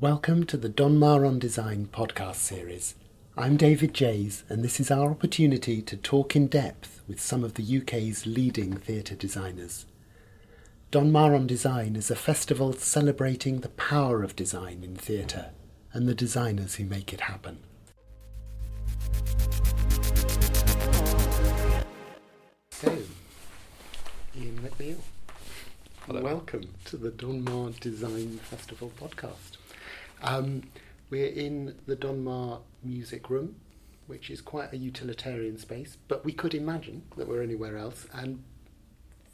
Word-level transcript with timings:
Welcome 0.00 0.44
to 0.46 0.56
the 0.56 0.68
Donmar 0.68 1.26
on 1.26 1.38
Design 1.38 1.88
podcast 1.92 2.36
series. 2.36 2.94
I'm 3.36 3.56
David 3.56 3.94
Jays, 3.94 4.44
and 4.48 4.62
this 4.62 4.78
is 4.80 4.90
our 4.90 5.10
opportunity 5.10 5.82
to 5.82 5.96
talk 5.96 6.36
in 6.36 6.46
depth 6.46 7.02
with 7.08 7.20
some 7.20 7.42
of 7.44 7.54
the 7.54 7.78
UK's 7.78 8.26
leading 8.26 8.76
theatre 8.76 9.14
designers. 9.16 9.86
Donmar 10.92 11.34
on 11.34 11.46
Design 11.46 11.96
is 11.96 12.10
a 12.10 12.16
festival 12.16 12.72
celebrating 12.72 13.60
the 13.60 13.68
power 13.70 14.22
of 14.22 14.36
design 14.36 14.82
in 14.84 14.94
theatre 14.96 15.50
and 15.92 16.08
the 16.08 16.14
designers 16.14 16.76
who 16.76 16.84
make 16.84 17.12
it 17.12 17.22
happen. 17.22 17.58
So, 22.70 22.96
Ian 24.36 24.58
MacNeil, 24.60 24.98
Hello. 26.06 26.22
welcome 26.22 26.68
to 26.84 26.96
the 26.96 27.10
Donmar 27.10 27.78
Design 27.80 28.38
Festival 28.38 28.92
podcast. 29.00 29.56
Um, 30.22 30.64
we're 31.10 31.26
in 31.26 31.76
the 31.86 31.96
Donmar 31.96 32.60
Music 32.82 33.30
Room, 33.30 33.56
which 34.06 34.30
is 34.30 34.40
quite 34.40 34.72
a 34.72 34.76
utilitarian 34.76 35.58
space, 35.58 35.96
but 36.08 36.24
we 36.24 36.32
could 36.32 36.54
imagine 36.54 37.02
that 37.16 37.28
we're 37.28 37.42
anywhere 37.42 37.76
else. 37.76 38.06
And 38.12 38.42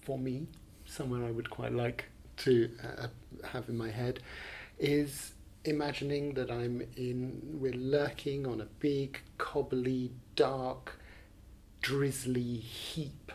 for 0.02 0.18
me, 0.18 0.46
somewhere 0.84 1.24
I 1.24 1.30
would 1.30 1.50
quite 1.50 1.72
like 1.72 2.06
to 2.38 2.70
uh, 2.82 3.06
have 3.48 3.68
in 3.68 3.76
my 3.76 3.90
head 3.90 4.20
is 4.78 5.32
imagining 5.64 6.34
that 6.34 6.50
I'm 6.50 6.82
in, 6.96 7.40
we're 7.60 7.72
lurking 7.72 8.46
on 8.46 8.60
a 8.60 8.66
big, 8.66 9.20
cobbly, 9.38 10.12
dark, 10.36 10.98
drizzly 11.80 12.56
heap 12.56 13.32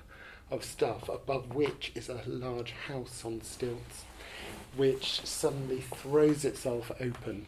of 0.52 0.64
stuff, 0.64 1.10
above 1.10 1.56
which 1.56 1.92
is 1.96 2.10
a 2.10 2.22
large 2.28 2.72
house 2.72 3.24
on 3.26 3.42
stilts, 3.42 4.06
which 4.76 5.26
suddenly 5.26 5.82
throws 5.82 6.46
itself 6.46 6.92
open 7.00 7.46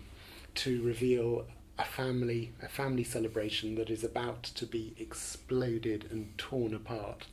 to 0.56 0.82
reveal 0.82 1.46
a 1.80 1.86
family, 1.86 2.52
a 2.62 2.68
family 2.68 3.04
celebration 3.04 3.76
that 3.76 3.90
is 3.90 4.04
about 4.04 4.44
to 4.44 4.66
be 4.66 4.94
exploded 5.00 6.08
and 6.12 6.38
torn 6.38 6.74
apart 6.74 7.26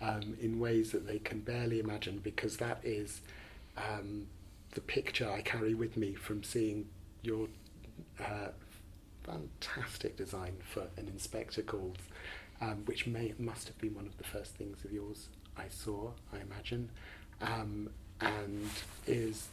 um, 0.00 0.36
in 0.40 0.60
ways 0.60 0.92
that 0.92 1.06
they 1.06 1.18
can 1.18 1.40
barely 1.40 1.80
imagine, 1.80 2.18
because 2.18 2.58
that 2.58 2.80
is 2.84 3.20
um, 3.76 4.26
the 4.72 4.80
picture 4.80 5.28
I 5.28 5.40
carry 5.40 5.74
with 5.74 5.96
me 5.96 6.14
from 6.14 6.42
seeing 6.42 6.88
your 7.22 7.48
uh, 8.20 8.48
fantastic 9.24 10.16
design 10.16 10.56
for 10.72 10.82
an 10.96 11.08
inspector 11.08 11.62
called, 11.62 11.98
um, 12.60 12.82
which 12.86 13.06
may 13.06 13.34
must 13.38 13.66
have 13.68 13.78
been 13.78 13.94
one 13.94 14.06
of 14.06 14.16
the 14.18 14.24
first 14.24 14.54
things 14.54 14.84
of 14.84 14.92
yours 14.92 15.28
I 15.56 15.68
saw, 15.68 16.10
I 16.32 16.40
imagine, 16.40 16.90
um, 17.40 17.90
and 18.20 18.70
is 19.06 19.48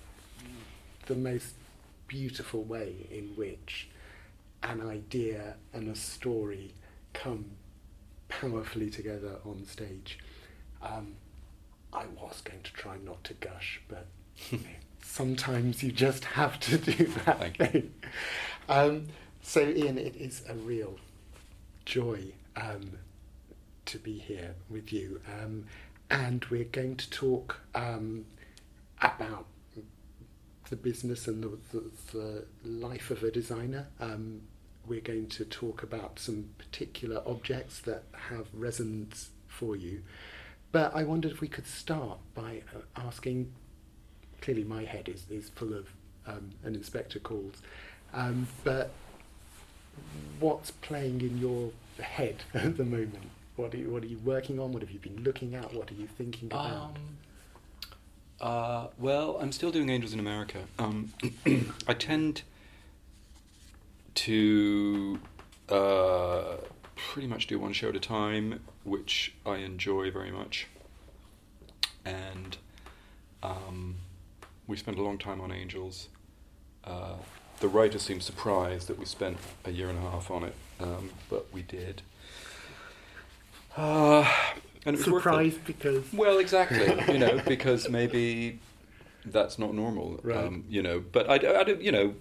the 1.06 1.16
most 1.16 1.54
beautiful 2.08 2.64
way 2.64 3.08
in 3.12 3.28
which 3.36 3.90
an 4.64 4.82
idea 4.88 5.56
and 5.74 5.90
a 5.90 5.96
story 5.96 6.74
come 7.14 7.46
powerfully 8.30 8.90
together 8.90 9.38
on 9.46 9.66
stage. 9.66 10.20
Um, 10.82 11.16
I 11.94 12.06
was 12.22 12.42
going 12.42 12.62
to 12.64 12.74
try 12.74 12.98
not 13.04 13.24
to 13.26 13.34
gush, 13.36 13.82
but 13.88 14.08
you 14.50 14.58
know, 14.60 14.64
sometimes 15.02 15.84
you 15.84 15.92
just 15.92 16.26
have 16.26 16.60
to 16.62 16.78
do 16.78 17.06
that 17.26 17.40
Thank 17.40 17.58
thing. 17.58 17.94
Um, 18.68 19.08
so, 19.42 19.62
Ian, 19.62 19.98
it 19.98 20.16
is 20.16 20.42
a 20.50 20.56
real 20.56 20.98
joy 21.86 22.34
um, 22.56 22.92
to 23.86 24.00
be 24.00 24.18
here 24.18 24.56
with 24.70 24.92
you. 24.92 25.22
Um, 25.40 25.66
and 26.10 26.44
we're 26.46 26.64
going 26.66 26.96
to 26.98 27.10
talk 27.10 27.60
um, 27.76 28.26
about 29.02 29.46
the 30.70 30.76
business 30.76 31.28
and 31.28 31.44
the, 31.44 31.58
the, 31.72 31.84
the 32.14 32.46
life 32.64 33.12
of 33.12 33.24
a 33.24 33.32
designer. 33.32 33.88
Um, 34.00 34.42
we're 34.88 35.02
going 35.02 35.28
to 35.28 35.46
talk 35.46 35.84
about 35.84 36.20
some 36.20 36.50
particular 36.58 37.22
objects 37.26 37.80
that 37.82 38.04
have 38.30 38.48
resonance 38.54 39.30
for 39.48 39.76
you. 39.76 40.02
But 40.72 40.96
I 40.96 41.04
wondered 41.04 41.32
if 41.32 41.42
we 41.42 41.48
could 41.48 41.68
start 41.68 42.20
by 42.34 42.62
uh, 42.76 42.80
asking. 42.96 43.52
Clearly, 44.42 44.64
my 44.64 44.84
head 44.84 45.10
is, 45.10 45.26
is 45.30 45.50
full 45.50 45.74
of 45.74 45.88
um, 46.28 46.52
an 46.64 46.76
inspector 46.76 47.18
calls, 47.18 47.62
um, 48.14 48.48
but 48.64 48.92
what's 50.40 50.72
playing 50.72 51.22
in 51.22 51.38
your 51.38 51.72
head 52.04 52.44
at 52.54 52.78
the 52.78 52.84
moment? 52.84 53.32
What 53.56 53.74
are 53.74 53.78
you, 53.78 53.90
what 53.90 54.04
are 54.04 54.08
you 54.08 54.20
working 54.20 54.60
on? 54.60 54.74
What 54.74 54.82
have 54.82 54.92
you 54.92 55.00
been 55.00 55.24
looking 55.24 55.56
at? 55.56 55.74
What 55.74 55.90
are 55.90 55.96
you 55.96 56.08
thinking 56.08 56.48
about? 56.48 56.72
Um, 56.72 56.94
uh, 58.42 58.88
well, 58.98 59.38
I'm 59.42 59.52
still 59.52 59.72
doing 59.72 59.90
Angels 59.90 60.14
in 60.14 60.20
America. 60.20 60.60
Um, 60.78 61.14
I 61.88 61.94
tend 61.94 62.44
to 64.16 65.20
uh, 65.70 66.58
pretty 66.96 67.28
much 67.28 67.48
do 67.48 67.60
one 67.60 67.74
show 67.74 67.90
at 67.90 67.96
a 67.96 68.00
time, 68.00 68.62
which 68.84 69.34
I 69.46 69.58
enjoy 69.58 70.12
very 70.12 70.32
much. 70.32 70.68
And 72.06 72.58
um, 73.42 73.96
we 74.68 74.78
spent 74.78 74.98
a 74.98 75.02
long 75.02 75.18
time 75.18 75.42
on 75.42 75.52
Angels. 75.52 76.10
Uh, 76.84 77.16
the 77.60 77.68
writer 77.68 78.00
seemed 78.00 78.24
surprised 78.24 78.88
that 78.90 79.00
we 79.00 79.06
spent 79.06 79.38
a 79.64 79.72
year 79.72 79.90
and 79.90 79.98
a 79.98 80.02
half 80.02 80.30
on 80.30 80.44
it, 80.44 80.56
um, 80.80 81.10
but 81.30 81.48
we 81.54 81.62
did. 81.62 82.02
And 84.86 84.96
it 84.96 84.98
was. 84.98 85.06
Surprised 85.06 85.66
because 85.66 86.04
Well, 86.14 86.38
exactly. 86.40 86.94
you 87.12 87.20
know, 87.20 87.42
because 87.48 87.90
maybe 87.90 88.60
that's 89.26 89.58
not 89.58 89.74
normal. 89.74 90.20
Right. 90.24 90.38
Um, 90.38 90.64
you 90.70 90.82
know, 90.84 91.04
but 91.12 91.30
I, 91.30 91.36
I 91.36 91.64
don't. 91.64 91.82
You 91.82 91.92
know, 91.92 92.14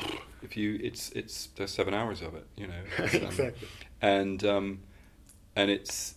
if 0.42 0.56
you, 0.56 0.78
it's 0.82 1.10
it's 1.12 1.48
there's 1.56 1.70
seven 1.72 1.92
hours 1.94 2.22
of 2.22 2.34
it. 2.34 2.46
You 2.56 2.68
know, 2.68 2.74
um, 2.98 3.04
exactly. 3.04 3.52
and 4.00 4.44
um, 4.44 4.80
and 5.56 5.70
it's 5.70 6.14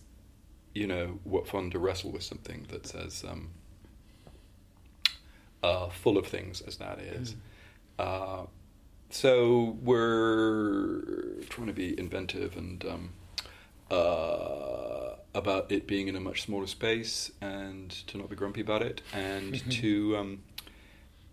you 0.74 0.86
know 0.86 1.18
what 1.24 1.46
fun 1.48 1.70
to 1.70 1.78
wrestle 1.78 2.12
with 2.12 2.22
something 2.22 2.66
that's 2.70 2.94
as 2.94 3.24
um, 3.24 3.50
uh, 5.62 5.88
full 5.88 6.16
of 6.16 6.26
things 6.26 6.60
as 6.62 6.76
that 6.76 6.98
is. 6.98 7.36
Uh, 7.98 8.44
so 9.10 9.76
we're 9.82 11.40
trying 11.48 11.66
to 11.66 11.72
be 11.72 11.98
inventive 11.98 12.56
and 12.56 12.84
um, 12.84 13.10
uh, 13.90 15.14
about 15.34 15.70
it 15.70 15.86
being 15.86 16.08
in 16.08 16.16
a 16.16 16.20
much 16.20 16.42
smaller 16.42 16.66
space 16.66 17.30
and 17.40 17.90
to 17.90 18.18
not 18.18 18.28
be 18.28 18.36
grumpy 18.36 18.60
about 18.60 18.82
it 18.82 19.00
and 19.12 19.70
to 19.70 20.16
um, 20.16 20.42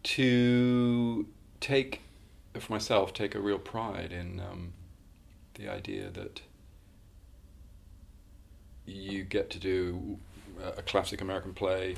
to 0.04 1.28
take 1.60 2.02
for 2.60 2.72
myself 2.72 3.14
take 3.14 3.36
a 3.36 3.40
real 3.40 3.58
pride 3.60 4.12
in 4.12 4.40
um, 4.40 4.74
the 5.56 5.68
idea 5.68 6.10
that 6.10 6.42
you 8.86 9.24
get 9.24 9.50
to 9.50 9.60
do 9.60 10.18
a 10.78 10.82
classic 10.82 11.22
American 11.22 11.54
play 11.54 11.96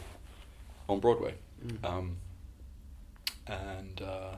on 0.90 1.00
Broadway. 1.00 1.36
Mm. 1.66 1.86
Um, 1.86 2.18
and 3.46 4.02
uh, 4.02 4.36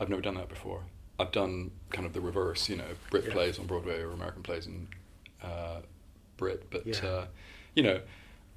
I've 0.00 0.08
never 0.08 0.22
done 0.22 0.34
that 0.34 0.48
before. 0.48 0.80
I've 1.18 1.30
done 1.32 1.70
kind 1.90 2.06
of 2.06 2.12
the 2.12 2.20
reverse, 2.20 2.68
you 2.68 2.76
know, 2.76 2.84
Brit 3.10 3.24
Yeah. 3.26 3.32
plays 3.32 3.58
on 3.58 3.66
Broadway 3.66 4.00
or 4.00 4.10
American 4.12 4.42
plays 4.42 4.66
in 4.66 4.88
uh, 5.44 5.80
Brit, 6.36 6.64
but 6.70 6.86
Yeah. 6.86 7.06
uh, 7.08 7.26
you 7.74 7.82
know, 7.82 8.00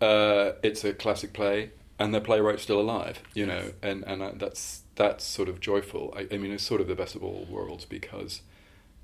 uh, 0.02 0.53
it's 0.64 0.84
a 0.84 0.94
classic 0.94 1.34
play, 1.34 1.72
and 2.00 2.14
the 2.14 2.22
playwright's 2.22 2.64
still 2.64 2.80
alive, 2.80 3.22
you 3.34 3.46
know, 3.46 3.72
and 3.81 4.03
and 4.06 4.22
uh, 4.22 4.31
that's 4.36 4.81
that's 4.96 5.24
sort 5.24 5.50
of 5.50 5.59
joyful. 5.59 6.14
I, 6.16 6.28
I 6.34 6.38
mean, 6.38 6.52
it's 6.52 6.64
sort 6.64 6.81
of 6.81 6.88
the 6.88 6.96
best 6.96 7.16
of 7.16 7.24
all 7.24 7.46
worlds 7.50 7.86
because 7.86 8.42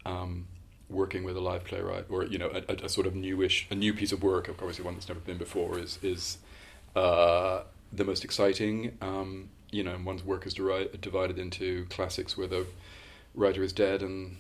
um, 0.06 0.48
working 0.90 1.24
with 1.24 1.36
a 1.38 1.40
live 1.40 1.64
playwright 1.64 2.06
or 2.10 2.26
you 2.26 2.38
know 2.38 2.50
a, 2.50 2.72
a, 2.72 2.86
a 2.86 2.90
sort 2.90 3.08
of 3.08 3.16
newish, 3.16 3.68
a 3.72 3.76
new 3.76 3.94
piece 3.94 4.12
of 4.12 4.22
work, 4.24 4.50
obviously 4.50 4.84
one 4.86 4.94
that's 4.96 5.08
never 5.08 5.20
been 5.20 5.38
before, 5.38 5.80
is 5.80 6.00
is 6.04 6.38
uh, 6.96 7.64
the 7.92 8.04
most 8.04 8.24
exciting. 8.24 8.98
Um, 9.02 9.50
you 9.72 9.84
know, 9.84 9.98
one's 10.06 10.24
work 10.24 10.46
is 10.46 10.54
deri- 10.54 10.90
divided 11.02 11.40
into 11.40 11.86
classics 11.90 12.38
where 12.38 12.48
the 12.48 12.66
writer 13.34 13.64
is 13.64 13.74
dead 13.74 14.04
and 14.04 14.38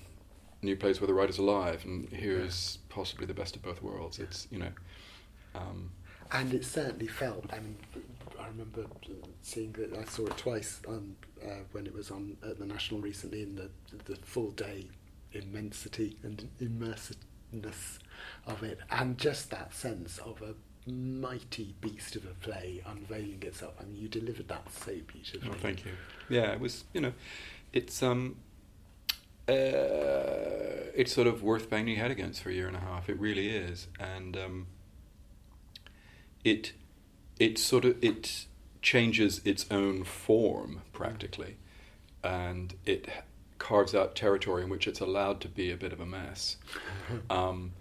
new 0.63 0.75
plays 0.75 0.99
where 0.99 1.07
the 1.07 1.13
writer's 1.13 1.37
alive, 1.37 1.83
and 1.85 2.09
here's 2.09 2.79
possibly 2.89 3.25
the 3.25 3.33
best 3.33 3.55
of 3.55 3.61
both 3.61 3.81
worlds. 3.81 4.19
It's 4.19 4.47
you 4.51 4.59
know. 4.59 4.71
Um, 5.55 5.91
and 6.31 6.53
it 6.53 6.65
certainly 6.65 7.07
felt. 7.07 7.45
I 7.51 7.59
mean, 7.59 7.77
I 8.39 8.47
remember 8.47 8.85
seeing 9.41 9.71
that. 9.73 9.93
I 9.97 10.03
saw 10.05 10.25
it 10.25 10.37
twice 10.37 10.81
on 10.87 11.15
uh, 11.43 11.61
when 11.71 11.85
it 11.85 11.93
was 11.93 12.11
on 12.11 12.37
at 12.47 12.57
the 12.59 12.65
National 12.65 13.01
recently 13.01 13.43
in 13.43 13.55
the 13.55 13.69
the 14.05 14.15
full 14.17 14.51
day 14.51 14.87
immensity 15.33 16.17
and 16.23 16.49
immersiveness 16.61 17.99
of 18.47 18.63
it, 18.63 18.79
and 18.89 19.17
just 19.17 19.51
that 19.51 19.73
sense 19.73 20.17
of 20.19 20.41
a 20.41 20.55
mighty 20.89 21.75
beast 21.81 22.15
of 22.15 22.25
a 22.25 22.33
play 22.45 22.81
unveiling 22.85 23.41
itself. 23.43 23.73
I 23.79 23.85
mean, 23.85 23.95
you 23.95 24.07
delivered 24.07 24.47
that 24.49 24.67
so 24.71 24.93
beautifully. 25.07 25.49
Oh, 25.51 25.57
thank 25.61 25.85
you. 25.85 25.91
Yeah, 26.29 26.51
it 26.51 26.59
was. 26.59 26.83
You 26.93 27.01
know, 27.01 27.13
it's 27.71 28.03
um, 28.03 28.37
uh, 29.47 30.91
it's 30.95 31.13
sort 31.13 31.27
of 31.27 31.43
worth 31.43 31.69
banging 31.69 31.95
your 31.95 32.03
head 32.03 32.11
against 32.11 32.41
for 32.41 32.49
a 32.49 32.53
year 32.53 32.67
and 32.67 32.75
a 32.75 32.79
half. 32.79 33.09
It 33.09 33.19
really 33.19 33.49
is, 33.49 33.87
and 33.99 34.37
um, 34.37 34.67
it 36.43 36.73
it 37.39 37.57
sort 37.57 37.85
of 37.85 38.01
it 38.03 38.45
changes 38.81 39.41
its 39.43 39.65
own 39.71 40.03
form 40.03 40.81
practically, 40.91 41.57
and 42.23 42.75
it 42.85 43.09
carves 43.57 43.95
out 43.95 44.15
territory 44.15 44.63
in 44.63 44.69
which 44.69 44.87
it's 44.87 44.99
allowed 44.99 45.39
to 45.41 45.47
be 45.47 45.71
a 45.71 45.77
bit 45.77 45.93
of 45.93 45.99
a 45.99 46.05
mess. 46.05 46.57
Um, 47.29 47.73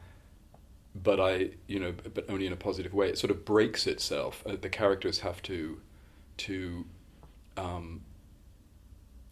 but 0.95 1.19
I, 1.21 1.51
you 1.67 1.81
know, 1.81 1.95
but 2.13 2.29
only 2.29 2.47
in 2.47 2.53
a 2.53 2.57
positive 2.57 2.93
way. 2.93 3.09
It 3.09 3.17
sort 3.17 3.31
of 3.31 3.45
breaks 3.47 3.87
itself. 3.87 4.43
Uh, 4.47 4.57
the 4.61 4.69
characters 4.69 5.21
have 5.21 5.41
to 5.43 5.81
to 6.39 6.85
um, 7.57 8.03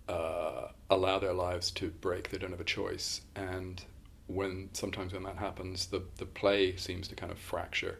uh, 0.09 0.69
allow 1.01 1.19
their 1.19 1.33
lives 1.33 1.71
to 1.73 1.87
break. 2.07 2.31
They 2.31 2.39
don't 2.39 2.51
have 2.51 2.61
a 2.61 2.73
choice, 2.81 3.23
and 3.35 3.83
when 4.27 4.69
sometimes 4.73 5.13
when 5.13 5.25
that 5.25 5.37
happens, 5.37 5.87
the 5.87 6.03
the 6.17 6.27
play 6.27 6.77
seems 6.77 7.09
to 7.09 7.15
kind 7.15 7.33
of 7.33 7.39
fracture 7.39 7.99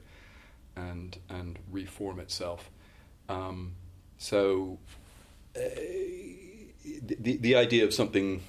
and 0.77 1.19
and 1.29 1.59
reform 1.71 2.21
itself. 2.21 2.71
Um, 3.29 3.73
so 4.19 4.79
uh, 5.57 5.61
the 7.25 7.37
the 7.37 7.55
idea 7.55 7.85
of 7.85 7.93
something 7.95 8.43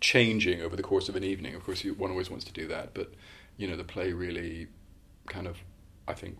changing 0.00 0.60
over 0.60 0.76
the 0.76 0.82
course 0.82 1.08
of 1.08 1.16
an 1.16 1.24
evening, 1.24 1.54
of 1.54 1.64
course, 1.64 1.82
you, 1.82 1.94
one 1.94 2.10
always 2.10 2.30
wants 2.30 2.44
to 2.44 2.52
do 2.52 2.68
that, 2.68 2.92
but 2.92 3.08
you 3.56 3.66
know, 3.66 3.76
the 3.76 3.84
play 3.84 4.12
really 4.12 4.66
kind 5.26 5.46
of, 5.46 5.56
I 6.06 6.12
think, 6.12 6.36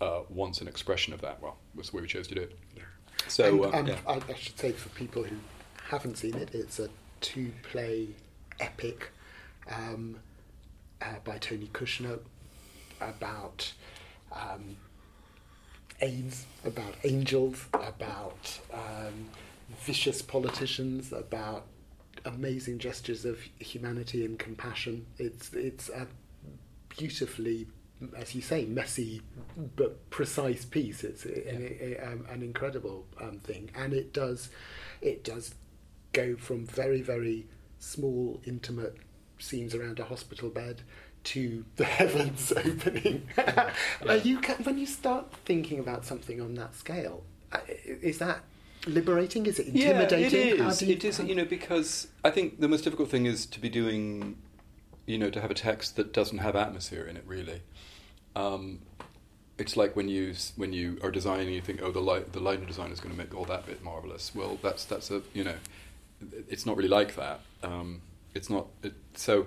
uh, 0.00 0.20
wants 0.30 0.60
an 0.62 0.68
expression 0.68 1.12
of 1.12 1.20
that. 1.20 1.42
Well, 1.42 1.56
that's 1.74 1.90
the 1.90 1.96
way 1.96 2.02
we 2.02 2.08
chose 2.08 2.28
to 2.28 2.34
do 2.34 2.42
it. 2.42 2.58
Yeah. 2.76 2.82
So, 3.26 3.64
and, 3.64 3.74
uh, 3.74 3.78
and 3.78 3.88
yeah. 3.88 3.96
I, 4.06 4.14
I 4.14 4.34
should 4.34 4.58
say 4.58 4.72
for 4.72 4.88
people 4.90 5.22
who 5.24 5.36
haven't 5.88 6.18
seen 6.18 6.34
it, 6.34 6.50
it's 6.54 6.78
a 6.78 6.88
two-play 7.20 8.08
epic 8.60 9.10
um, 9.70 10.16
uh, 11.02 11.14
by 11.24 11.38
Tony 11.38 11.68
Kushner 11.72 12.18
about 13.00 13.72
um, 14.32 14.76
AIDS, 16.00 16.46
about 16.64 16.94
angels, 17.04 17.64
about 17.72 18.58
um, 18.72 19.28
vicious 19.80 20.20
politicians, 20.22 21.12
about 21.12 21.66
amazing 22.24 22.78
gestures 22.78 23.24
of 23.24 23.38
humanity 23.58 24.24
and 24.24 24.38
compassion. 24.38 25.06
It's 25.18 25.52
it's 25.54 25.88
a 25.88 26.06
beautifully, 26.88 27.66
as 28.16 28.34
you 28.34 28.42
say, 28.42 28.64
messy 28.64 29.22
but 29.76 30.10
precise 30.10 30.64
piece. 30.64 31.02
It's 31.04 31.24
a, 31.24 31.54
a- 31.54 31.98
a- 32.02 32.12
um, 32.12 32.26
an 32.30 32.42
incredible 32.42 33.06
um, 33.20 33.38
thing, 33.38 33.70
and 33.74 33.92
it 33.92 34.12
does 34.12 34.50
it 35.00 35.24
does 35.24 35.54
go 36.12 36.36
from 36.36 36.66
very 36.66 37.02
very 37.02 37.46
small 37.78 38.40
intimate 38.44 38.96
scenes 39.38 39.74
around 39.74 39.98
a 40.00 40.04
hospital 40.04 40.48
bed 40.50 40.82
to 41.24 41.64
the 41.76 41.84
heavens 41.98 42.52
opening. 42.56 43.28
Are 44.08 44.16
you 44.16 44.40
ca- 44.40 44.56
when 44.64 44.78
you 44.78 44.86
start 44.86 45.32
thinking 45.44 45.78
about 45.78 46.04
something 46.04 46.40
on 46.40 46.54
that 46.54 46.74
scale? 46.74 47.22
uh, 47.52 47.58
Is 47.84 48.18
that 48.18 48.40
liberating? 48.86 49.46
Is 49.46 49.58
it 49.58 49.66
intimidating? 49.68 50.20
Yeah, 50.20 50.26
it 50.26 50.32
is. 50.60 50.82
you- 50.82 50.94
it 50.94 51.04
is. 51.04 51.18
You 51.20 51.34
know, 51.34 51.44
because 51.44 52.08
I 52.24 52.30
think 52.30 52.60
the 52.60 52.68
most 52.68 52.84
difficult 52.84 53.10
thing 53.10 53.26
is 53.26 53.46
to 53.46 53.60
be 53.60 53.68
doing, 53.68 54.36
you 55.06 55.18
know, 55.18 55.30
to 55.30 55.40
have 55.40 55.50
a 55.50 55.54
text 55.54 55.96
that 55.96 56.12
doesn't 56.12 56.38
have 56.38 56.56
atmosphere 56.56 57.04
in 57.04 57.16
it. 57.16 57.24
Really, 57.26 57.60
um, 58.34 58.80
it's 59.58 59.76
like 59.76 59.96
when 59.96 60.08
you 60.08 60.34
when 60.56 60.72
you 60.72 60.98
are 61.02 61.10
designing, 61.10 61.52
you 61.54 61.60
think, 61.60 61.80
oh, 61.82 61.90
the 61.92 62.00
light 62.00 62.32
the 62.32 62.40
lighting 62.40 62.66
design 62.66 62.90
is 62.92 63.00
going 63.00 63.12
to 63.14 63.18
make 63.18 63.34
all 63.34 63.44
that 63.46 63.66
bit 63.66 63.82
marvelous. 63.84 64.34
Well, 64.34 64.58
that's 64.62 64.84
that's 64.84 65.10
a 65.10 65.22
you 65.34 65.44
know, 65.44 65.56
it's 66.48 66.66
not 66.66 66.76
really 66.76 66.88
like 66.88 67.16
that. 67.16 67.40
Um, 67.62 68.02
it's 68.34 68.50
not. 68.50 68.66
It, 68.82 68.94
so 69.14 69.46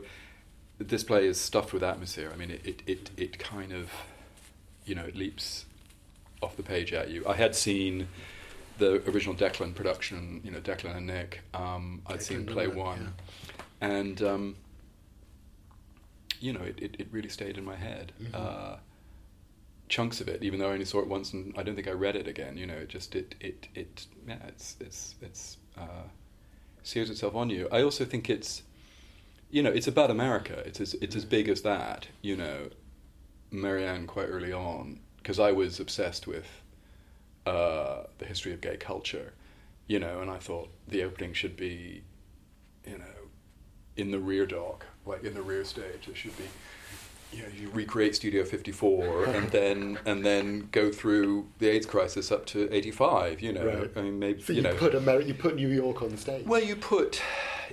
this 0.77 1.03
play 1.03 1.27
is 1.27 1.39
stuffed 1.39 1.73
with 1.73 1.83
atmosphere. 1.83 2.31
I 2.33 2.37
mean, 2.37 2.51
it, 2.51 2.61
it, 2.65 2.81
it, 2.87 3.09
it 3.17 3.39
kind 3.39 3.71
of, 3.71 3.91
you 4.85 4.95
know, 4.95 5.03
it 5.03 5.15
leaps 5.15 5.65
off 6.41 6.57
the 6.57 6.63
page 6.63 6.91
at 6.93 7.09
you. 7.09 7.25
I 7.27 7.35
had 7.35 7.55
seen 7.55 8.07
the 8.77 9.07
original 9.09 9.35
Declan 9.35 9.75
production, 9.75 10.41
you 10.43 10.51
know, 10.51 10.59
Declan 10.59 10.97
and 10.97 11.07
Nick. 11.07 11.41
Um, 11.53 12.01
I'd 12.07 12.19
Declan 12.19 12.21
seen 12.21 12.45
play 12.45 12.65
Nolan, 12.65 12.77
one, 12.77 13.13
and 13.79 14.21
um, 14.23 14.55
you 16.39 16.53
know, 16.53 16.61
it, 16.61 16.79
it, 16.81 16.95
it 16.99 17.07
really 17.11 17.29
stayed 17.29 17.57
in 17.57 17.65
my 17.65 17.75
head. 17.75 18.11
Mhm. 18.21 18.33
Uh, 18.33 18.77
chunks 19.87 20.21
of 20.21 20.29
it, 20.29 20.41
even 20.41 20.57
though 20.59 20.69
I 20.69 20.73
only 20.73 20.85
saw 20.85 20.99
it 20.99 21.07
once, 21.07 21.33
and 21.33 21.53
I 21.57 21.63
don't 21.63 21.75
think 21.75 21.87
I 21.87 21.91
read 21.91 22.15
it 22.15 22.27
again. 22.27 22.57
You 22.57 22.65
know, 22.65 22.75
it 22.75 22.89
just 22.89 23.13
it 23.13 23.35
it 23.39 23.67
it 23.75 24.07
yeah, 24.27 24.37
it's 24.47 24.77
it's 24.79 25.15
it's 25.21 25.57
uh, 25.77 26.07
sears 26.83 27.09
itself 27.09 27.35
on 27.35 27.49
you. 27.49 27.67
I 27.71 27.81
also 27.81 28.05
think 28.05 28.29
it's 28.29 28.63
you 29.51 29.61
know, 29.61 29.69
it's 29.69 29.87
about 29.87 30.09
America. 30.09 30.63
It's 30.65 30.79
as 30.79 30.93
it's 30.95 31.15
as 31.15 31.25
big 31.25 31.49
as 31.49 31.61
that. 31.61 32.07
You 32.21 32.37
know, 32.37 32.69
Marianne 33.51 34.07
quite 34.07 34.27
early 34.27 34.53
on 34.53 34.99
because 35.17 35.39
I 35.39 35.51
was 35.51 35.79
obsessed 35.79 36.25
with 36.25 36.47
uh, 37.45 38.03
the 38.17 38.25
history 38.25 38.53
of 38.53 38.61
gay 38.61 38.77
culture. 38.77 39.33
You 39.87 39.99
know, 39.99 40.21
and 40.21 40.31
I 40.31 40.37
thought 40.37 40.69
the 40.87 41.03
opening 41.03 41.33
should 41.33 41.57
be, 41.57 42.03
you 42.87 42.97
know, 42.97 43.29
in 43.97 44.11
the 44.11 44.19
rear 44.19 44.45
dock, 44.45 44.85
like 45.05 45.25
in 45.25 45.33
the 45.33 45.41
rear 45.41 45.65
stage. 45.65 46.07
It 46.07 46.15
should 46.15 46.37
be. 46.37 46.45
You 47.31 47.43
know, 47.43 47.47
you 47.57 47.69
recreate 47.71 48.15
Studio 48.15 48.43
54 48.43 49.25
and 49.35 49.49
then 49.51 49.97
and 50.05 50.25
then 50.25 50.67
go 50.71 50.91
through 50.91 51.47
the 51.59 51.69
AIDS 51.69 51.85
crisis 51.85 52.31
up 52.31 52.45
to 52.47 52.67
85. 52.73 53.41
You 53.41 53.53
know, 53.53 53.65
Right. 53.65 53.91
I 53.95 54.01
mean, 54.01 54.19
maybe 54.19 54.41
So 54.41 54.53
you 54.53 54.57
you, 54.57 54.63
know, 54.63 54.75
put 54.75 54.93
Ameri- 54.93 55.27
you 55.27 55.33
put 55.33 55.55
New 55.55 55.69
York 55.69 56.01
on 56.01 56.09
the 56.09 56.17
stage. 56.17 56.45
well, 56.45 56.61
you 56.63 56.75
put, 56.75 57.21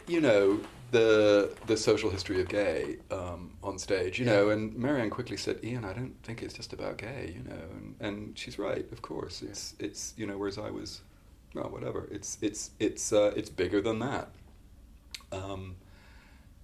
you 0.06 0.20
know, 0.20 0.60
the 0.90 1.52
the 1.66 1.76
social 1.76 2.08
history 2.08 2.40
of 2.40 2.48
gay 2.48 2.96
um, 3.10 3.50
on 3.62 3.78
stage, 3.78 4.18
you 4.18 4.24
Yeah. 4.26 4.32
know, 4.36 4.50
and 4.50 4.74
Marianne 4.76 5.10
quickly 5.10 5.36
said, 5.36 5.58
"Ian, 5.62 5.84
I 5.84 5.92
don't 5.92 6.14
think 6.22 6.42
it's 6.42 6.54
just 6.54 6.72
about 6.72 6.96
gay," 6.96 7.34
you 7.36 7.42
know, 7.42 7.62
and, 7.76 7.94
and 8.00 8.38
she's 8.38 8.58
right, 8.58 8.86
of 8.92 9.02
course. 9.02 9.42
It's 9.42 9.74
it's 9.80 10.14
you 10.16 10.26
know, 10.26 10.38
whereas 10.38 10.56
I 10.56 10.70
was, 10.70 11.02
well, 11.54 11.68
whatever. 11.68 12.08
It's 12.10 12.38
it's 12.40 12.70
it's 12.78 13.12
uh, 13.12 13.32
it's 13.36 13.50
bigger 13.50 13.80
than 13.82 13.98
that, 13.98 14.28
um, 15.32 15.76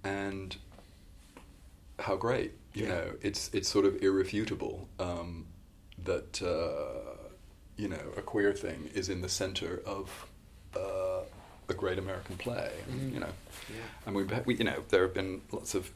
and 0.03 0.55
how 1.99 2.15
great, 2.15 2.53
you 2.75 2.83
Yeah. 2.85 2.89
know, 2.95 3.13
it's 3.21 3.49
it's 3.53 3.69
sort 3.69 3.85
of 3.85 4.01
irrefutable 4.03 4.87
um, 4.99 5.47
that 6.03 6.41
uh, 6.41 7.17
you 7.77 7.87
know 7.87 8.05
a 8.17 8.21
queer 8.21 8.53
thing 8.53 8.89
is 8.93 9.09
in 9.09 9.21
the 9.21 9.29
center 9.29 9.81
of. 9.85 10.27
Uh, 10.75 11.21
a 11.67 11.73
great 11.73 11.97
American 11.97 12.37
play, 12.37 12.71
Mhm. 12.87 13.13
you 13.13 13.19
know, 13.19 13.33
yeah. 13.73 13.81
and 14.05 14.15
we, 14.15 14.23
we, 14.45 14.55
you 14.55 14.63
know, 14.63 14.83
there 14.89 15.01
have 15.01 15.15
been 15.15 15.41
lots 15.51 15.73
of 15.73 15.89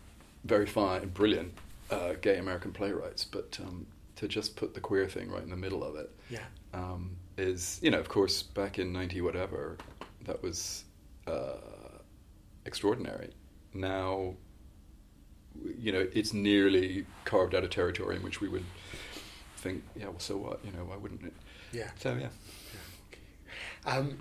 very 0.43 0.65
fine, 0.65 1.07
brilliant 1.09 1.53
uh, 1.91 2.13
gay 2.21 2.37
American 2.39 2.71
playwrights, 2.71 3.23
but 3.23 3.59
um, 3.61 3.85
to 4.15 4.27
just 4.27 4.55
put 4.55 4.73
the 4.73 4.79
queer 4.79 5.07
thing 5.07 5.29
right 5.29 5.43
in 5.43 5.51
the 5.51 5.55
middle 5.65 5.83
of 5.83 5.95
it 5.95 6.09
Yeah. 6.27 6.45
um, 6.73 7.17
is, 7.37 7.79
you 7.83 7.91
know, 7.91 7.99
of 7.99 8.09
course, 8.09 8.41
back 8.41 8.79
in 8.79 8.91
ninety 8.91 9.21
whatever, 9.21 9.77
that 10.25 10.41
was 10.41 10.85
uh, 11.27 11.99
extraordinary. 12.65 13.29
Now, 13.73 14.33
you 15.79 15.91
know, 15.91 16.07
it's 16.13 16.33
nearly 16.33 17.05
carved 17.25 17.55
out 17.55 17.63
a 17.63 17.67
territory 17.67 18.15
in 18.15 18.23
which 18.23 18.41
we 18.41 18.49
would 18.49 18.65
think, 19.57 19.83
yeah, 19.95 20.05
well, 20.05 20.19
so 20.19 20.37
what? 20.37 20.63
You 20.63 20.71
know, 20.71 20.85
why 20.85 20.97
wouldn't 20.97 21.23
it? 21.23 21.33
Yeah. 21.71 21.89
So 21.99 22.17
yeah. 22.19 22.29
Um, 23.85 24.19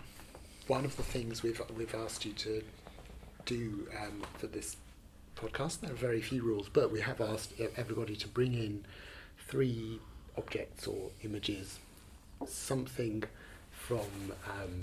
one 0.67 0.85
of 0.85 0.97
the 0.97 1.03
things 1.03 1.43
we've 1.43 1.61
we've 1.77 1.95
asked 1.95 2.25
you 2.25 2.33
to 2.33 2.63
do 3.45 3.89
um, 4.01 4.23
for 4.37 4.47
this 4.47 4.77
podcast, 5.37 5.81
there 5.81 5.91
are 5.91 5.95
very 5.95 6.21
few 6.21 6.43
rules, 6.43 6.69
but 6.69 6.93
we 6.93 7.01
have 7.01 7.21
asked 7.21 7.53
everybody 7.77 8.17
to 8.17 8.29
bring 8.29 8.55
in 8.55 8.85
three 9.47 10.01
objects 10.37 10.87
or 10.87 11.11
images, 11.25 11.79
something 12.47 13.25
from 13.71 14.33
um, 14.47 14.81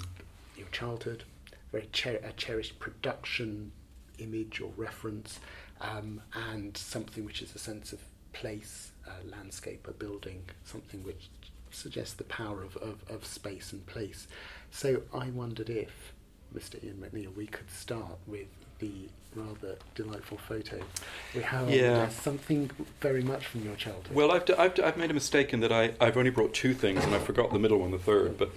your 0.57 0.67
childhood, 0.71 1.24
very 1.71 1.88
cher- 1.93 2.19
a 2.24 2.31
cherished 2.33 2.79
production 2.79 3.71
image 4.17 4.62
or 4.62 4.71
reference, 4.77 5.39
um, 5.82 6.22
and 6.34 6.75
something 6.77 7.25
which 7.25 7.41
is 7.41 7.53
a 7.55 7.60
sense 7.60 7.94
of 7.94 8.00
place, 8.34 8.91
a 9.08 9.36
landscape, 9.36 9.88
a 9.88 9.91
building, 9.91 10.44
something 10.63 11.03
which 11.03 11.29
suggests 11.72 12.13
the 12.13 12.24
power 12.25 12.63
of, 12.63 12.77
of, 12.77 12.98
of 13.10 13.25
space 13.25 13.72
and 13.74 13.86
place. 13.86 14.27
So 14.72 15.01
I 15.13 15.29
wondered 15.29 15.70
if, 15.70 16.13
Mr. 16.55 16.82
Ian 16.84 16.98
MacNeil, 16.98 17.36
we 17.36 17.48
could 17.48 17.70
start 17.70 18.17
with 18.27 18.48
the 18.79 19.10
rather 19.36 19.75
delightful 19.96 20.38
photo 20.38 20.79
we 21.34 21.41
have. 21.41 21.70
Yeah. 21.70 22.08
something 22.10 22.72
very 23.01 23.22
much 23.22 23.46
from 23.46 23.63
your 23.65 23.75
childhood. 23.75 24.15
Well, 24.15 24.32
I've, 24.32 24.46
d- 24.46 24.53
I've, 24.58 24.74
d- 24.74 24.84
I've 24.84 24.98
made 24.98 25.12
a 25.12 25.13
mistake 25.13 25.53
in 25.53 25.60
that 25.62 25.72
I, 25.72 25.94
I've 26.00 26.15
only 26.17 26.29
brought 26.29 26.53
two 26.53 26.74
things 26.74 27.03
and 27.03 27.13
I 27.13 27.20
forgot 27.20 27.51
the 27.51 27.60
middle 27.60 27.79
one, 27.79 27.91
the 27.91 27.98
third. 28.00 28.38
But 28.38 28.51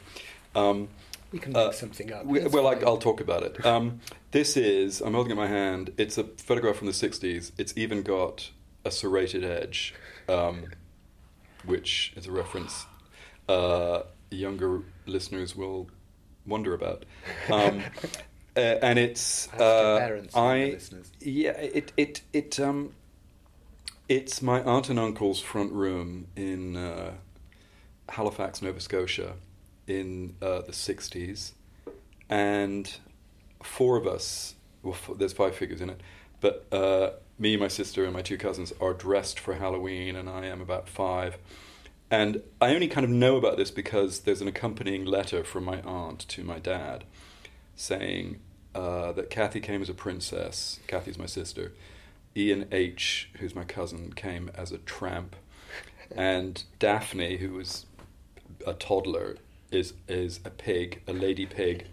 um, 0.55 0.89
we 1.33 1.39
can 1.39 1.53
make 1.53 1.59
uh, 1.69 1.73
something 1.73 2.13
up. 2.13 2.25
we, 2.25 2.47
well, 2.47 2.67
I, 2.69 2.77
fine. 2.77 2.85
I'll 2.85 2.97
talk 2.99 3.21
about 3.21 3.43
it. 3.43 3.65
Um, 3.67 4.01
this 4.31 4.57
is, 4.57 5.01
I'm 5.01 5.15
holding 5.15 5.31
it 5.31 5.35
in 5.35 5.39
my 5.39 5.47
hand, 5.47 5.93
it's 5.97 6.19
a 6.19 6.25
photograph 6.25 6.77
from 6.77 6.87
the 6.87 6.93
60s. 6.93 7.53
It's 7.59 7.73
even 7.77 8.03
got 8.03 8.51
a 8.85 8.91
serrated 8.91 9.45
edge, 9.45 9.95
um, 10.29 10.65
which 11.65 12.13
is 12.17 12.27
a 12.27 12.33
reference 12.33 12.87
uh, 13.49 14.03
younger 14.31 14.83
listeners 15.07 15.57
will 15.57 15.89
wonder 16.47 16.75
about. 16.75 17.05
Um, 17.51 17.83
uh, 18.57 18.61
and 18.61 18.99
it's 18.99 19.49
uh, 19.55 19.99
parents 19.99 20.35
and 20.35 20.73
the 20.73 21.09
I 21.09 21.09
yeah 21.21 21.53
it 21.53 21.93
it 21.97 22.23
it 22.33 22.61
um 22.61 22.95
it's 24.09 24.41
my 24.43 24.63
aunt 24.63 24.89
and 24.89 24.99
uncle's 24.99 25.41
front 25.41 25.73
room 25.73 26.29
in 26.35 26.77
uh, 26.77 27.13
Halifax, 28.09 28.63
Nova 28.63 28.81
Scotia, 28.81 29.35
in 29.87 30.35
uh, 30.41 30.63
the 30.63 30.73
'60s, 30.73 31.53
and 32.31 32.99
four 33.62 33.97
of 33.97 34.07
us. 34.07 34.55
Well, 34.83 34.95
f- 34.95 35.19
there's 35.19 35.33
five 35.33 35.55
figures 35.57 35.81
in 35.81 35.91
it, 35.91 36.00
but 36.41 36.67
uh, 36.73 37.11
me, 37.38 37.57
my 37.57 37.69
sister, 37.69 38.05
and 38.05 38.12
my 38.12 38.23
two 38.23 38.38
cousins 38.38 38.73
are 38.81 38.93
dressed 38.93 39.38
for 39.38 39.55
Halloween, 39.55 40.17
and 40.17 40.29
I 40.29 40.47
am 40.47 40.61
about 40.61 40.88
five. 40.88 41.38
And 42.11 42.43
I 42.61 42.75
only 42.75 42.88
kind 42.88 43.05
of 43.05 43.11
know 43.11 43.37
about 43.37 43.57
this 43.57 43.71
because 43.71 44.21
there's 44.21 44.41
an 44.41 44.49
accompanying 44.49 45.05
letter 45.05 45.45
from 45.45 45.65
my 45.65 45.81
aunt 45.83 46.21
to 46.29 46.43
my 46.43 46.59
dad 46.59 47.05
saying 47.77 48.41
uh, 48.75 49.12
that 49.12 49.31
Kathy 49.31 49.61
came 49.61 49.83
as 49.83 49.88
a 49.88 49.95
princess. 49.95 50.81
Kathy's 50.87 51.19
my 51.19 51.27
sister. 51.27 51.73
Ian 52.37 52.67
H., 52.73 53.31
who's 53.38 53.55
my 53.55 53.65
cousin, 53.65 54.12
came 54.12 54.50
as 54.55 54.73
a 54.73 54.79
tramp. 54.79 55.37
And 56.15 56.62
Daphne, 56.79 57.37
who 57.37 57.55
was 57.55 57.87
a 58.67 58.73
toddler, 58.73 59.37
is, 59.71 59.93
is 60.09 60.41
a 60.45 60.50
pig, 60.50 61.03
a 61.07 61.12
lady 61.12 61.47
pig. 61.47 61.87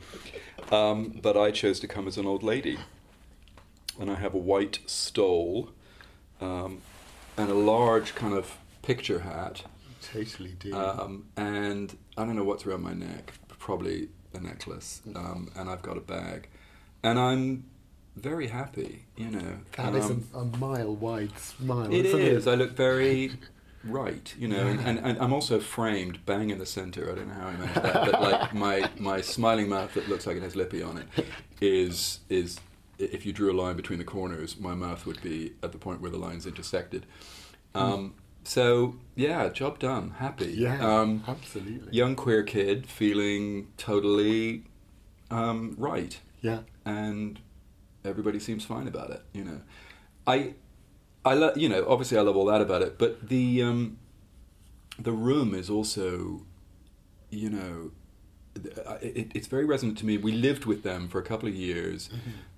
Um, 0.72 1.19
but 1.22 1.38
I 1.38 1.51
chose 1.51 1.79
to 1.81 1.88
come 1.88 2.07
as 2.07 2.17
an 2.17 2.25
old 2.25 2.43
lady. 2.43 2.77
And 4.00 4.12
I 4.12 4.15
have 4.15 4.34
a 4.34 4.38
white 4.38 4.79
stole 4.86 5.69
um, 6.41 6.81
and 7.38 7.50
a 7.50 7.53
large 7.53 8.13
kind 8.15 8.34
of 8.34 8.57
picture 8.81 9.19
hat. 9.19 9.63
Totally 10.01 10.51
do. 10.60 10.75
Um, 10.75 11.25
and 11.38 11.98
I 12.17 12.25
don't 12.25 12.36
know 12.36 12.43
what's 12.43 12.65
around 12.65 12.84
my 12.84 12.93
neck, 12.93 13.34
probably 13.60 14.10
a 14.34 14.39
necklace. 14.39 15.01
Um, 15.15 15.50
and 15.55 15.69
I've 15.69 15.81
got 15.81 15.98
a 15.98 16.01
bag. 16.01 16.50
And 17.03 17.17
I'm 17.17 17.65
very 18.17 18.48
happy, 18.48 19.05
you 19.15 19.27
know. 19.29 19.60
That 19.77 19.95
is 19.95 20.05
Um, 20.05 20.27
a, 20.34 20.39
a 20.39 20.45
mile 20.57 20.95
wide 20.95 21.38
smile. 21.39 21.93
it 21.93 22.05
is. 22.05 22.48
It? 22.48 22.51
I 22.51 22.55
look 22.55 22.72
very 22.75 23.31
right, 23.86 24.34
you 24.38 24.48
know, 24.48 24.68
and, 24.68 24.80
Yeah. 24.80 24.88
and, 24.89 25.00
and 25.00 25.18
I'm 25.20 25.34
also 25.34 25.60
framed 25.60 26.25
bang 26.25 26.50
in 26.50 26.58
the 26.60 26.65
center. 26.65 27.12
I 27.12 27.15
don't 27.15 27.27
know 27.27 27.34
how 27.36 27.48
I 27.48 27.56
managed 27.56 27.75
that, 27.75 28.12
but 28.12 28.22
like 28.22 28.54
my, 28.65 28.89
my 29.00 29.22
smiling 29.22 29.70
mouth 29.70 29.94
that 29.94 30.08
looks 30.10 30.25
like 30.27 30.38
it 30.38 30.44
has 30.44 30.56
lippy 30.56 30.82
on 30.82 30.98
it 30.98 31.08
is 31.62 32.20
is 32.30 32.60
if 32.98 33.25
you 33.25 33.34
drew 33.34 33.51
a 33.51 33.58
line 33.62 33.75
between 33.75 34.00
the 34.00 34.06
corners, 34.06 34.58
my 34.60 34.74
mouth 34.74 35.06
would 35.06 35.22
be 35.22 35.54
at 35.62 35.72
the 35.74 35.77
point 35.77 36.00
where 36.01 36.12
the 36.12 36.18
lines 36.18 36.46
intersected. 36.46 37.06
Um, 37.74 38.13
so 38.46 38.96
yeah, 39.15 39.50
job 39.50 39.80
done. 39.80 40.12
Happy. 40.20 40.46
Yeah, 40.46 40.80
Um, 41.01 41.24
absolutely. 41.27 41.92
young 41.92 42.15
queer 42.15 42.44
kid 42.44 42.88
feeling 42.88 43.68
totally 43.77 44.63
um, 45.32 45.75
right 45.77 46.20
Yeah. 46.42 46.60
and 46.86 47.39
everybody 48.06 48.39
seems 48.39 48.63
fine 48.63 48.88
about 48.88 49.10
it. 49.10 49.22
You 49.34 49.44
know, 49.44 49.62
I, 50.27 50.54
I 51.25 51.34
love 51.34 51.58
you 51.58 51.67
know 51.67 51.86
obviously 51.88 52.17
I 52.17 52.22
love 52.22 52.38
all 52.38 52.46
that 52.46 52.62
about 52.62 52.82
it, 52.84 52.98
but 52.98 53.29
the 53.29 53.62
um, 53.63 53.98
the 55.00 55.12
room 55.12 55.53
is 55.53 55.70
also, 55.70 56.44
you 57.29 57.50
know, 57.50 57.91
it, 59.01 59.32
it's 59.36 59.48
very 59.48 59.65
resonant 59.65 59.98
to 60.00 60.05
me. 60.05 60.17
We 60.17 60.32
lived 60.32 60.65
with 60.65 60.84
them 60.84 61.10
for 61.10 61.20
a 61.20 61.24
couple 61.24 61.50
of 61.50 61.55
years 61.55 62.10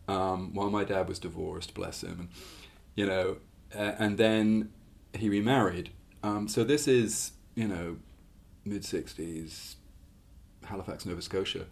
um, 0.08 0.54
while 0.54 0.70
my 0.70 0.84
dad 0.84 1.08
was 1.08 1.18
divorced, 1.20 1.74
bless 1.74 2.04
him, 2.04 2.20
and, 2.20 2.30
you 2.96 3.06
know, 3.06 3.38
uh, 3.76 3.94
and 3.98 4.18
then 4.18 4.72
he 5.14 5.30
remarried. 5.30 5.90
Um, 6.24 6.48
so 6.48 6.64
this 6.64 6.88
is 6.88 7.32
you 7.56 7.68
know 7.68 7.98
mid 8.66 8.84
'60s, 8.84 9.76
Halifax, 10.66 11.06
Nova 11.06 11.22
Scotia, 11.22 11.66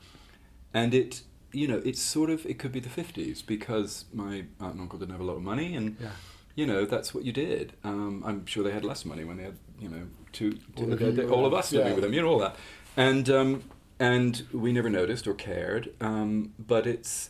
and 0.73 0.93
it 0.93 1.21
you 1.51 1.67
know 1.67 1.81
it's 1.85 2.01
sort 2.01 2.29
of 2.29 2.45
it 2.45 2.57
could 2.59 2.71
be 2.71 2.79
the 2.81 2.89
50s 2.89 3.45
because 3.45 4.05
my 4.13 4.45
aunt 4.59 4.73
and 4.73 4.81
uncle 4.81 4.99
didn't 4.99 5.11
have 5.11 5.21
a 5.21 5.23
lot 5.23 5.37
of 5.37 5.41
money 5.41 5.75
and 5.75 5.95
Yeah. 6.01 6.09
You 6.55 6.65
know 6.65 6.85
that's 6.85 7.13
what 7.13 7.23
you 7.25 7.31
did 7.31 7.73
um, 7.83 8.23
i'm 8.25 8.45
sure 8.45 8.63
they 8.63 8.71
had 8.71 8.83
less 8.85 9.05
money 9.05 9.23
when 9.23 9.37
they 9.37 9.43
had 9.43 9.57
you 9.79 9.89
know 9.89 10.03
two, 10.31 10.57
All 10.77 10.85
two- 10.85 10.91
of 10.93 10.99
they- 10.99 11.05
you 11.07 11.11
they- 11.11 11.25
were- 11.25 11.31
all 11.31 11.45
of 11.45 11.53
us 11.53 11.71
living 11.71 11.87
yeah. 11.89 11.93
with 11.95 12.03
them 12.03 12.13
you 12.13 12.21
know 12.21 12.29
all 12.29 12.39
that 12.39 12.55
and 12.97 13.29
um, 13.29 13.63
and 13.99 14.43
we 14.53 14.71
never 14.73 14.89
noticed 14.89 15.27
or 15.27 15.33
cared 15.33 15.93
um, 16.01 16.53
but 16.59 16.87
it's 16.87 17.29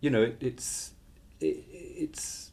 you 0.00 0.10
know 0.10 0.22
it, 0.22 0.36
it's 0.40 0.92
it, 1.40 1.64
it's 1.70 2.50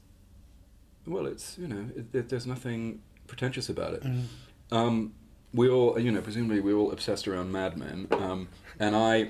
well 1.07 1.25
it's 1.25 1.57
you 1.57 1.67
know 1.67 1.89
it, 2.13 2.29
there's 2.29 2.45
nothing 2.47 3.01
pretentious 3.27 3.69
about 3.69 3.93
it 3.93 4.03
Mm. 4.03 4.23
um, 4.71 5.13
we 5.51 5.67
all, 5.67 5.97
you 5.99 6.11
know, 6.11 6.21
presumably 6.21 6.59
we 6.59 6.71
all 6.73 6.91
obsessed 6.91 7.27
around 7.27 7.51
Mad 7.51 7.75
Men, 7.75 8.05
um, 8.11 8.49
and 8.79 8.95
I, 8.95 9.27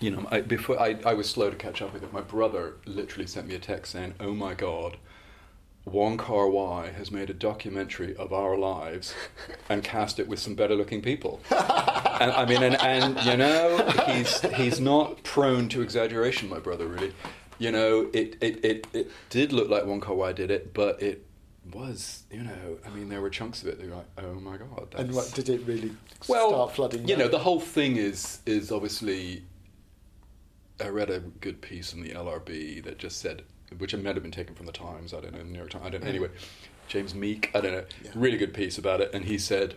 you 0.00 0.10
know, 0.10 0.26
I, 0.30 0.40
before 0.40 0.80
I, 0.80 0.96
I 1.04 1.12
was 1.12 1.28
slow 1.28 1.50
to 1.50 1.56
catch 1.56 1.82
up 1.82 1.92
with 1.92 2.02
it. 2.02 2.10
My 2.10 2.22
brother 2.22 2.76
literally 2.86 3.26
sent 3.26 3.46
me 3.46 3.54
a 3.54 3.58
text 3.58 3.92
saying, 3.92 4.14
"Oh 4.18 4.32
my 4.32 4.54
God, 4.54 4.96
Wong 5.86 6.18
Kar 6.18 6.48
Wai 6.48 6.90
has 6.90 7.10
made 7.10 7.30
a 7.30 7.34
documentary 7.34 8.14
of 8.16 8.32
our 8.32 8.58
lives 8.58 9.14
and 9.68 9.82
cast 9.82 10.18
it 10.18 10.28
with 10.28 10.38
some 10.38 10.54
better-looking 10.54 11.00
people." 11.00 11.40
and 11.50 12.32
I 12.32 12.44
mean, 12.44 12.62
and, 12.62 12.74
and 12.80 13.24
you 13.24 13.36
know, 13.36 13.88
he's 14.06 14.40
he's 14.54 14.80
not 14.80 15.22
prone 15.22 15.68
to 15.70 15.82
exaggeration. 15.82 16.48
My 16.48 16.58
brother 16.58 16.86
really, 16.86 17.12
you 17.58 17.70
know, 17.70 18.10
it 18.12 18.36
it, 18.40 18.64
it, 18.64 18.86
it 18.92 19.10
did 19.30 19.52
look 19.52 19.68
like 19.68 19.86
Wong 19.86 20.00
Kar 20.00 20.14
Wai 20.14 20.32
did 20.32 20.50
it, 20.50 20.74
but 20.74 21.00
it 21.00 21.24
was, 21.72 22.24
you 22.30 22.42
know, 22.42 22.78
I 22.84 22.90
mean, 22.90 23.08
there 23.08 23.20
were 23.20 23.30
chunks 23.30 23.62
of 23.62 23.68
it 23.68 23.78
that 23.78 23.88
were 23.88 23.96
like, 23.96 24.06
oh 24.18 24.34
my 24.34 24.56
god, 24.56 24.88
that's... 24.90 25.02
And 25.02 25.14
what 25.14 25.32
did 25.34 25.48
it 25.48 25.62
really 25.66 25.92
well, 26.28 26.50
start 26.50 26.74
flooding? 26.74 27.08
you 27.08 27.16
know, 27.16 27.28
the 27.28 27.38
whole 27.38 27.60
thing 27.60 27.96
is 27.96 28.40
is 28.46 28.72
obviously. 28.72 29.44
I 30.78 30.88
read 30.88 31.08
a 31.08 31.20
good 31.20 31.62
piece 31.62 31.94
in 31.94 32.02
the 32.02 32.10
LRB 32.10 32.84
that 32.84 32.98
just 32.98 33.18
said, 33.20 33.44
which 33.78 33.94
might 33.94 34.14
have 34.14 34.22
been 34.22 34.32
taken 34.32 34.54
from 34.54 34.66
the 34.66 34.72
Times. 34.72 35.12
I 35.14 35.20
don't 35.20 35.34
know, 35.34 35.42
New 35.42 35.58
York 35.58 35.70
Times. 35.70 35.84
I 35.86 35.90
don't. 35.90 36.02
know. 36.04 36.08
Anyway, 36.10 36.28
James 36.88 37.14
Meek. 37.14 37.50
I 37.54 37.60
don't 37.60 37.72
know. 37.72 37.84
Yeah. 38.04 38.10
Really 38.14 38.36
good 38.38 38.54
piece 38.54 38.78
about 38.78 39.00
it, 39.00 39.10
and 39.14 39.24
he 39.24 39.38
said. 39.38 39.74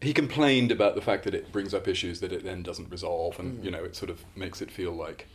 He 0.00 0.12
complained 0.12 0.70
about 0.70 0.94
the 0.94 1.00
fact 1.00 1.24
that 1.24 1.34
it 1.34 1.50
brings 1.50 1.72
up 1.72 1.88
issues 1.88 2.20
that 2.20 2.30
it 2.32 2.44
then 2.44 2.62
doesn't 2.62 2.90
resolve, 2.90 3.38
and 3.40 3.58
Mm. 3.60 3.64
you 3.64 3.70
know, 3.70 3.82
it 3.82 3.96
sort 3.96 4.10
of 4.10 4.24
makes 4.36 4.60
it 4.60 4.70
feel 4.70 4.92
like 4.92 5.26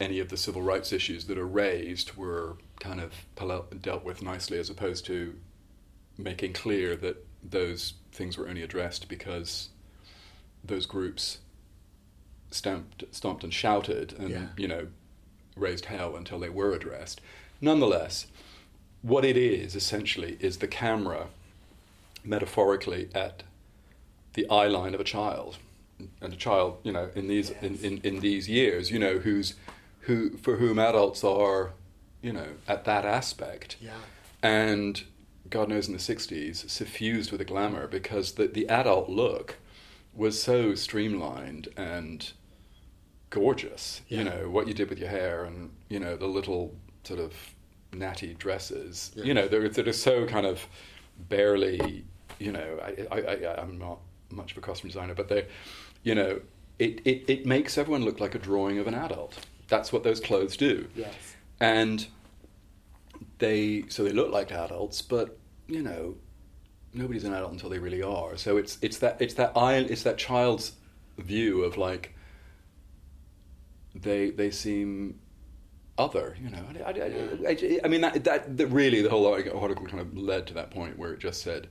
any 0.00 0.20
of 0.20 0.30
the 0.30 0.36
civil 0.36 0.62
rights 0.62 0.92
issues 0.92 1.26
that 1.26 1.36
are 1.36 1.46
raised 1.46 2.16
were 2.16 2.56
kind 2.80 3.00
of 3.00 3.12
dealt 3.82 4.04
with 4.04 4.22
nicely, 4.22 4.58
as 4.58 4.70
opposed 4.70 5.04
to 5.06 5.34
making 6.16 6.54
clear 6.54 6.96
that 6.96 7.26
those 7.42 7.94
things 8.10 8.38
were 8.38 8.48
only 8.48 8.62
addressed 8.62 9.06
because 9.08 9.68
those 10.64 10.86
groups 10.86 11.38
stamped, 12.50 13.04
stomped 13.14 13.44
and 13.44 13.52
shouted 13.52 14.14
and 14.18 14.30
Yeah. 14.30 14.46
you 14.56 14.66
know 14.66 14.88
raised 15.60 15.86
hell 15.86 16.16
until 16.16 16.38
they 16.38 16.48
were 16.48 16.72
addressed. 16.72 17.20
Nonetheless, 17.60 18.26
what 19.02 19.24
it 19.24 19.36
is 19.36 19.74
essentially 19.74 20.36
is 20.40 20.58
the 20.58 20.68
camera, 20.68 21.26
metaphorically, 22.24 23.08
at 23.14 23.42
the 24.34 24.48
eye 24.50 24.66
line 24.66 24.94
of 24.94 25.00
a 25.00 25.04
child, 25.04 25.58
and 26.20 26.32
a 26.32 26.36
child, 26.36 26.78
you 26.84 26.92
know, 26.92 27.10
in 27.14 27.26
these 27.28 27.50
in, 27.50 27.76
in, 27.82 28.00
in 28.04 28.20
these 28.20 28.48
years, 28.48 28.90
you 28.90 28.98
know, 28.98 29.18
who's 29.18 29.54
who 30.02 30.36
for 30.38 30.56
whom 30.56 30.78
adults 30.78 31.24
are, 31.24 31.72
you 32.22 32.32
know, 32.32 32.48
at 32.66 32.84
that 32.84 33.04
aspect 33.04 33.76
Yeah. 33.80 33.90
and 34.42 35.02
God 35.50 35.68
knows 35.70 35.86
in 35.88 35.94
the 35.94 35.98
60s, 35.98 36.68
suffused 36.68 37.32
with 37.32 37.40
a 37.40 37.44
glamour 37.44 37.86
because 37.86 38.32
the, 38.32 38.46
the 38.46 38.68
adult 38.68 39.08
look 39.08 39.56
was 40.14 40.42
so 40.42 40.74
streamlined 40.74 41.68
and 41.76 42.32
gorgeous. 43.30 44.02
Yeah. 44.08 44.18
You 44.18 44.24
know, 44.24 44.50
what 44.50 44.68
you 44.68 44.74
did 44.74 44.88
with 44.90 44.98
your 44.98 45.08
hair 45.08 45.44
and, 45.44 45.70
you 45.88 46.00
know, 46.00 46.16
the 46.16 46.26
little 46.26 46.74
sort 47.04 47.20
of 47.20 47.32
natty 47.92 48.34
dresses. 48.34 49.12
You 49.16 49.34
know, 49.34 49.48
they're, 49.48 49.68
they're 49.68 49.92
so 49.92 50.26
kind 50.26 50.46
of 50.46 50.66
barely, 51.28 52.04
you 52.38 52.52
know, 52.52 52.78
I, 52.82 53.06
I, 53.14 53.20
I, 53.20 53.60
I'm 53.62 53.78
not 53.78 53.98
much 54.30 54.52
of 54.52 54.58
a 54.58 54.60
costume 54.60 54.88
designer, 54.90 55.14
but 55.14 55.28
they, 55.28 55.46
you 56.02 56.14
know, 56.14 56.40
it, 56.78 57.00
it, 57.04 57.24
it 57.28 57.46
makes 57.46 57.76
everyone 57.78 58.04
look 58.04 58.20
like 58.20 58.34
a 58.34 58.38
drawing 58.38 58.78
of 58.78 58.86
an 58.86 58.94
adult. 58.94 59.38
That's 59.68 59.92
what 59.92 60.02
those 60.04 60.20
clothes 60.20 60.56
do 60.56 60.88
Yes. 60.94 61.14
and 61.60 62.06
they 63.38 63.84
so 63.88 64.04
they 64.04 64.12
look 64.12 64.32
like 64.32 64.52
adults, 64.52 65.02
but 65.02 65.36
you 65.68 65.82
know, 65.82 66.16
nobody's 66.94 67.24
an 67.24 67.32
adult 67.34 67.52
until 67.52 67.68
they 67.70 67.78
really 67.78 68.02
are. 68.02 68.36
So 68.36 68.56
it's 68.56 68.78
it's 68.82 68.98
that 68.98 69.16
it's 69.20 69.34
that 69.34 69.52
it's 69.56 70.02
that 70.02 70.18
child's 70.18 70.72
view 71.18 71.62
of 71.64 71.76
like 71.76 72.14
they 74.02 74.30
they 74.30 74.50
seem 74.50 75.18
other, 75.96 76.36
you 76.40 76.50
know. 76.50 76.64
I, 76.86 76.90
I, 76.90 77.50
I, 77.50 77.80
I 77.84 77.88
mean 77.88 78.00
that, 78.02 78.22
that 78.24 78.56
that 78.56 78.66
really 78.68 79.02
the 79.02 79.10
whole 79.10 79.26
article 79.26 79.86
kind 79.86 80.00
of 80.00 80.16
led 80.16 80.46
to 80.48 80.54
that 80.54 80.70
point 80.70 80.98
where 80.98 81.12
it 81.12 81.18
just 81.18 81.42
said 81.42 81.68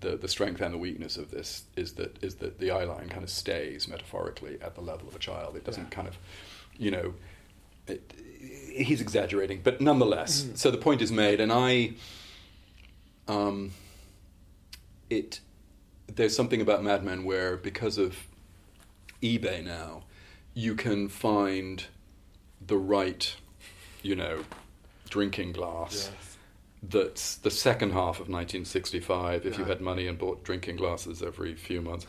the 0.00 0.16
the 0.16 0.28
strength 0.28 0.60
and 0.60 0.72
the 0.72 0.78
weakness 0.78 1.16
of 1.16 1.30
this 1.30 1.64
is 1.76 1.94
that 1.94 2.22
is 2.22 2.36
that 2.36 2.58
the 2.60 2.70
eye 2.70 2.84
line 2.84 3.08
kind 3.08 3.24
of 3.24 3.30
stays 3.30 3.88
metaphorically 3.88 4.58
at 4.62 4.74
the 4.76 4.80
level 4.80 5.08
of 5.08 5.16
a 5.16 5.18
child. 5.18 5.56
It 5.56 5.64
doesn't 5.64 5.84
Yeah. 5.84 5.88
kind 5.90 6.06
of, 6.08 6.16
you 6.78 6.90
know, 6.92 7.14
it, 7.88 8.12
he's 8.70 9.00
exaggerating, 9.00 9.60
but 9.64 9.80
nonetheless. 9.80 10.42
Mm. 10.42 10.56
So 10.58 10.70
the 10.70 10.78
point 10.78 11.02
is 11.02 11.10
made, 11.10 11.40
and 11.40 11.50
I, 11.50 11.94
um, 13.26 13.72
it, 15.10 15.40
there's 16.06 16.36
something 16.36 16.60
about 16.60 16.84
Mad 16.84 17.02
Men 17.02 17.24
where 17.24 17.56
because 17.56 17.98
of 17.98 18.16
eBay 19.22 19.64
now, 19.64 20.04
you 20.58 20.74
can 20.74 21.08
find 21.08 21.84
the 22.66 22.76
right, 22.76 23.36
you 24.02 24.16
know, 24.16 24.44
drinking 25.08 25.52
glass 25.52 26.10
Yes. 26.12 26.36
that's 26.82 27.36
the 27.36 27.50
second 27.50 27.90
half 27.92 28.16
of 28.20 28.28
1965 28.28 29.46
if 29.46 29.56
you 29.58 29.64
had 29.64 29.80
money 29.80 30.06
and 30.08 30.18
bought 30.18 30.42
drinking 30.44 30.76
glasses 30.76 31.22
every 31.22 31.54
few 31.54 31.80
months 31.80 32.06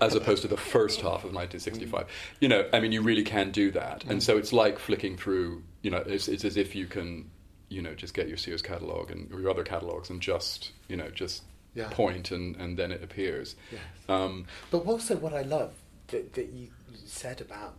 as 0.00 0.14
opposed 0.14 0.42
to 0.42 0.48
the 0.48 0.56
first 0.56 1.00
half 1.00 1.24
of 1.24 1.32
1965 1.32 2.06
you 2.40 2.48
know 2.48 2.68
i 2.72 2.78
mean 2.80 2.92
you 2.92 3.00
really 3.02 3.22
can 3.24 3.50
do 3.50 3.70
that 3.70 4.04
and 4.04 4.22
so 4.22 4.36
it's 4.36 4.52
like 4.52 4.78
flicking 4.78 5.16
through 5.16 5.62
you 5.82 5.90
know 5.90 6.02
it's, 6.06 6.28
it's 6.28 6.44
as 6.44 6.56
if 6.58 6.74
you 6.76 6.86
can 6.86 7.30
you 7.70 7.80
know 7.80 7.94
just 7.94 8.12
get 8.14 8.28
your 8.28 8.36
sears 8.36 8.60
catalog 8.62 9.10
and 9.10 9.32
or 9.32 9.40
your 9.40 9.50
other 9.50 9.64
catalogs 9.64 10.10
and 10.10 10.20
just 10.20 10.70
you 10.88 10.96
know 10.96 11.08
just 11.10 11.42
Yeah. 11.74 11.88
point 11.90 12.30
and 12.30 12.56
and 12.56 12.76
then 12.78 12.92
it 12.92 13.02
appears 13.02 13.56
Yes. 13.72 13.80
um, 14.08 14.44
But 14.70 14.80
also, 14.86 15.16
what 15.16 15.32
I 15.32 15.42
love 15.42 15.72
that, 16.08 16.34
that 16.34 16.48
you 16.52 16.68
said 17.06 17.40
about 17.40 17.74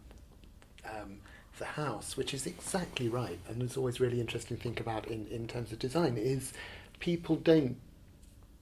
um, 0.89 1.17
the 1.57 1.65
house, 1.65 2.17
which 2.17 2.33
is 2.33 2.45
exactly 2.45 3.07
right, 3.09 3.39
and 3.47 3.61
it's 3.61 3.77
always 3.77 3.99
really 3.99 4.19
interesting 4.19 4.57
to 4.57 4.63
think 4.63 4.79
about 4.79 5.07
in, 5.07 5.25
in 5.27 5.47
terms 5.47 5.71
of 5.71 5.79
design, 5.79 6.17
is 6.17 6.51
people 6.99 7.35
don't 7.37 7.77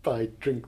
buy 0.04 0.28
drink 0.40 0.66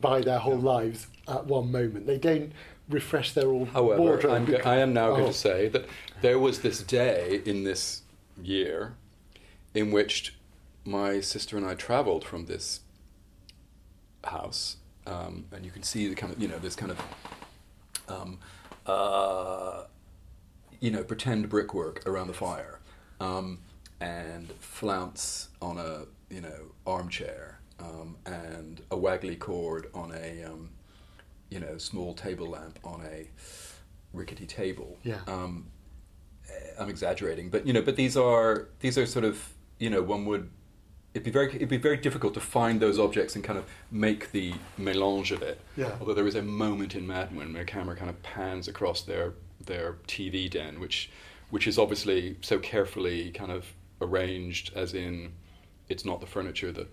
buy 0.00 0.20
their 0.20 0.40
whole 0.40 0.58
lives 0.58 1.06
at 1.28 1.46
one 1.46 1.70
moment. 1.70 2.06
They 2.06 2.18
don't 2.18 2.52
refresh 2.88 3.32
their 3.32 3.46
all 3.46 3.64
However, 3.66 4.00
wardrobe. 4.02 4.34
I'm 4.34 4.44
go- 4.44 4.60
I 4.64 4.78
am 4.78 4.92
now 4.92 5.10
going 5.10 5.24
Oh. 5.24 5.26
to 5.28 5.32
say 5.32 5.68
that 5.68 5.86
there 6.20 6.38
was 6.38 6.60
this 6.60 6.82
day 6.82 7.40
in 7.44 7.62
this 7.64 8.02
year 8.42 8.94
in 9.72 9.92
which 9.92 10.34
my 10.84 11.20
sister 11.20 11.56
and 11.56 11.64
I 11.64 11.74
travelled 11.74 12.24
from 12.24 12.46
this 12.46 12.80
house, 14.24 14.76
um, 15.06 15.46
and 15.52 15.64
you 15.64 15.70
can 15.70 15.82
see 15.82 16.08
the 16.08 16.14
kind 16.14 16.32
of 16.32 16.40
you 16.40 16.48
know 16.48 16.58
this 16.58 16.76
kind 16.76 16.90
of 16.92 17.00
um, 18.08 18.38
uh, 18.86 19.84
you 20.82 20.90
know 20.90 21.02
pretend 21.04 21.48
brickwork 21.48 22.06
around 22.06 22.26
the 22.26 22.34
fire, 22.34 22.80
um, 23.20 23.60
and 24.00 24.50
flounce 24.58 25.48
on 25.62 25.78
a 25.78 26.04
you 26.28 26.42
know 26.42 26.72
armchair, 26.86 27.60
um, 27.78 28.16
and 28.26 28.82
a 28.90 28.96
waggly 28.96 29.38
cord 29.38 29.86
on 29.94 30.12
a 30.12 30.42
um, 30.42 30.70
you 31.48 31.60
know 31.60 31.78
small 31.78 32.12
table 32.12 32.48
lamp 32.48 32.78
on 32.84 33.00
a 33.06 33.28
rickety 34.12 34.44
table. 34.44 34.98
Yeah. 35.04 35.20
Um, 35.28 35.68
eh, 36.50 36.72
I'm 36.78 36.90
exaggerating, 36.90 37.48
but 37.48 37.64
you 37.64 37.72
know, 37.72 37.82
but 37.82 37.94
these 37.94 38.16
are 38.16 38.68
these 38.80 38.98
are 38.98 39.06
sort 39.06 39.24
of 39.24 39.48
you 39.78 39.88
know 39.88 40.02
one 40.02 40.26
would 40.26 40.50
it'd 41.14 41.24
be 41.24 41.30
very 41.30 41.54
it'd 41.54 41.68
be 41.68 41.76
very 41.76 41.96
difficult 41.96 42.34
to 42.34 42.40
find 42.40 42.80
those 42.80 42.98
objects 42.98 43.36
and 43.36 43.44
kind 43.44 43.58
of 43.58 43.66
make 43.92 44.32
the 44.32 44.52
mélange 44.80 45.30
of 45.30 45.42
it. 45.42 45.60
Yeah. 45.76 45.92
Although 46.00 46.14
there 46.14 46.26
is 46.26 46.34
a 46.34 46.42
moment 46.42 46.96
in 46.96 47.06
Mad 47.06 47.30
Men 47.30 47.52
where 47.52 47.62
a 47.62 47.66
camera 47.66 47.94
kind 47.94 48.10
of 48.10 48.20
pans 48.24 48.66
across 48.66 49.02
their 49.02 49.34
their 49.66 49.94
TV 50.06 50.50
den, 50.50 50.80
which 50.80 51.10
which 51.50 51.66
is 51.66 51.78
obviously 51.78 52.36
so 52.40 52.58
carefully 52.58 53.30
kind 53.30 53.52
of 53.52 53.66
arranged, 54.00 54.72
as 54.74 54.94
in 54.94 55.32
it's 55.88 56.04
not 56.04 56.20
the 56.20 56.26
furniture 56.26 56.72
that 56.72 56.88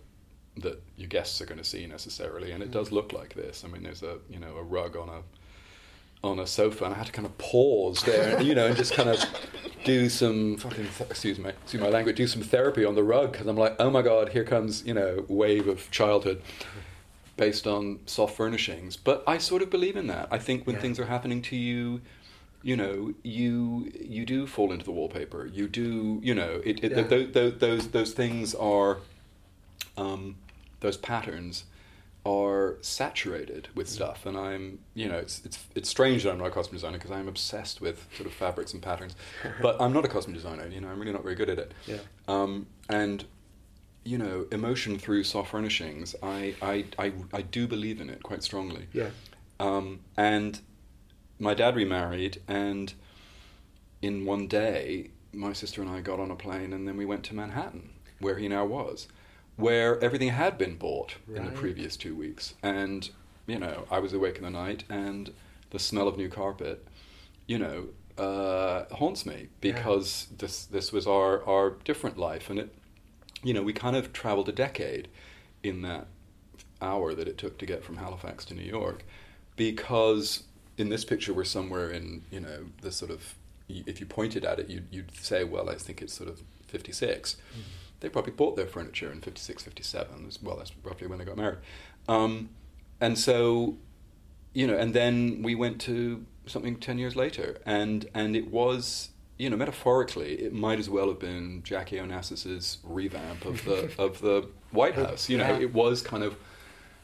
that 0.58 0.82
your 0.98 1.08
guests 1.08 1.42
are 1.42 1.46
going 1.46 1.58
to 1.58 1.64
see 1.64 1.88
necessarily, 1.88 2.52
and 2.52 2.62
it 2.62 2.72
does 2.72 2.90
mm. 2.90 2.94
look 2.94 3.14
like 3.14 3.34
this. 3.34 3.64
I 3.64 3.68
mean, 3.70 3.84
there's 3.84 4.04
a 4.04 4.18
you 4.30 4.40
know 4.40 4.56
a 4.58 4.64
rug 4.64 4.96
on 4.96 5.10
a 5.10 5.22
on 6.24 6.40
a 6.40 6.48
sofa, 6.48 6.86
and 6.86 6.94
I 6.94 6.98
had 6.98 7.08
to 7.08 7.14
kind 7.14 7.26
of 7.26 7.38
pause 7.38 8.04
there, 8.04 8.42
you 8.48 8.54
know, 8.54 8.68
and 8.68 8.76
just 8.76 8.94
kind 8.94 9.10
of 9.10 9.24
do 9.86 10.10
some 10.10 10.58
fucking 10.58 10.88
th- 10.98 11.10
excuse 11.10 11.40
me, 11.40 11.50
excuse 11.50 11.82
my 11.82 11.90
language, 11.90 12.18
do 12.18 12.28
some 12.28 12.42
therapy 12.42 12.84
on 12.84 12.96
the 12.96 13.04
rug 13.04 13.32
because 13.32 13.48
I'm 13.48 13.58
like, 13.58 13.76
oh 13.80 13.90
my 13.90 14.02
god, 14.02 14.30
here 14.30 14.44
comes 14.44 14.86
you 14.86 14.94
know 14.94 15.26
wave 15.28 15.68
of 15.68 15.90
childhood 15.92 16.42
based 17.38 17.66
on 17.66 18.00
soft 18.06 18.36
furnishings. 18.36 18.98
But 18.98 19.24
I 19.26 19.38
sort 19.38 19.62
of 19.62 19.70
believe 19.70 19.96
in 19.96 20.08
that. 20.08 20.28
I 20.30 20.38
think 20.38 20.68
when 20.68 20.76
Yeah. 20.76 20.82
things 20.82 21.00
are 21.00 21.06
happening 21.06 21.42
to 21.44 21.56
you. 21.56 22.02
You 22.62 22.76
know, 22.76 23.14
you 23.24 23.92
you 24.00 24.26
do 24.26 24.46
fall 24.46 24.72
into 24.74 24.84
the 24.86 24.92
wallpaper. 24.92 25.46
You 25.48 25.68
do, 25.68 26.20
you 26.22 26.36
know, 26.36 26.62
it, 26.66 26.84
it, 26.84 26.92
Yeah. 26.92 27.04
th- 27.04 27.34
th- 27.34 27.60
those 27.60 27.88
those 27.90 28.12
things 28.14 28.54
are 28.56 28.98
um, 29.98 30.36
those 30.82 30.98
patterns 30.98 31.66
are 32.26 32.78
saturated 32.82 33.70
with 33.76 33.88
stuff, 33.88 34.26
and 34.26 34.38
I'm, 34.38 34.80
you 34.94 35.08
know, 35.08 35.18
it's 35.18 35.42
it's 35.46 35.66
it's 35.74 35.90
strange 35.90 36.24
that 36.24 36.32
I'm 36.32 36.38
not 36.38 36.48
a 36.48 36.52
costume 36.52 36.76
designer 36.76 36.98
because 36.98 37.12
I'm 37.12 37.30
obsessed 37.30 37.80
with 37.80 38.06
sort 38.16 38.28
of 38.28 38.34
fabrics 38.34 38.74
and 38.74 38.82
patterns, 38.82 39.16
but 39.62 39.82
I'm 39.82 39.94
not 39.94 40.04
a 40.04 40.10
costume 40.10 40.34
designer. 40.34 40.68
You 40.68 40.82
know, 40.82 40.90
I'm 40.90 41.00
really 41.00 41.14
not 41.14 41.24
very 41.24 41.36
good 41.36 41.50
at 41.50 41.60
it. 41.60 41.74
Yeah. 41.88 42.00
Um, 42.28 42.68
and 42.90 43.24
you 44.04 44.18
know, 44.18 44.46
emotion 44.52 44.98
through 45.00 45.24
soft 45.24 45.52
furnishings, 45.52 46.14
I, 46.22 46.56
I 46.62 46.86
I 46.98 47.14
I 47.34 47.42
do 47.42 47.68
believe 47.68 48.02
in 48.02 48.10
it 48.10 48.22
quite 48.22 48.44
strongly. 48.44 48.88
Yeah. 48.92 49.10
Um, 49.62 50.02
and 50.18 50.60
my 51.40 51.54
dad 51.54 51.76
remarried, 51.76 52.42
and 52.48 52.94
in 54.02 54.26
one 54.26 54.48
day, 54.48 55.10
my 55.34 55.54
sister 55.54 55.82
and 55.82 55.90
I 55.90 56.02
got 56.02 56.20
on 56.20 56.32
a 56.32 56.36
plane, 56.36 56.74
and 56.74 56.88
then 56.88 56.98
we 56.98 57.06
went 57.06 57.24
to 57.26 57.36
Manhattan, 57.36 57.92
where 58.20 58.38
he 58.38 58.48
now 58.48 58.66
was, 58.66 59.08
where 59.56 60.02
everything 60.04 60.30
had 60.30 60.58
been 60.58 60.76
bought 60.76 61.16
in 61.34 61.46
the 61.46 61.52
previous 61.52 61.96
two 61.98 62.16
weeks. 62.16 62.54
And, 62.62 63.10
you 63.48 63.60
know, 63.60 63.86
I 63.90 64.00
was 64.00 64.14
awake 64.14 64.38
in 64.38 64.44
the 64.44 64.50
night, 64.50 64.84
and 64.90 65.34
the 65.70 65.80
smell 65.80 66.08
of 66.08 66.18
new 66.18 66.30
carpet, 66.30 66.86
you 67.48 67.58
know, 67.58 67.88
uh, 68.18 68.84
haunts 68.96 69.26
me 69.26 69.48
because 69.62 70.28
this 70.38 70.66
this 70.66 70.92
was 70.92 71.08
our, 71.08 71.44
our 71.46 71.72
different 71.86 72.18
life, 72.18 72.50
and 72.50 72.60
it, 72.60 72.76
you 73.44 73.54
know, 73.54 73.64
we 73.64 73.72
kind 73.72 73.96
of 73.96 74.12
traveled 74.12 74.50
a 74.50 74.52
decade 74.52 75.08
in 75.64 75.82
that 75.84 76.08
hour 76.82 77.14
that 77.14 77.28
it 77.28 77.38
took 77.38 77.58
to 77.60 77.66
get 77.66 77.84
from 77.84 77.98
Halifax 77.98 78.44
to 78.46 78.54
New 78.54 78.64
York, 78.64 79.06
because 79.56 80.44
in 80.80 80.90
this 80.90 81.04
picture 81.06 81.34
we're 81.34 81.44
somewhere 81.44 81.90
in 81.92 82.24
you 82.32 82.40
know 82.40 82.66
the 82.82 82.92
sort 82.92 83.12
of 83.12 83.36
if 83.68 84.00
you 84.00 84.06
pointed 84.06 84.44
at 84.46 84.60
it 84.60 84.70
you'd, 84.70 84.88
you'd 84.92 85.16
say 85.16 85.44
well 85.44 85.70
I 85.70 85.76
think 85.76 86.02
it's 86.02 86.14
sort 86.14 86.30
of 86.30 86.42
56. 86.68 87.38
They 88.02 88.08
probably 88.10 88.32
bought 88.32 88.56
their 88.56 88.66
furniture 88.68 89.12
in 89.12 89.20
56, 89.22 89.64
57 89.64 90.26
as 90.28 90.42
well. 90.42 90.56
That's 90.58 90.72
roughly 90.84 91.08
when 91.08 91.20
they 91.20 91.26
got 91.26 91.36
married, 91.36 91.58
um, 92.08 92.50
and 93.02 93.18
so 93.18 93.76
you 94.54 94.66
know, 94.68 94.78
and 94.78 94.94
then 94.94 95.42
we 95.44 95.54
went 95.54 95.82
to 95.82 96.26
something 96.46 96.78
ten 96.78 96.98
years 96.98 97.16
later, 97.16 97.58
and 97.66 98.08
and 98.14 98.36
it 98.38 98.50
was 98.52 99.10
you 99.38 99.50
know 99.50 99.58
metaphorically 99.58 100.36
it 100.42 100.54
might 100.54 100.80
as 100.80 100.90
well 100.90 101.08
have 101.10 101.20
been 101.20 101.62
Jackie 101.64 101.98
Onassis's 101.98 102.78
revamp 102.84 103.44
of 103.46 103.66
the 103.66 103.92
of 104.00 104.22
the 104.22 104.48
White 104.72 104.96
House. 104.96 105.28
You 105.30 105.38
know, 105.40 105.48
Yeah. 105.50 105.60
it 105.60 105.74
was 105.74 106.02
kind 106.02 106.24
of 106.24 106.36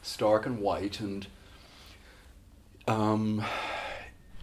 stark 0.02 0.46
and 0.46 0.60
white 0.60 1.00
and. 1.02 1.28
Um, 2.88 3.44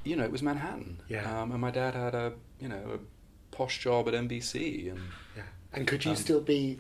you 0.05 0.17
know, 0.17 0.25
it 0.25 0.33
was 0.33 0.43
Manhattan. 0.43 0.99
Yeah. 1.09 1.43
Um, 1.43 1.53
and 1.53 1.61
my 1.61 1.71
dad 1.71 1.95
had 1.95 2.15
a 2.15 2.33
you 2.61 2.69
know 2.69 2.83
a 2.95 3.55
posh 3.57 3.79
job 3.81 4.09
at 4.09 4.15
NBC, 4.15 4.91
and 4.91 5.01
Yeah. 5.37 5.43
And 5.73 5.87
could 5.87 6.05
you 6.05 6.11
Um, 6.11 6.17
still 6.17 6.41
be 6.41 6.79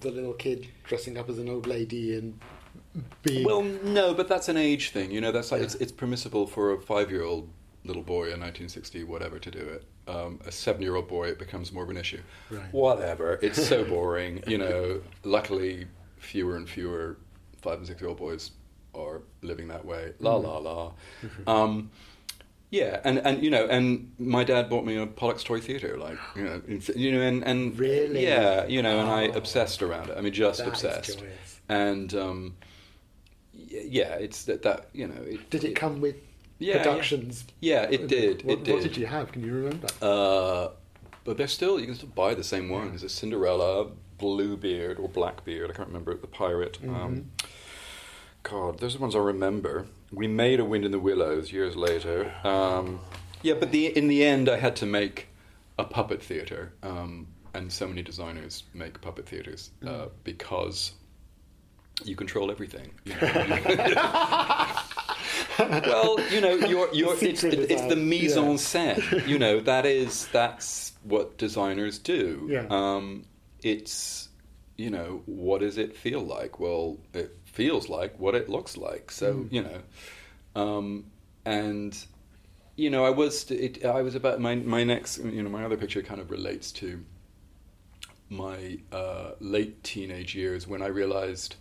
the 0.00 0.10
little 0.10 0.32
kid 0.32 0.68
dressing 0.84 1.18
up 1.18 1.28
as 1.28 1.38
an 1.38 1.48
old 1.48 1.66
lady 1.66 2.16
and 2.16 2.38
being 3.22 3.44
Well, 3.46 3.62
no, 3.62 4.14
but 4.14 4.28
that's 4.28 4.48
an 4.48 4.56
age 4.56 4.90
thing. 4.90 5.10
You 5.10 5.20
know, 5.20 5.32
that's 5.32 5.52
like 5.52 5.60
Yeah. 5.60 5.66
it's 5.66 5.74
it's 5.76 5.92
permissible 5.92 6.46
for 6.46 6.72
a 6.72 6.80
five-year-old 6.80 7.48
little 7.84 8.02
boy 8.02 8.30
in 8.32 8.40
1960 8.40 9.02
whatever 9.04 9.38
to 9.40 9.50
do 9.50 9.58
it. 9.58 9.84
Um, 10.08 10.40
a 10.46 10.52
seven-year-old 10.52 11.06
boy, 11.08 11.28
it 11.28 11.38
becomes 11.38 11.72
more 11.72 11.84
of 11.84 11.90
an 11.90 11.96
issue. 11.96 12.22
Right. 12.50 12.72
Whatever. 12.72 13.38
It's 13.42 13.64
so 13.68 13.84
boring. 13.94 14.42
You 14.46 14.58
know. 14.58 15.00
Luckily, 15.24 15.86
fewer 16.18 16.56
and 16.56 16.68
fewer 16.68 17.18
five 17.60 17.78
and 17.78 17.86
six-year-old 17.86 18.18
boys 18.18 18.52
are 18.94 19.22
living 19.42 19.68
that 19.68 19.84
way. 19.84 20.12
La 20.20 20.38
Mm. 20.38 20.42
la 20.44 20.58
la. 20.58 20.92
Um, 21.46 21.90
yeah, 22.70 23.00
and, 23.04 23.18
and 23.18 23.42
you 23.42 23.50
know, 23.50 23.66
and 23.66 24.12
my 24.18 24.44
dad 24.44 24.70
bought 24.70 24.84
me 24.86 24.96
a 24.96 25.06
Pollock's 25.06 25.44
Toy 25.44 25.60
Theatre, 25.60 25.98
like 25.98 26.18
you 26.36 26.44
know, 26.44 26.62
you 26.96 27.12
know, 27.12 27.20
and, 27.20 27.44
and 27.44 27.78
Really? 27.78 28.22
yeah, 28.24 28.66
you 28.66 28.82
know, 28.82 28.98
and 29.00 29.08
I 29.10 29.28
Oh. 29.28 29.32
obsessed 29.32 29.82
around 29.82 30.08
it. 30.10 30.16
I 30.16 30.20
mean, 30.22 30.32
just 30.32 30.60
obsessed 30.60 31.22
and 31.68 32.14
um, 32.14 32.54
yeah, 33.54 34.14
it's 34.14 34.44
that 34.44 34.62
that 34.62 34.88
you 34.92 35.06
know. 35.06 35.22
It, 35.22 35.50
Did 35.50 35.64
it 35.64 35.74
come 35.76 36.00
with 36.00 36.16
Yeah, 36.58 36.76
yeah. 36.76 36.82
productions? 36.82 37.44
Yeah, 37.60 37.82
it 37.90 38.08
did. 38.08 38.42
What, 38.44 38.52
it 38.58 38.64
did. 38.64 38.74
what 38.74 38.82
did 38.82 38.96
you 38.96 39.06
have? 39.06 39.32
Can 39.32 39.44
you 39.44 39.52
remember? 39.52 39.88
Uh, 40.00 40.68
but 41.24 41.36
they're 41.36 41.48
still 41.48 41.78
you 41.78 41.86
can 41.86 41.94
still 41.94 42.08
buy 42.08 42.34
the 42.34 42.44
same 42.44 42.68
one. 42.68 42.88
There's 42.88 43.02
a 43.04 43.08
Cinderella, 43.08 43.88
Bluebeard 44.18 44.98
or 44.98 45.08
Blackbeard. 45.08 45.70
I 45.70 45.74
can't 45.74 45.88
remember 45.88 46.14
the 46.16 46.26
pirate. 46.26 46.78
Um, 46.82 46.88
Mm-hmm. 46.88 47.46
God, 48.42 48.78
those 48.80 48.94
are 48.94 48.98
the 48.98 49.02
ones 49.02 49.14
I 49.14 49.20
remember. 49.20 49.86
We 50.12 50.26
made 50.26 50.60
a 50.60 50.64
Wind 50.64 50.84
in 50.84 50.90
the 50.90 50.98
Willows 50.98 51.52
years 51.52 51.76
later. 51.76 52.32
Um, 52.44 53.00
yeah, 53.42 53.54
but 53.54 53.70
the 53.72 53.86
in 53.96 54.08
the 54.08 54.24
end, 54.24 54.48
I 54.48 54.58
had 54.58 54.76
to 54.76 54.86
make 54.86 55.28
a 55.78 55.84
puppet 55.84 56.22
theater, 56.22 56.72
um, 56.82 57.28
and 57.54 57.72
so 57.72 57.86
many 57.88 58.02
designers 58.02 58.64
make 58.74 59.00
puppet 59.00 59.26
theaters 59.28 59.70
uh, 59.84 59.88
Mm. 59.88 60.10
because 60.24 60.92
you 62.04 62.16
control 62.16 62.50
everything. 62.50 62.90
You 63.04 63.14
know? 63.20 64.66
well, 65.58 66.18
you 66.30 66.40
know, 66.40 66.54
you're, 66.68 66.92
you're, 66.94 67.16
it's, 67.22 67.44
it, 67.44 67.70
it's 67.70 67.82
the 67.82 67.96
mise 67.96 68.36
en 68.36 68.56
scène. 68.56 69.26
You 69.26 69.38
know, 69.38 69.60
that 69.60 69.86
is 69.86 70.26
that's 70.32 70.92
what 71.04 71.38
designers 71.38 71.98
do. 71.98 72.46
Yeah. 72.50 72.66
Um, 72.70 73.24
it's 73.62 74.28
you 74.76 74.90
know, 74.90 75.22
what 75.26 75.60
does 75.60 75.78
it 75.78 75.96
feel 75.96 76.20
like? 76.20 76.58
Well, 76.58 76.98
it 77.12 77.36
feels 77.52 77.88
like 77.88 78.18
what 78.18 78.34
it 78.34 78.48
looks 78.48 78.76
like. 78.76 79.10
So 79.10 79.34
Mm. 79.34 79.52
you 79.52 79.62
know, 79.62 79.80
um, 80.60 81.04
and 81.44 81.96
you 82.76 82.90
know, 82.90 83.04
I 83.04 83.10
was 83.10 83.50
it, 83.50 83.84
I 83.84 84.02
was 84.02 84.14
about 84.14 84.40
my 84.40 84.54
my 84.56 84.84
next 84.84 85.18
you 85.18 85.42
know 85.42 85.50
my 85.50 85.64
other 85.64 85.76
picture 85.76 86.02
kind 86.02 86.20
of 86.20 86.30
relates 86.30 86.72
to 86.72 87.04
my 88.28 88.78
uh, 88.90 89.32
late 89.40 89.82
teenage 89.84 90.34
years 90.34 90.66
when 90.66 90.80
I 90.82 90.86
realized 90.86 91.56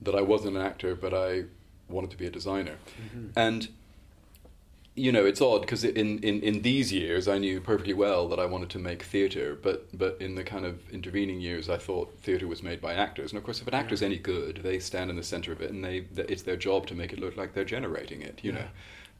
that 0.00 0.14
I 0.14 0.20
wasn't 0.20 0.56
an 0.56 0.62
actor, 0.62 0.94
but 0.94 1.12
I 1.12 1.44
wanted 1.88 2.10
to 2.10 2.16
be 2.16 2.26
a 2.26 2.30
designer. 2.30 2.76
Mm-hmm. 3.02 3.26
And 3.36 3.68
you 4.96 5.10
know, 5.10 5.24
it's 5.26 5.40
odd 5.40 5.62
because 5.62 5.82
in, 5.82 6.20
in, 6.20 6.40
in 6.42 6.62
these 6.62 6.92
years 6.92 7.26
I 7.26 7.38
knew 7.38 7.60
perfectly 7.60 7.94
well 7.94 8.28
that 8.28 8.38
I 8.38 8.46
wanted 8.46 8.70
to 8.70 8.78
make 8.78 9.02
theatre, 9.02 9.58
but 9.60 9.86
but 9.96 10.16
in 10.20 10.36
the 10.36 10.44
kind 10.44 10.64
of 10.64 10.88
intervening 10.90 11.40
years 11.40 11.68
I 11.68 11.78
thought 11.78 12.16
theatre 12.20 12.46
was 12.46 12.62
made 12.62 12.80
by 12.80 12.94
actors. 12.94 13.32
And 13.32 13.38
of 13.38 13.44
course, 13.44 13.60
if 13.60 13.66
an 13.66 13.74
actor's 13.74 14.02
any 14.02 14.18
good, 14.18 14.60
they 14.62 14.78
stand 14.78 15.10
in 15.10 15.16
the 15.16 15.24
centre 15.24 15.50
of 15.52 15.60
it, 15.60 15.70
and 15.70 15.84
they 15.84 16.04
it's 16.16 16.42
their 16.42 16.56
job 16.56 16.86
to 16.86 16.94
make 16.94 17.12
it 17.12 17.18
look 17.18 17.36
like 17.36 17.54
they're 17.54 17.64
generating 17.64 18.22
it, 18.22 18.38
you 18.42 18.52
Yeah. 18.52 18.58
know. 18.58 18.66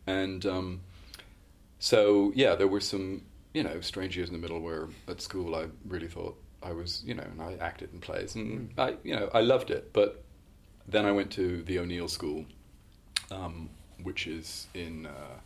And 0.07 0.47
um, 0.47 0.81
so 1.79 2.33
yeah, 2.37 2.55
there 2.55 2.69
were 2.69 2.81
some 2.81 3.23
you 3.53 3.63
know 3.65 3.81
strange 3.81 4.17
years 4.17 4.29
in 4.29 4.35
the 4.35 4.41
middle 4.41 4.61
where 4.61 4.89
at 5.09 5.21
school 5.21 5.57
I 5.57 5.67
really 5.89 6.09
thought 6.09 6.37
I 6.63 6.73
was 6.73 7.03
you 7.05 7.15
know, 7.15 7.25
and 7.25 7.43
I 7.43 7.55
acted 7.61 7.93
in 7.93 7.99
plays, 8.01 8.37
and 8.37 8.71
Mm. 8.77 8.79
I 8.79 8.97
you 9.03 9.17
know 9.17 9.29
I 9.35 9.41
loved 9.41 9.71
it, 9.71 9.93
but 9.93 10.23
then 10.87 11.05
I 11.05 11.11
went 11.13 11.33
to 11.33 11.63
the 11.65 11.79
O'Neill 11.81 12.09
School, 12.09 12.45
um, 13.33 13.71
which 14.03 14.29
is 14.29 14.69
in. 14.75 15.07
Uh, 15.07 15.41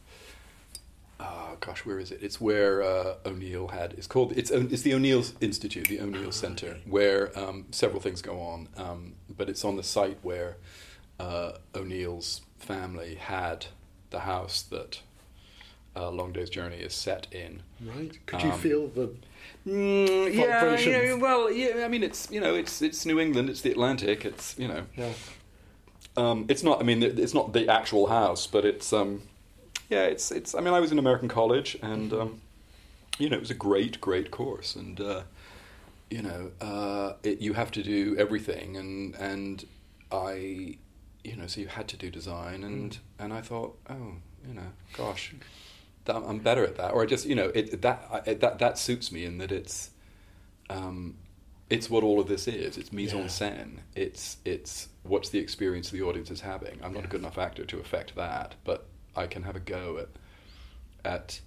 uh, 1.20 1.56
gosh, 1.60 1.84
where 1.84 1.98
is 1.98 2.10
it? 2.12 2.20
It's 2.22 2.40
where 2.40 2.82
uh, 2.82 3.14
O'Neill 3.26 3.68
had. 3.68 3.92
It's 3.94 4.06
called. 4.06 4.32
It's 4.36 4.50
it's 4.50 4.82
the 4.82 4.94
O'Neill 4.94 5.24
Institute, 5.40 5.88
the 5.88 6.00
O'Neill 6.00 6.28
Ah, 6.28 6.30
Centre, 6.30 6.68
okay. 6.70 6.80
where 6.86 7.36
um, 7.38 7.66
several 7.72 8.00
things 8.00 8.22
go 8.22 8.40
on. 8.40 8.68
Um, 8.76 9.14
but 9.36 9.48
it's 9.48 9.64
on 9.64 9.76
the 9.76 9.82
site 9.82 10.18
where 10.22 10.56
uh, 11.18 11.52
O'Neill's 11.74 12.42
family 12.58 13.16
had 13.16 13.66
the 14.10 14.20
house 14.20 14.62
that 14.62 15.00
uh, 15.96 16.10
Long 16.10 16.32
Day's 16.32 16.50
Journey 16.50 16.76
is 16.76 16.94
set 16.94 17.26
in. 17.32 17.62
Right. 17.80 18.16
Could 18.26 18.42
you 18.42 18.52
Um, 18.52 18.58
feel 18.60 18.86
the? 18.88 19.10
Mm, 19.66 20.34
yeah, 20.34 20.78
you 20.78 20.92
know, 20.92 21.16
well, 21.18 21.50
yeah. 21.50 21.84
I 21.84 21.88
mean, 21.88 22.02
it's 22.04 22.30
you 22.30 22.40
know, 22.40 22.54
it's 22.54 22.80
it's 22.80 23.04
New 23.04 23.18
England, 23.18 23.50
it's 23.50 23.60
the 23.62 23.70
Atlantic, 23.72 24.24
it's 24.24 24.56
you 24.58 24.68
know, 24.68 24.84
Yeah. 24.96 25.12
um, 26.16 26.46
it's 26.48 26.62
not. 26.62 26.80
I 26.80 26.84
mean, 26.84 27.02
it's 27.02 27.34
not 27.34 27.52
the 27.52 27.68
actual 27.68 28.06
house, 28.06 28.46
but 28.46 28.64
it's. 28.64 28.92
Um, 28.92 29.22
yeah, 29.88 30.04
it's 30.04 30.30
it's. 30.30 30.54
I 30.54 30.60
mean, 30.60 30.74
I 30.74 30.80
was 30.80 30.92
in 30.92 30.98
American 30.98 31.28
college, 31.28 31.78
and 31.82 32.12
um, 32.12 32.40
you 33.18 33.28
know, 33.28 33.36
it 33.36 33.40
was 33.40 33.50
a 33.50 33.54
great, 33.54 34.00
great 34.00 34.30
course, 34.30 34.76
and 34.76 35.00
uh, 35.00 35.22
you 36.10 36.22
know, 36.22 36.50
uh, 36.60 37.14
it, 37.22 37.40
you 37.40 37.54
have 37.54 37.70
to 37.72 37.82
do 37.82 38.16
everything, 38.18 38.76
and 38.76 39.14
and 39.16 39.66
I, 40.12 40.76
you 41.24 41.36
know, 41.36 41.46
so 41.46 41.60
you 41.60 41.68
had 41.68 41.88
to 41.88 41.96
do 41.96 42.10
design, 42.10 42.64
and 42.64 42.98
and 43.18 43.32
I 43.32 43.40
thought, 43.40 43.78
oh, 43.88 44.14
you 44.46 44.54
know, 44.54 44.72
gosh, 44.96 45.34
that, 46.04 46.16
I'm 46.16 46.38
better 46.38 46.64
at 46.64 46.76
that, 46.76 46.92
or 46.92 47.02
I 47.02 47.06
just, 47.06 47.26
you 47.26 47.34
know, 47.34 47.50
it 47.54 47.80
that 47.82 48.06
I, 48.10 48.34
that 48.34 48.58
that 48.58 48.78
suits 48.78 49.10
me 49.10 49.24
in 49.24 49.38
that 49.38 49.52
it's. 49.52 49.90
Um, 50.70 51.16
it's 51.70 51.90
what 51.90 52.02
all 52.02 52.18
of 52.18 52.28
this 52.28 52.48
is. 52.48 52.78
It's 52.78 52.94
mise 52.94 53.12
en 53.12 53.24
scène. 53.24 53.80
It's 53.94 54.38
it's 54.46 54.88
what's 55.02 55.28
the 55.28 55.38
experience 55.38 55.90
the 55.90 56.02
audience 56.02 56.30
is 56.30 56.40
having. 56.40 56.78
I'm 56.82 56.94
not 56.94 57.04
a 57.04 57.08
good 57.08 57.20
enough 57.20 57.36
actor 57.36 57.66
to 57.66 57.78
affect 57.78 58.16
that, 58.16 58.54
but 58.64 58.87
I 59.18 59.26
can 59.26 59.42
have 59.42 59.56
a 59.56 59.60
go 59.60 59.98
at 59.98 60.08
at 61.04 61.40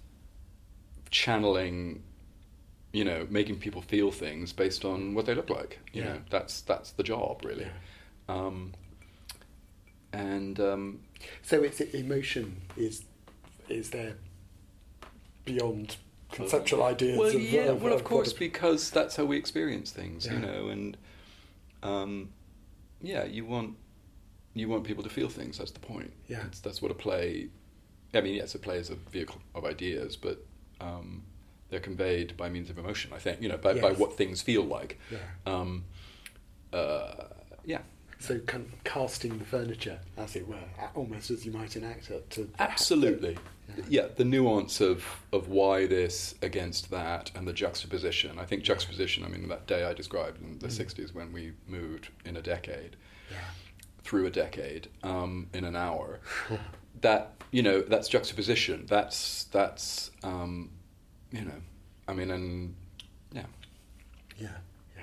channeling, 1.10 2.02
you 2.92 3.04
know, 3.04 3.26
making 3.30 3.58
people 3.58 3.82
feel 3.82 4.10
things 4.10 4.52
based 4.52 4.84
on 4.84 5.14
what 5.14 5.26
they 5.26 5.34
look 5.34 5.50
like. 5.50 5.78
You 5.92 6.02
Yeah. 6.02 6.12
know, 6.14 6.18
that's 6.30 6.60
that's 6.62 6.92
the 6.92 7.02
job 7.02 7.42
really. 7.44 7.66
Um, 8.28 8.72
and 10.12 10.58
um, 10.60 11.00
So 11.42 11.62
it's 11.62 11.80
emotion 11.80 12.60
is 12.76 13.02
is 13.68 13.90
there 13.90 14.14
beyond 15.44 15.96
conceptual 16.30 16.82
ideas. 16.82 17.18
Well, 17.18 17.28
of, 17.34 17.40
yeah, 17.40 17.62
of- 17.72 17.82
well, 17.82 17.92
of 17.94 18.00
of 18.00 18.04
course, 18.04 18.32
because 18.32 18.90
that's 18.90 19.16
how 19.16 19.24
we 19.24 19.36
experience 19.36 19.90
things, 19.90 20.26
Yeah. 20.26 20.34
you 20.34 20.38
know, 20.40 20.68
and 20.68 20.96
um, 21.82 22.30
yeah, 23.00 23.24
you 23.24 23.44
want 23.46 23.76
you 24.54 24.68
want 24.68 24.84
people 24.84 25.02
to 25.02 25.08
feel 25.10 25.28
things. 25.28 25.58
That's 25.58 25.70
the 25.72 25.80
point. 25.80 26.12
Yeah. 26.28 26.40
That's, 26.42 26.60
that's 26.60 26.82
what 26.82 26.90
a 26.90 26.94
play. 26.94 27.48
I 28.14 28.20
mean, 28.20 28.34
yes, 28.34 28.54
a 28.54 28.58
play 28.58 28.76
is 28.78 28.90
a 28.90 28.94
vehicle 28.94 29.40
of 29.54 29.64
ideas, 29.64 30.16
but 30.16 30.44
um, 30.80 31.22
they're 31.70 31.80
conveyed 31.80 32.36
by 32.36 32.48
means 32.48 32.68
of 32.70 32.78
emotion. 32.78 33.12
I 33.14 33.18
think 33.18 33.40
you 33.40 33.48
know 33.48 33.56
by, 33.56 33.74
by 33.80 33.92
what 33.92 34.16
things 34.16 34.42
feel 34.42 34.62
like. 34.64 34.98
Yeah. 35.10 35.18
Um, 35.46 35.84
uh, 36.72 37.24
yeah, 37.64 37.80
So 38.18 38.38
kind 38.40 38.64
of 38.64 38.84
casting 38.84 39.38
the 39.38 39.44
furniture, 39.44 39.98
as 40.16 40.36
it 40.36 40.48
were, 40.48 40.56
almost 40.94 41.30
as 41.30 41.44
you 41.46 41.52
might 41.52 41.76
an 41.76 41.84
actor. 41.84 42.20
To 42.30 42.48
Absolutely. 42.58 43.36
Yeah. 43.76 43.84
Yeah, 43.88 44.06
the 44.16 44.24
nuance 44.24 44.80
of, 44.80 45.04
of 45.32 45.48
why 45.48 45.86
this 45.86 46.34
against 46.42 46.90
that 46.90 47.30
and 47.34 47.46
the 47.46 47.52
juxtaposition. 47.52 48.38
I 48.38 48.44
think 48.44 48.62
juxtaposition, 48.64 49.24
I 49.24 49.28
mean, 49.28 49.48
that 49.48 49.66
day 49.66 49.84
I 49.84 49.92
described 49.94 50.42
in 50.42 50.58
the 50.58 50.68
Mm. 50.68 50.84
60s 50.84 51.14
when 51.14 51.32
we 51.32 51.52
moved 51.68 52.08
in 52.24 52.36
a 52.36 52.42
decade, 52.42 52.96
Yeah. 53.30 53.36
through 54.02 54.26
a 54.26 54.30
decade, 54.30 54.88
um, 55.02 55.48
in 55.54 55.64
an 55.64 55.76
hour, 55.76 56.20
that, 57.02 57.34
you 57.52 57.62
know, 57.62 57.80
that's 57.82 58.08
juxtaposition. 58.08 58.86
That's, 58.88 59.44
that's 59.44 60.10
um, 60.24 60.70
you 61.30 61.42
know, 61.44 61.60
I 62.08 62.12
mean, 62.14 62.30
and 62.32 62.74
yeah. 63.32 63.42
Yeah. 64.38 64.48
Yeah. 64.96 65.02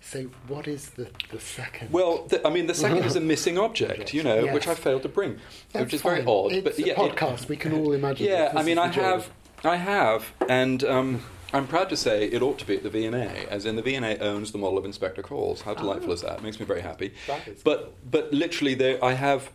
So 0.00 0.22
what 0.48 0.66
is 0.68 0.90
the 0.90 1.08
the 1.30 1.40
second? 1.40 1.92
Well, 1.92 2.24
the, 2.28 2.46
I 2.46 2.50
mean, 2.50 2.66
the 2.68 2.74
second 2.74 3.04
is 3.04 3.16
a 3.16 3.20
missing 3.32 3.58
object, 3.58 4.14
you 4.14 4.22
know, 4.22 4.46
which 4.54 4.66
I 4.68 4.74
failed 4.74 5.02
to 5.02 5.08
bring, 5.08 5.38
That's 5.72 5.84
which 5.84 5.94
is 5.94 6.02
very 6.02 6.24
odd. 6.24 6.52
It's 6.52 6.64
but 6.64 6.78
a 6.78 6.82
yeah, 6.86 6.92
it- 6.94 6.98
podcast. 7.16 7.48
we 7.48 7.56
can 7.56 7.72
all 7.74 7.92
imagine. 7.92 8.26
Yeah, 8.26 8.52
I 8.54 8.62
mean, 8.62 8.78
I 8.78 8.86
have, 8.88 9.30
I 9.64 9.76
have, 9.76 10.32
and 10.48 10.82
um, 10.84 11.22
I'm 11.52 11.66
proud 11.66 11.88
to 11.90 11.96
say 11.96 12.24
it 12.26 12.42
ought 12.42 12.58
to 12.60 12.66
be 12.66 12.76
at 12.76 12.82
the 12.84 12.90
V&A, 12.90 13.46
as 13.50 13.66
in 13.66 13.76
the 13.76 13.82
V&A 13.82 14.18
owns 14.18 14.52
the 14.52 14.58
model 14.58 14.78
of 14.78 14.84
Inspector 14.84 15.22
Calls. 15.22 15.62
How 15.62 15.74
delightful 15.74 16.10
Ah. 16.10 16.14
is 16.14 16.22
that? 16.22 16.38
It 16.38 16.42
makes 16.42 16.58
me 16.60 16.66
very 16.66 16.80
happy. 16.82 17.12
But 17.26 17.44
cool. 17.64 17.92
but 18.10 18.32
literally, 18.32 18.74
there 18.74 19.04
I 19.04 19.12
have 19.14 19.50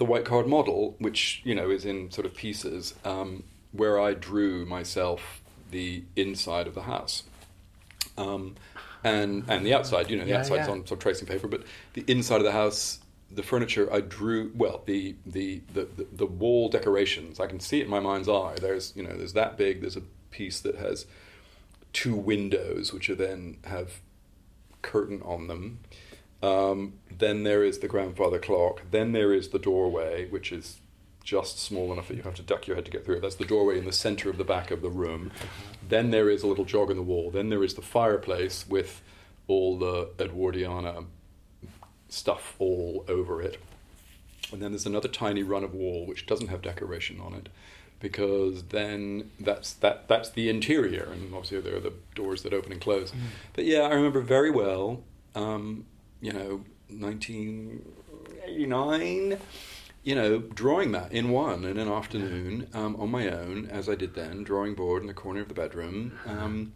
the 0.00 0.04
white 0.06 0.24
card 0.24 0.46
model, 0.48 0.96
which 0.98 1.42
you 1.44 1.54
know 1.54 1.70
is 1.70 1.84
in 1.84 2.10
sort 2.10 2.24
of 2.26 2.34
pieces, 2.34 2.94
um, 3.04 3.44
where 3.70 4.00
I 4.00 4.14
drew 4.14 4.64
myself 4.64 5.42
the 5.70 6.04
inside 6.16 6.66
of 6.66 6.74
the 6.74 6.82
house. 6.84 7.24
Um, 8.16 8.56
and 9.04 9.44
and 9.46 9.64
the 9.64 9.74
outside, 9.74 10.10
you 10.10 10.16
know, 10.16 10.24
the 10.24 10.30
Yeah, 10.30 10.38
outside's 10.38 10.66
yeah. 10.66 10.72
on 10.72 10.86
sort 10.86 10.92
of 10.92 10.98
tracing 11.00 11.28
paper, 11.28 11.48
but 11.48 11.64
the 11.92 12.02
inside 12.08 12.38
of 12.38 12.44
the 12.44 12.52
house, 12.52 13.00
the 13.30 13.42
furniture, 13.42 13.92
I 13.92 14.00
drew. 14.00 14.50
Well, 14.54 14.82
the 14.86 15.16
the, 15.26 15.60
the 15.74 15.84
the 15.84 16.06
the 16.10 16.26
wall 16.26 16.70
decorations, 16.70 17.38
I 17.38 17.46
can 17.46 17.60
see 17.60 17.80
it 17.80 17.84
in 17.84 17.90
my 17.90 18.00
mind's 18.00 18.28
eye. 18.28 18.56
There's 18.58 18.94
you 18.96 19.02
know, 19.02 19.14
there's 19.14 19.34
that 19.34 19.58
big. 19.58 19.82
There's 19.82 19.96
a 19.98 20.02
piece 20.30 20.60
that 20.60 20.76
has 20.76 21.04
two 21.92 22.16
windows, 22.16 22.90
which 22.94 23.10
are 23.10 23.14
then 23.14 23.58
have 23.64 24.00
curtain 24.80 25.20
on 25.26 25.46
them. 25.46 25.80
Um, 26.42 26.94
then 27.10 27.42
there 27.42 27.62
is 27.62 27.78
the 27.78 27.88
grandfather 27.88 28.38
clock. 28.38 28.82
Then 28.90 29.12
there 29.12 29.32
is 29.32 29.48
the 29.48 29.58
doorway, 29.58 30.28
which 30.28 30.52
is 30.52 30.78
just 31.22 31.58
small 31.58 31.92
enough 31.92 32.08
that 32.08 32.16
you 32.16 32.22
have 32.22 32.34
to 32.34 32.42
duck 32.42 32.66
your 32.66 32.76
head 32.76 32.86
to 32.86 32.90
get 32.90 33.04
through 33.04 33.16
it. 33.16 33.22
That's 33.22 33.34
the 33.34 33.44
doorway 33.44 33.78
in 33.78 33.84
the 33.84 33.92
center 33.92 34.30
of 34.30 34.38
the 34.38 34.44
back 34.44 34.70
of 34.70 34.80
the 34.80 34.88
room. 34.88 35.30
Then 35.86 36.10
there 36.10 36.30
is 36.30 36.42
a 36.42 36.46
little 36.46 36.64
jog 36.64 36.90
in 36.90 36.96
the 36.96 37.02
wall. 37.02 37.30
Then 37.30 37.50
there 37.50 37.62
is 37.62 37.74
the 37.74 37.82
fireplace 37.82 38.66
with 38.68 39.02
all 39.46 39.78
the 39.78 40.08
Edwardiana 40.18 41.04
stuff 42.08 42.56
all 42.58 43.04
over 43.08 43.42
it. 43.42 43.58
And 44.52 44.60
then 44.60 44.72
there's 44.72 44.86
another 44.86 45.08
tiny 45.08 45.42
run 45.42 45.62
of 45.62 45.74
wall 45.74 46.06
which 46.06 46.26
doesn't 46.26 46.48
have 46.48 46.62
decoration 46.62 47.20
on 47.20 47.34
it 47.34 47.48
because 48.00 48.64
then 48.64 49.30
that's 49.38 49.74
that 49.74 50.08
that's 50.08 50.30
the 50.30 50.48
interior 50.48 51.08
and 51.12 51.34
obviously 51.34 51.60
there 51.60 51.76
are 51.76 51.80
the 51.80 51.92
doors 52.14 52.42
that 52.42 52.52
open 52.52 52.72
and 52.72 52.80
close. 52.80 53.12
But 53.52 53.64
yeah, 53.64 53.82
I 53.82 53.90
remember 53.90 54.20
very 54.20 54.50
well 54.50 55.02
um, 55.34 55.84
you 56.20 56.32
know 56.32 56.64
1989 56.88 59.38
you 60.02 60.14
know, 60.14 60.38
drawing 60.38 60.92
that 60.92 61.12
in 61.12 61.30
one 61.30 61.64
in 61.64 61.76
an 61.76 61.88
afternoon 61.88 62.68
um, 62.72 62.96
on 62.96 63.10
my 63.10 63.28
own, 63.28 63.66
as 63.66 63.88
I 63.88 63.94
did 63.94 64.14
then, 64.14 64.44
drawing 64.44 64.74
board 64.74 65.02
in 65.02 65.08
the 65.08 65.14
corner 65.14 65.40
of 65.40 65.48
the 65.48 65.54
bedroom. 65.54 66.18
Um, 66.26 66.72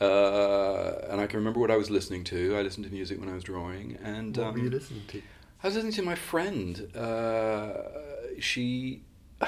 uh, 0.00 0.92
and 1.08 1.20
I 1.20 1.26
can 1.26 1.38
remember 1.38 1.60
what 1.60 1.70
I 1.70 1.76
was 1.76 1.90
listening 1.90 2.24
to. 2.24 2.56
I 2.56 2.62
listened 2.62 2.84
to 2.84 2.92
music 2.92 3.20
when 3.20 3.28
I 3.28 3.34
was 3.34 3.44
drawing, 3.44 3.98
and 4.02 4.36
What 4.36 4.48
um, 4.48 4.54
were 4.54 4.60
you 4.60 4.70
listening 4.70 5.02
to? 5.08 5.22
I 5.62 5.68
was 5.68 5.76
listening 5.76 5.94
to 5.94 6.02
my 6.02 6.14
friend. 6.14 6.94
Uh, 6.94 7.72
she, 8.38 9.02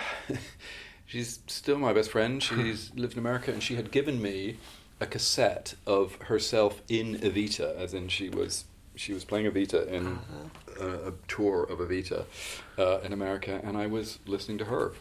she's 1.06 1.40
still 1.46 1.78
my 1.78 1.92
best 1.92 2.10
friend. 2.10 2.42
She's 2.42 2.92
lived 2.94 3.14
in 3.14 3.18
America, 3.18 3.52
and 3.52 3.62
she 3.62 3.74
had 3.74 3.90
given 3.90 4.22
me 4.22 4.56
a 5.00 5.06
cassette 5.06 5.74
of 5.86 6.14
herself 6.22 6.80
in 6.88 7.18
Evita, 7.18 7.76
as 7.76 7.92
in 7.92 8.08
she 8.08 8.30
was 8.30 8.64
she 8.96 9.12
was 9.12 9.24
playing 9.24 9.46
Evita 9.50 9.86
in 9.88 10.06
Uh-huh. 10.06 10.84
a, 10.86 11.08
a 11.08 11.12
tour 11.28 11.64
of 11.64 11.78
Evita 11.78 12.24
uh, 12.78 12.98
in 13.04 13.12
America, 13.12 13.60
and 13.62 13.76
I 13.76 13.86
was 13.86 14.18
listening 14.26 14.58
to 14.58 14.64
her. 14.66 14.92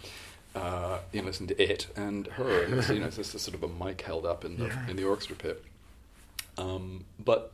Uh, 0.56 1.00
you 1.12 1.20
know, 1.20 1.26
listening 1.28 1.48
to 1.50 1.60
it 1.64 1.88
and 1.96 2.28
her, 2.28 2.62
and 2.62 2.88
you 2.90 3.00
know, 3.00 3.08
it's 3.08 3.16
just 3.18 3.32
sort 3.40 3.56
of 3.56 3.64
a 3.64 3.68
mic 3.68 4.02
held 4.02 4.24
up 4.24 4.46
in 4.46 4.58
the 4.60 4.66
Yeah. 4.68 4.88
in 4.90 4.96
the 4.98 5.04
orchestra 5.04 5.36
pit. 5.36 5.64
Um, 6.60 7.06
but 7.18 7.52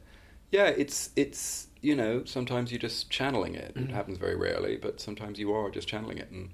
yeah, 0.51 0.65
it's 0.65 1.11
it's 1.15 1.67
you 1.81 1.95
know 1.95 2.25
sometimes 2.25 2.71
you're 2.73 2.79
just 2.79 3.09
channeling 3.09 3.55
it. 3.55 3.71
It 3.77 3.87
Mhm. 3.87 3.91
happens 3.91 4.17
very 4.17 4.35
rarely, 4.35 4.75
but 4.75 4.99
sometimes 4.99 5.39
you 5.39 5.53
are 5.53 5.69
just 5.69 5.87
channeling 5.87 6.17
it, 6.17 6.29
and 6.29 6.49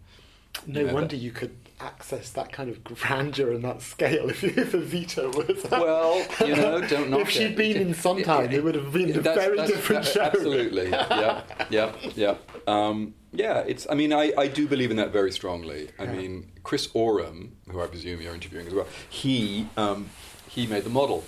No 0.67 0.81
you 0.81 0.87
know, 0.87 0.93
wonder 0.93 1.09
that- 1.15 1.17
you 1.17 1.31
could 1.31 1.55
access 1.81 2.29
that 2.31 2.51
kind 2.53 2.69
of 2.69 2.81
grandeur 2.85 3.51
and 3.51 3.61
that 3.65 3.81
scale 3.81 4.29
if, 4.35 4.43
if 4.43 4.71
Evita 4.71 5.27
was. 5.35 5.69
Well, 5.69 6.25
you 6.47 6.55
know, 6.55 6.79
don't 6.87 7.09
knock 7.11 7.21
if 7.21 7.29
she'd 7.29 7.51
it. 7.51 7.57
been 7.57 7.75
in 7.77 7.93
Sondheim, 7.93 8.51
it 8.51 8.63
would 8.63 8.75
have 8.75 8.93
been 8.93 9.09
a 9.17 9.19
very 9.21 9.57
that's- 9.57 9.69
different 9.69 10.05
that- 10.05 10.13
show. 10.13 10.21
Absolutely. 10.21 10.89
yeah, 10.89 11.41
yeah, 11.69 11.91
yeah. 12.15 12.35
Um, 12.67 13.13
yeah, 13.33 13.59
it's. 13.67 13.85
I 13.89 13.95
mean, 13.95 14.13
I, 14.13 14.31
I 14.37 14.47
do 14.47 14.65
believe 14.67 14.89
in 14.91 14.97
that 14.97 15.11
very 15.11 15.31
strongly. 15.33 15.89
I 15.99 16.05
Yeah. 16.05 16.13
mean, 16.13 16.51
Chris 16.63 16.87
Oram, 16.93 17.57
who 17.69 17.81
I 17.81 17.87
presume 17.87 18.21
you're 18.21 18.33
interviewing 18.33 18.67
as 18.67 18.73
well, 18.73 18.87
he 19.09 19.67
um, 19.75 20.09
he 20.49 20.65
made 20.67 20.85
the 20.85 20.89
model. 20.89 21.25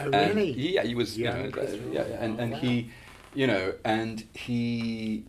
Oh, 0.00 0.10
And 0.10 0.34
really? 0.34 0.52
he- 0.52 0.74
yeah, 0.74 0.82
he 0.82 0.96
was. 0.96 1.16
You 1.16 1.26
know, 1.26 1.50
uh, 1.56 1.66
yeah, 1.92 2.02
and 2.18 2.40
and 2.40 2.52
Wow. 2.52 2.58
he, 2.58 2.90
you 3.34 3.46
know, 3.46 3.74
and 3.84 4.26
he, 4.34 5.24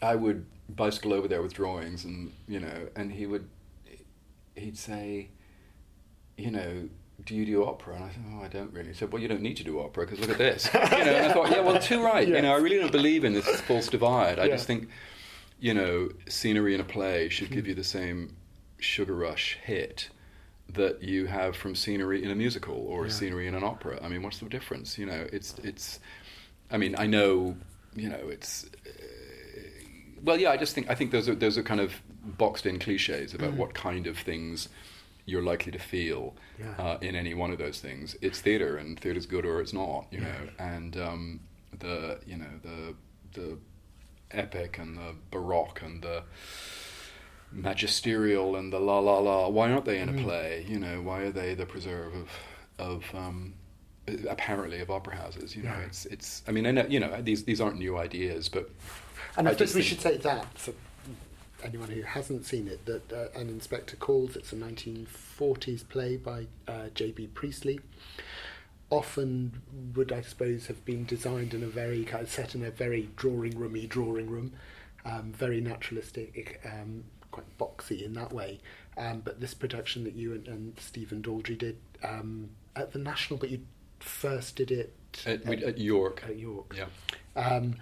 I 0.00 0.14
would 0.16 0.46
bicycle 0.68 1.12
over 1.12 1.28
there 1.28 1.42
with 1.42 1.54
drawings, 1.54 2.04
and 2.04 2.32
you 2.46 2.60
know, 2.60 2.88
and 2.96 3.12
he 3.12 3.26
would, 3.26 3.48
he'd 4.54 4.78
say, 4.78 5.28
you 6.36 6.50
know. 6.50 6.88
Do 7.24 7.34
you 7.34 7.44
do 7.44 7.64
opera? 7.64 7.96
And 7.96 8.04
I 8.04 8.10
said, 8.10 8.22
oh, 8.32 8.44
I 8.44 8.46
don't 8.46 8.72
really. 8.72 8.90
He 8.90 8.94
said, 8.94 9.12
well, 9.12 9.20
you 9.20 9.26
don't 9.26 9.42
need 9.42 9.56
to 9.56 9.64
do 9.64 9.80
opera 9.80 10.06
because 10.06 10.20
look 10.20 10.30
at 10.30 10.38
this. 10.38 10.70
you 10.72 10.78
know, 10.78 10.86
and 10.86 11.26
I 11.26 11.32
thought, 11.32 11.50
yeah, 11.50 11.60
well, 11.60 11.80
too 11.80 12.00
right. 12.00 12.26
You 12.26 12.40
know, 12.40 12.52
I 12.54 12.58
really 12.58 12.78
don't 12.78 12.92
believe 12.92 13.24
in 13.24 13.32
this 13.32 13.60
false 13.62 13.88
divide. 13.88 14.38
I 14.38 14.44
Yeah. 14.44 14.52
just 14.54 14.68
think, 14.68 14.88
you 15.58 15.74
know, 15.74 16.10
scenery 16.28 16.76
in 16.76 16.80
a 16.80 16.84
play 16.84 17.28
should 17.28 17.50
give 17.50 17.64
hmm. 17.64 17.70
you 17.70 17.74
the 17.74 17.82
same 17.82 18.36
sugar 18.78 19.16
rush 19.16 19.58
hit 19.64 20.10
that 20.74 21.02
you 21.02 21.26
have 21.26 21.56
from 21.56 21.74
scenery 21.74 22.22
in 22.22 22.30
a 22.30 22.36
musical 22.36 22.76
or 22.76 23.06
Yeah. 23.06 23.12
scenery 23.12 23.48
in 23.48 23.56
an 23.56 23.64
opera. 23.64 23.98
I 24.00 24.08
mean, 24.08 24.22
what's 24.22 24.38
the 24.38 24.48
difference? 24.48 24.96
You 24.96 25.06
know, 25.06 25.26
it's 25.32 25.56
it's. 25.64 25.98
I 26.70 26.76
mean, 26.76 26.94
I 26.96 27.08
know, 27.08 27.56
you 27.96 28.10
know, 28.10 28.28
it's. 28.30 28.66
Well, 30.22 30.38
yeah, 30.40 30.50
I 30.50 30.56
just 30.56 30.74
think 30.74 30.90
I 30.90 30.94
think 30.94 31.10
those 31.10 31.28
are 31.28 31.34
those 31.34 31.56
are 31.58 31.62
kind 31.62 31.80
of 31.80 31.92
boxed 32.24 32.66
in 32.66 32.78
cliches 32.78 33.34
about 33.34 33.52
Mm. 33.52 33.56
what 33.56 33.74
kind 33.74 34.06
of 34.06 34.18
things 34.18 34.68
you're 35.26 35.42
likely 35.42 35.70
to 35.72 35.78
feel 35.78 36.34
Yeah. 36.58 36.74
uh, 36.78 36.98
in 37.02 37.14
any 37.14 37.34
one 37.34 37.50
of 37.50 37.58
those 37.58 37.80
things. 37.80 38.16
It's 38.22 38.40
theater, 38.40 38.76
and 38.78 38.98
theater's 38.98 39.26
good 39.26 39.44
or 39.44 39.60
it's 39.60 39.72
not. 39.72 40.06
You 40.10 40.20
Yeah. 40.20 40.26
know, 40.32 40.48
and 40.58 40.96
um, 40.96 41.40
the 41.78 42.18
you 42.26 42.36
know 42.36 42.52
the 42.62 42.94
the 43.40 43.58
epic 44.30 44.78
and 44.78 44.96
the 44.96 45.14
baroque 45.30 45.80
and 45.82 46.02
the 46.02 46.22
magisterial 47.52 48.56
and 48.56 48.72
the 48.72 48.78
la 48.78 48.98
la 48.98 49.18
la. 49.18 49.48
Why 49.48 49.70
aren't 49.70 49.84
they 49.84 49.98
in 50.00 50.08
a 50.08 50.12
Mm. 50.12 50.22
play? 50.24 50.66
You 50.68 50.78
know, 50.78 51.00
why 51.02 51.20
are 51.22 51.30
they 51.32 51.54
the 51.54 51.66
preserve 51.66 52.14
of 52.14 52.30
of 52.78 53.04
um, 53.14 53.54
apparently 54.28 54.80
of 54.80 54.90
opera 54.90 55.16
houses? 55.16 55.54
You 55.56 55.62
know, 55.64 55.70
Yeah. 55.70 55.86
it's 55.86 56.06
it's. 56.06 56.42
I 56.48 56.52
mean, 56.52 56.66
I 56.66 56.70
know 56.72 56.86
you 56.88 57.00
know 57.00 57.20
these 57.22 57.44
these 57.44 57.60
aren't 57.60 57.78
new 57.78 57.96
ideas, 57.98 58.48
but 58.48 58.70
And 59.36 59.46
I, 59.48 59.50
I 59.50 59.54
suppose 59.54 59.74
we 59.74 59.82
should 59.82 60.00
say 60.00 60.16
that 60.18 60.46
for 60.58 60.72
anyone 61.62 61.88
who 61.90 62.02
hasn't 62.02 62.44
seen 62.46 62.68
it, 62.68 62.84
that 62.86 63.12
uh, 63.12 63.38
An 63.38 63.48
Inspector 63.48 63.96
Calls, 63.96 64.36
it's 64.36 64.52
a 64.52 64.56
1940s 64.56 65.88
play 65.88 66.16
by 66.16 66.46
uh, 66.68 66.88
J.B. 66.94 67.28
Priestley. 67.34 67.80
Often 68.90 69.60
would, 69.96 70.12
I 70.12 70.22
suppose, 70.22 70.66
have 70.68 70.82
been 70.86 71.04
designed 71.04 71.52
in 71.52 71.62
a 71.62 71.66
very 71.66 72.04
kind 72.04 72.22
of 72.22 72.30
set 72.30 72.54
in 72.54 72.64
a 72.64 72.70
very 72.70 73.10
drawing 73.16 73.58
roomy 73.58 73.86
drawing 73.86 74.30
room, 74.30 74.52
um, 75.04 75.32
very 75.36 75.60
naturalistic, 75.60 76.60
um, 76.64 77.04
quite 77.30 77.44
boxy 77.58 78.02
in 78.02 78.14
that 78.14 78.32
way. 78.32 78.60
Um, 78.96 79.20
but 79.20 79.40
this 79.40 79.52
production 79.52 80.04
that 80.04 80.14
you 80.14 80.32
and, 80.32 80.48
and 80.48 80.80
Stephen 80.80 81.20
Daldry 81.22 81.58
did 81.58 81.76
um, 82.02 82.48
at 82.74 82.92
the 82.92 82.98
National, 82.98 83.38
but 83.38 83.50
you 83.50 83.60
first 84.00 84.56
did 84.56 84.70
it 84.70 84.94
at, 85.26 85.44
we- 85.46 85.64
at 85.64 85.78
York, 85.78 86.22
at 86.28 86.36
York 86.38 86.76
yeah. 86.76 86.86
um, 87.42 87.74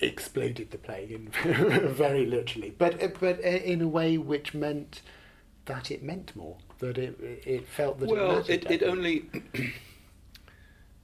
exploded 0.00 0.70
the 0.70 0.78
play 0.78 1.06
in 1.10 1.28
very 1.94 2.26
literally, 2.26 2.74
but 2.76 3.02
uh, 3.02 3.08
but 3.18 3.38
uh, 3.44 3.48
in 3.48 3.80
a 3.82 3.88
way 3.88 4.18
which 4.18 4.54
meant 4.54 5.02
that 5.66 5.90
it 5.90 6.02
meant 6.02 6.34
more. 6.34 6.56
That 6.78 6.96
it 6.98 7.18
it 7.46 7.68
felt 7.68 8.00
that 8.00 8.08
well, 8.08 8.38
it 8.38 8.48
it, 8.48 8.64
mattered. 8.64 8.82
it 8.82 8.88
only 8.88 9.30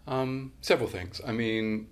um, 0.09 0.52
several 0.61 0.88
things. 0.88 1.20
I 1.26 1.33
mean, 1.33 1.88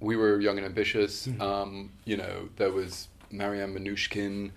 we 0.00 0.16
were 0.16 0.40
young 0.40 0.56
and 0.58 0.66
ambitious. 0.66 1.26
Mhm. 1.26 1.40
Um, 1.40 1.92
you 2.04 2.16
know, 2.16 2.48
there 2.56 2.72
was 2.72 3.08
Marianne 3.30 3.74
Mnouchkine. 3.74 4.50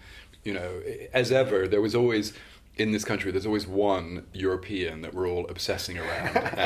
You 0.43 0.53
know, 0.53 0.81
as 1.13 1.31
ever, 1.31 1.67
there 1.67 1.81
was 1.81 1.93
always 1.93 2.33
in 2.79 2.91
this 2.91 3.03
country. 3.03 3.31
There's 3.31 3.45
always 3.45 3.67
one 3.67 4.25
European 4.33 5.01
that 5.01 5.13
we're 5.13 5.27
all 5.27 5.45
obsessing 5.49 5.97
around 5.97 6.37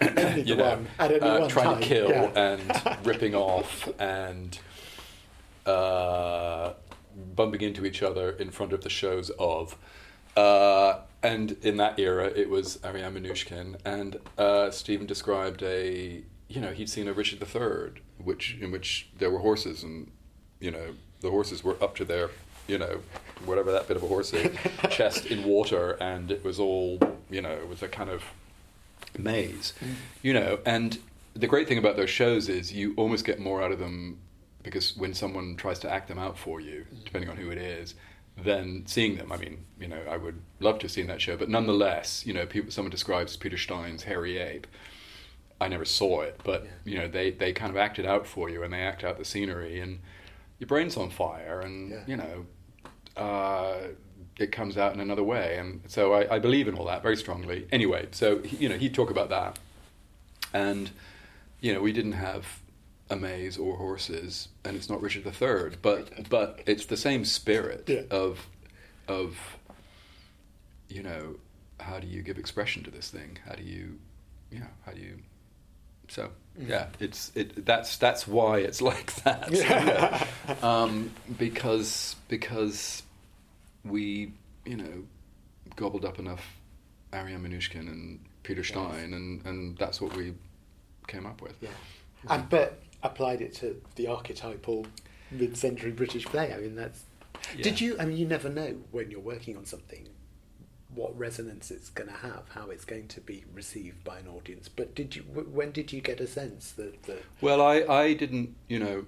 and 0.00 0.46
you 0.46 0.56
know 0.56 0.84
uh, 0.98 1.48
trying 1.48 1.66
time, 1.66 1.80
to 1.80 1.86
kill 1.86 2.10
yeah. 2.10 2.54
and 2.54 3.06
ripping 3.06 3.34
off 3.34 3.88
and. 3.98 4.58
Uh, 5.66 6.74
bumping 7.34 7.60
into 7.60 7.84
each 7.84 8.02
other 8.02 8.30
in 8.30 8.50
front 8.50 8.72
of 8.72 8.82
the 8.82 8.90
shows 8.90 9.30
of. 9.38 9.76
Uh, 10.36 11.00
and 11.22 11.52
in 11.62 11.76
that 11.76 11.98
era, 11.98 12.26
it 12.26 12.50
was 12.50 12.78
Ariane 12.84 13.14
Mnouchkine, 13.14 13.76
and 13.84 14.18
uh, 14.36 14.70
Stephen 14.70 15.06
described 15.06 15.62
a, 15.62 16.22
you 16.48 16.60
know, 16.60 16.72
he'd 16.72 16.90
seen 16.90 17.08
a 17.08 17.12
Richard 17.12 17.40
III, 17.42 18.02
which 18.18 18.56
in 18.60 18.70
which 18.70 19.08
there 19.18 19.30
were 19.30 19.38
horses, 19.38 19.82
and 19.82 20.10
you 20.60 20.70
know, 20.70 20.94
the 21.20 21.30
horses 21.30 21.64
were 21.64 21.82
up 21.82 21.94
to 21.96 22.04
their, 22.04 22.30
you 22.66 22.78
know, 22.78 23.00
whatever 23.44 23.72
that 23.72 23.88
bit 23.88 23.96
of 23.96 24.02
a 24.02 24.06
horse 24.06 24.32
is, 24.32 24.56
chest 24.90 25.26
in 25.26 25.44
water, 25.44 25.92
and 26.00 26.30
it 26.30 26.44
was 26.44 26.58
all, 26.58 26.98
you 27.30 27.42
know, 27.42 27.52
it 27.52 27.68
was 27.68 27.82
a 27.82 27.88
kind 27.88 28.10
of 28.10 28.22
maze, 29.18 29.74
mm. 29.80 29.94
you 30.22 30.32
know, 30.32 30.58
and 30.64 30.98
the 31.34 31.46
great 31.46 31.68
thing 31.68 31.78
about 31.78 31.96
those 31.96 32.10
shows 32.10 32.48
is 32.48 32.72
you 32.72 32.94
almost 32.96 33.24
get 33.24 33.38
more 33.38 33.62
out 33.62 33.72
of 33.72 33.78
them 33.78 34.18
because 34.62 34.96
when 34.96 35.12
someone 35.12 35.56
tries 35.56 35.78
to 35.80 35.90
act 35.90 36.08
them 36.08 36.18
out 36.18 36.38
for 36.38 36.60
you, 36.60 36.86
mm. 36.92 37.04
depending 37.04 37.30
on 37.30 37.36
who 37.36 37.50
it 37.50 37.58
is, 37.58 37.94
then 38.36 38.82
seeing 38.86 39.16
them. 39.16 39.30
I 39.30 39.36
mean, 39.36 39.64
you 39.78 39.88
know, 39.88 40.00
I 40.08 40.16
would 40.16 40.40
love 40.60 40.78
to 40.80 40.84
have 40.84 40.90
seen 40.90 41.06
that 41.06 41.20
show, 41.20 41.36
but 41.36 41.48
nonetheless, 41.48 42.26
you 42.26 42.32
know, 42.32 42.46
people, 42.46 42.70
someone 42.70 42.90
describes 42.90 43.36
Peter 43.36 43.58
Stein's 43.58 44.02
Hairy 44.02 44.38
Ape. 44.38 44.66
I 45.60 45.68
never 45.68 45.84
saw 45.84 46.22
it, 46.22 46.40
but 46.42 46.66
you 46.84 46.98
know, 46.98 47.06
they 47.06 47.30
they 47.30 47.52
kind 47.52 47.70
of 47.70 47.76
act 47.76 47.98
it 47.98 48.06
out 48.06 48.26
for 48.26 48.50
you, 48.50 48.64
and 48.64 48.72
they 48.72 48.80
act 48.80 49.04
out 49.04 49.18
the 49.18 49.24
scenery, 49.24 49.78
and 49.78 50.00
your 50.58 50.66
brain's 50.68 50.96
on 50.96 51.10
fire, 51.10 51.60
and 51.60 51.90
Yeah. 51.90 52.04
you 52.06 52.16
know, 52.16 52.46
uh, 53.16 53.88
it 54.38 54.50
comes 54.52 54.76
out 54.76 54.92
in 54.94 55.00
another 55.00 55.22
way, 55.22 55.56
and 55.58 55.80
so 55.86 56.12
I, 56.12 56.36
I 56.36 56.38
believe 56.38 56.66
in 56.68 56.74
all 56.74 56.86
that 56.86 57.02
very 57.02 57.16
strongly. 57.16 57.66
Anyway, 57.70 58.08
so 58.10 58.40
he- 58.42 58.56
you 58.58 58.68
know, 58.68 58.76
he'd 58.76 58.94
talk 58.94 59.10
about 59.10 59.28
that, 59.30 59.58
and 60.52 60.90
you 61.60 61.72
know, 61.72 61.80
we 61.80 61.92
didn't 61.92 62.12
have 62.12 62.60
a 63.10 63.16
maze 63.16 63.56
or 63.58 63.76
horses, 63.76 64.48
and 64.64 64.76
it's 64.76 64.88
not 64.88 65.00
Richard 65.02 65.24
III, 65.26 65.76
but 65.82 66.28
but 66.28 66.60
it's 66.66 66.86
the 66.86 66.96
same 66.96 67.24
spirit 67.24 67.84
Yeah. 67.88 68.02
of 68.10 68.48
of 69.08 69.36
you 70.88 71.02
know, 71.02 71.36
how 71.80 71.98
do 71.98 72.06
you 72.06 72.22
give 72.22 72.38
expression 72.38 72.82
to 72.84 72.90
this 72.90 73.10
thing? 73.10 73.38
How 73.46 73.54
do 73.54 73.62
you, 73.62 73.98
you 74.50 74.60
know, 74.60 74.68
how 74.86 74.92
do 74.92 75.00
you? 75.00 75.18
So 76.08 76.30
Mm. 76.56 76.68
yeah, 76.68 76.86
it's 77.00 77.32
it. 77.34 77.66
That's 77.66 77.96
that's 77.96 78.28
why 78.28 78.58
it's 78.58 78.80
like 78.90 79.12
that. 79.24 79.50
you 79.52 79.64
know. 79.64 80.68
um, 80.68 81.10
because 81.36 82.14
because 82.28 83.02
we 83.84 84.32
you 84.64 84.76
know 84.76 85.04
gobbled 85.74 86.04
up 86.04 86.20
enough 86.20 86.44
Ariane 87.12 87.42
Mnouchkine 87.42 87.88
and 87.88 88.20
Peter 88.44 88.60
Yes. 88.60 88.68
Stein, 88.68 89.14
and 89.14 89.44
and 89.44 89.76
that's 89.78 90.00
what 90.00 90.14
we 90.16 90.34
came 91.08 91.26
up 91.26 91.42
with. 91.42 91.56
yeah, 91.60 91.70
and 92.28 92.48
but 92.48 92.78
applied 93.02 93.40
it 93.40 93.52
to 93.56 93.80
the 93.96 94.06
archetypal 94.06 94.86
mid-century 95.32 95.90
British 95.90 96.24
play. 96.26 96.54
I 96.54 96.58
mean, 96.58 96.76
that's. 96.76 97.02
Did 97.60 97.80
you? 97.80 97.96
I 97.98 98.04
mean, 98.04 98.16
you 98.16 98.26
never 98.26 98.48
know 98.48 98.76
when 98.92 99.10
you're 99.10 99.18
working 99.20 99.56
on 99.56 99.64
something 99.64 100.06
what 100.94 101.18
resonance 101.18 101.70
it's 101.70 101.90
going 101.90 102.08
to 102.08 102.16
have, 102.16 102.44
how 102.50 102.70
it's 102.70 102.84
going 102.84 103.08
to 103.08 103.20
be 103.20 103.44
received 103.52 104.04
by 104.04 104.18
an 104.18 104.28
audience. 104.28 104.68
But 104.68 104.94
did 104.94 105.16
you? 105.16 105.22
When 105.22 105.72
did 105.72 105.92
you 105.92 106.00
get 106.00 106.20
a 106.20 106.26
sense 106.26 106.72
that 106.72 107.02
the 107.04 107.18
Well, 107.40 107.60
I, 107.60 107.82
I 107.82 108.14
didn't, 108.14 108.54
you 108.68 108.78
know, 108.78 109.04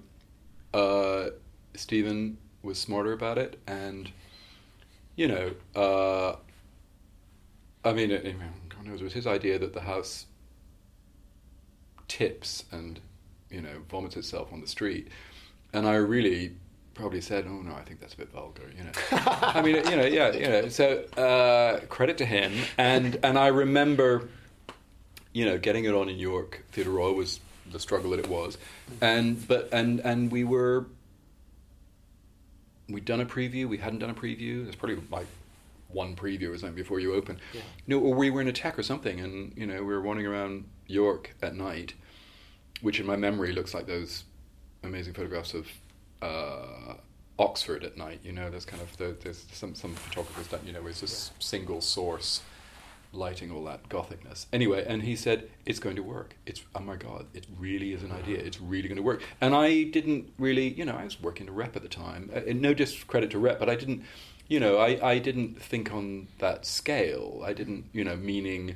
uh, 0.73 1.29
Stephen 1.75 2.37
was 2.63 2.77
smarter 2.77 3.13
about 3.13 3.37
it, 3.37 3.59
and, 3.67 4.11
you 5.15 5.27
know, 5.27 5.51
uh, 5.75 6.35
I 7.83 7.93
mean, 7.93 8.11
it, 8.11 8.23
God 8.69 8.85
knows, 8.85 9.01
it 9.01 9.03
was 9.03 9.13
his 9.13 9.27
idea 9.27 9.57
that 9.59 9.73
the 9.73 9.81
house 9.81 10.25
tips 12.07 12.65
and, 12.71 12.99
you 13.49 13.61
know, 13.61 13.81
vomits 13.89 14.17
itself 14.17 14.51
on 14.51 14.61
the 14.61 14.67
street. 14.67 15.07
And 15.73 15.87
I 15.87 15.95
really 15.95 16.55
probably 16.97 17.21
said, 17.21 17.45
oh 17.47 17.61
no, 17.61 17.73
I 17.73 17.83
think 17.83 17.99
that's 18.01 18.13
a 18.15 18.17
bit 18.17 18.29
vulgar, 18.31 18.69
you 18.77 18.83
know. 18.83 18.91
I 19.11 19.61
mean, 19.61 19.75
you 19.75 19.95
know, 19.95 20.05
yeah, 20.05 20.31
you 20.33 20.47
know, 20.47 20.67
so 20.67 21.03
uh, 21.15 21.85
credit 21.87 22.17
to 22.17 22.25
him. 22.25 22.51
And, 22.77 23.17
and 23.23 23.37
I 23.37 23.47
remember 23.47 24.27
you 25.37 25.45
know, 25.45 25.59
getting 25.59 25.85
it 25.85 25.93
on 25.93 26.09
in 26.09 26.17
York 26.17 26.63
Theatre 26.71 26.89
Royal 26.89 27.13
was 27.13 27.39
the 27.71 27.79
struggle 27.79 28.09
that 28.09 28.19
it 28.19 28.27
was, 28.27 28.57
and 29.01 29.47
but 29.47 29.69
and 29.71 29.99
and 29.99 30.31
we 30.31 30.43
were 30.43 30.87
we'd 32.89 33.05
done 33.05 33.21
a 33.21 33.25
preview, 33.25 33.69
we 33.69 33.77
hadn't 33.77 33.99
done 33.99 34.09
a 34.09 34.15
preview. 34.15 34.63
There's 34.63 34.75
probably 34.75 34.97
like 35.11 35.27
one 35.89 36.15
preview 36.15 36.51
or 36.51 36.57
something 36.57 36.75
before 36.75 36.99
you 36.99 37.13
open. 37.13 37.39
Yeah. 37.53 37.61
You 37.85 37.99
know, 37.99 38.03
or 38.03 38.15
we 38.15 38.31
were 38.31 38.41
in 38.41 38.47
a 38.47 38.51
tech 38.51 38.79
or 38.79 38.83
something, 38.83 39.19
and 39.19 39.53
you 39.55 39.67
know, 39.67 39.75
we 39.75 39.93
were 39.93 40.01
wandering 40.01 40.25
around 40.25 40.65
York 40.87 41.35
at 41.43 41.55
night, 41.55 41.93
which 42.81 42.99
in 42.99 43.05
my 43.05 43.15
memory 43.15 43.51
looks 43.51 43.75
like 43.75 43.85
those 43.85 44.23
amazing 44.81 45.13
photographs 45.13 45.53
of 45.53 45.67
uh, 46.21 46.95
Oxford 47.39 47.83
at 47.83 47.97
night. 47.97 48.19
You 48.23 48.31
know, 48.31 48.49
there's 48.49 48.65
kind 48.65 48.81
of 48.81 48.95
the, 48.97 49.15
there's 49.21 49.45
some 49.51 49.75
some 49.75 49.95
photographers 49.95 50.47
that 50.47 50.65
you 50.65 50.73
know 50.73 50.85
it's 50.87 51.01
just 51.01 51.31
Yeah. 51.31 51.35
single 51.39 51.81
source 51.81 52.41
lighting 53.13 53.51
all 53.51 53.63
that 53.63 53.87
gothicness. 53.89 54.47
Anyway, 54.51 54.83
and 54.87 55.01
he 55.03 55.15
said 55.15 55.49
it's 55.65 55.79
going 55.79 55.95
to 55.95 56.03
work. 56.03 56.35
It's 56.45 56.63
oh 56.75 56.81
my 56.81 56.95
god, 56.95 57.27
it 57.33 57.45
really 57.57 57.93
is 57.93 58.03
an 58.03 58.11
idea. 58.11 58.37
It's 58.39 58.59
really 58.59 58.87
going 58.87 58.97
to 58.97 59.03
work. 59.03 59.23
And 59.39 59.55
I 59.55 59.83
didn't 59.83 60.33
really, 60.37 60.67
you 60.73 60.83
know, 60.85 60.95
I 60.95 61.03
was 61.05 61.21
working 61.21 61.45
to 61.45 61.51
rep 61.51 61.75
at 61.75 61.83
the 61.83 61.89
time. 61.89 62.29
Uh, 62.35 62.41
no 62.53 62.73
discredit 62.73 63.31
to 63.31 63.39
rep, 63.39 63.59
but 63.59 63.69
I 63.69 63.75
didn't, 63.75 64.03
you 64.47 64.59
know, 64.59 64.77
I 64.77 65.11
I 65.13 65.19
didn't 65.19 65.61
think 65.61 65.91
on 65.93 66.27
that 66.39 66.65
scale. 66.65 67.41
I 67.45 67.53
didn't, 67.53 67.85
you 67.93 68.03
know, 68.03 68.15
meaning. 68.17 68.75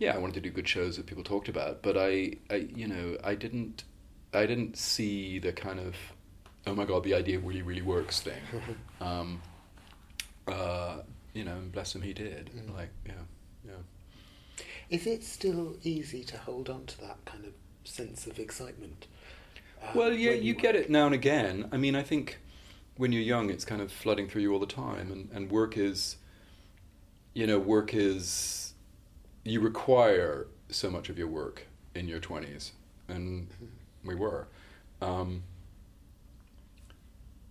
Yeah, 0.00 0.14
I 0.14 0.18
wanted 0.18 0.34
to 0.34 0.40
do 0.42 0.50
good 0.50 0.68
shows 0.68 0.96
that 0.96 1.06
people 1.06 1.24
talked 1.24 1.48
about, 1.48 1.82
but 1.82 1.96
I, 1.96 2.34
I, 2.48 2.68
you 2.72 2.86
know, 2.86 3.16
I 3.24 3.34
didn't, 3.34 3.82
I 4.32 4.46
didn't 4.46 4.76
see 4.78 5.40
the 5.40 5.52
kind 5.52 5.80
of, 5.80 5.96
oh 6.68 6.74
my 6.74 6.84
god, 6.84 7.02
the 7.02 7.14
idea 7.14 7.38
really, 7.38 7.62
really 7.62 7.82
works 7.82 8.20
thing. 8.20 8.40
Um, 9.00 9.40
uh, 10.48 11.02
you 11.32 11.44
know, 11.44 11.52
and 11.52 11.70
bless 11.70 11.94
him, 11.94 12.02
he 12.02 12.12
did. 12.12 12.50
Mm. 12.56 12.74
Like, 12.74 12.88
yeah, 13.06 13.12
yeah. 13.64 14.64
Is 14.90 15.06
it 15.06 15.22
still 15.22 15.76
easy 15.84 16.24
to 16.24 16.36
hold 16.36 16.68
on 16.68 16.86
to 16.86 17.00
that 17.02 17.24
kind 17.24 17.44
of 17.44 17.52
sense 17.84 18.26
of 18.26 18.40
excitement? 18.40 19.06
um, 19.82 19.90
well, 19.94 20.12
yeah, 20.12 20.30
when 20.30 20.42
you 20.42 20.54
get 20.54 20.74
it 20.74 20.90
now 20.90 21.06
and 21.06 21.14
again. 21.14 21.68
I 21.70 21.76
mean, 21.76 21.94
I 21.94 22.02
think 22.02 22.40
when 22.96 23.12
you're 23.12 23.22
young, 23.22 23.50
it's 23.50 23.64
kind 23.64 23.80
of 23.80 23.92
flooding 23.92 24.28
through 24.28 24.42
you 24.42 24.52
all 24.52 24.58
the 24.58 24.66
time, 24.66 25.12
and, 25.12 25.28
and 25.32 25.50
work 25.50 25.78
is, 25.78 26.16
you 27.34 27.46
know, 27.46 27.60
work 27.60 27.94
is, 27.94 28.74
you 29.44 29.60
require 29.60 30.48
so 30.70 30.90
much 30.90 31.08
of 31.08 31.18
your 31.18 31.28
work 31.28 31.66
in 31.94 32.08
your 32.08 32.18
20s, 32.18 32.72
and 33.06 33.48
we 34.04 34.16
were. 34.16 34.48
Um, 35.00 35.44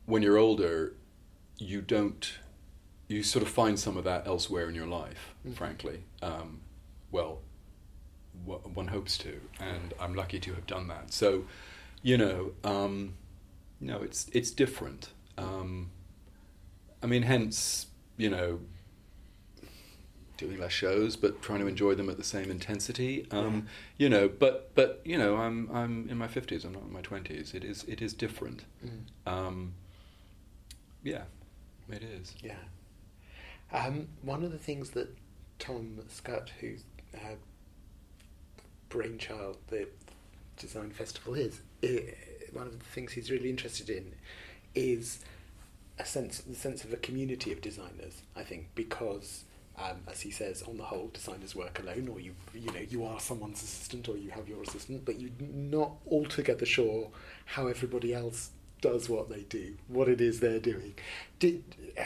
when 0.07 0.23
you're 0.23 0.37
older, 0.37 0.93
you 1.59 1.81
don't, 1.81 2.39
you 3.07 3.21
sort 3.23 3.43
of 3.43 3.49
find 3.49 3.79
some 3.79 3.95
of 3.97 4.03
that 4.05 4.25
elsewhere 4.25 4.67
in 4.67 4.73
your 4.75 4.87
life, 4.87 5.35
Mhm. 5.45 5.53
frankly. 5.55 6.03
Um, 6.21 6.61
well, 7.11 7.41
wha- 8.45 8.57
one 8.73 8.87
hopes 8.87 9.17
to, 9.19 9.39
and 9.59 9.93
I'm 9.99 10.15
lucky 10.15 10.39
to 10.39 10.53
have 10.55 10.65
done 10.65 10.87
that. 10.87 11.13
So, 11.13 11.45
you 12.01 12.17
know, 12.17 12.53
um, 12.63 13.13
no, 13.79 14.01
it's 14.01 14.27
it's 14.33 14.49
different. 14.51 15.09
Um, 15.37 15.91
I 17.03 17.05
mean, 17.07 17.23
hence, 17.23 17.87
you 18.17 18.29
know, 18.29 18.59
doing 20.37 20.59
less 20.59 20.71
shows, 20.71 21.15
but 21.15 21.41
trying 21.41 21.59
to 21.59 21.67
enjoy 21.67 21.95
them 21.95 22.09
at 22.09 22.17
the 22.17 22.23
same 22.23 22.49
intensity. 22.51 23.25
Um, 23.31 23.67
You 23.97 24.09
know, 24.09 24.27
but 24.29 24.73
but 24.75 25.01
you 25.03 25.17
know, 25.17 25.37
I'm 25.37 25.69
I'm 25.71 26.07
in 26.09 26.17
my 26.17 26.27
fifties. 26.27 26.63
I'm 26.65 26.73
not 26.73 26.83
in 26.83 26.93
my 26.93 27.01
twenties. 27.01 27.53
It 27.53 27.63
is 27.63 27.83
it 27.85 28.01
is 28.01 28.13
different. 28.13 28.63
Mm. 28.85 29.31
Um, 29.31 29.73
yeah, 31.07 31.23
it 31.89 32.03
is. 32.03 32.35
Yeah. 32.43 32.55
Um, 33.71 34.07
one 34.21 34.43
of 34.43 34.51
the 34.51 34.57
things 34.57 34.89
that 34.91 35.15
Tom 35.57 35.99
Scutt, 36.09 36.51
whose 36.59 36.83
uh, 37.13 37.35
brainchild 38.89 39.57
the 39.67 39.87
design 40.57 40.91
festival 40.91 41.35
is, 41.35 41.61
i 41.83 42.13
one 42.53 42.65
of 42.65 42.79
the 42.79 42.85
things 42.85 43.11
he's 43.11 43.29
really 43.29 43.49
interested 43.49 43.89
in 43.89 44.13
is 44.73 45.19
a 45.99 46.05
sense, 46.05 46.39
the 46.39 46.55
sense 46.55 46.83
of 46.83 46.91
a 46.93 46.97
community 46.97 47.51
of 47.51 47.61
designers. 47.61 48.21
I 48.35 48.43
think 48.43 48.67
because. 48.75 49.43
Um, 49.79 49.97
as 50.09 50.21
he 50.21 50.31
says, 50.31 50.63
on 50.63 50.77
the 50.77 50.83
whole, 50.83 51.11
designers 51.13 51.55
work 51.55 51.77
alone, 51.77 52.07
or 52.07 52.19
you, 52.19 52.33
you 52.51 52.71
know, 52.71 52.79
you 52.89 53.05
are 53.05 53.19
someone's 53.19 53.61
assistant, 53.61 54.09
or 54.09 54.17
you 54.17 54.31
have 54.31 54.49
your 54.49 54.63
assistant, 54.63 55.05
but 55.05 55.19
you're 55.21 55.29
not 55.39 55.91
altogether 56.09 56.65
sure 56.65 57.11
how 57.45 57.67
everybody 57.67 58.11
else 58.11 58.49
does 58.81 59.09
what 59.09 59.29
they 59.29 59.41
do, 59.41 59.75
what 59.87 60.07
it 60.07 60.21
is 60.21 60.39
they're 60.39 60.59
doing. 60.59 60.93
Uh, 61.43 62.03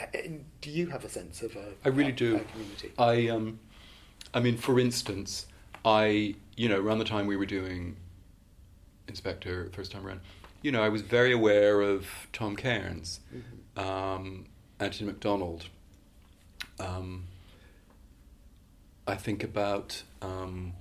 do 0.60 0.70
you 0.70 0.86
have 0.88 1.04
a 1.04 1.08
sense 1.08 1.42
of 1.42 1.54
a? 1.56 1.72
I 1.84 1.88
really 1.88 2.12
a- 2.12 2.16
do. 2.16 2.36
a 2.36 2.40
community. 2.40 2.92
I 2.98 3.28
um, 3.28 3.58
I 4.34 4.40
mean, 4.40 4.56
for 4.56 4.78
instance, 4.80 5.46
I 5.84 6.34
you 6.56 6.68
know 6.68 6.80
around 6.80 6.98
the 6.98 7.04
time 7.04 7.26
we 7.26 7.36
were 7.36 7.46
doing 7.46 7.96
Inspector 9.08 9.70
first 9.74 9.92
time 9.92 10.06
around, 10.06 10.20
you 10.62 10.72
know, 10.72 10.82
I 10.82 10.88
was 10.88 11.02
very 11.02 11.32
aware 11.32 11.80
of 11.82 12.06
Tom 12.32 12.56
Cairns, 12.56 13.20
Mhm. 13.76 13.82
um, 13.82 14.46
Antony 14.80 15.10
McDonald. 15.10 15.66
Um, 16.80 17.24
I 19.06 19.16
think 19.16 19.42
about 19.44 20.02
um, 20.22 20.72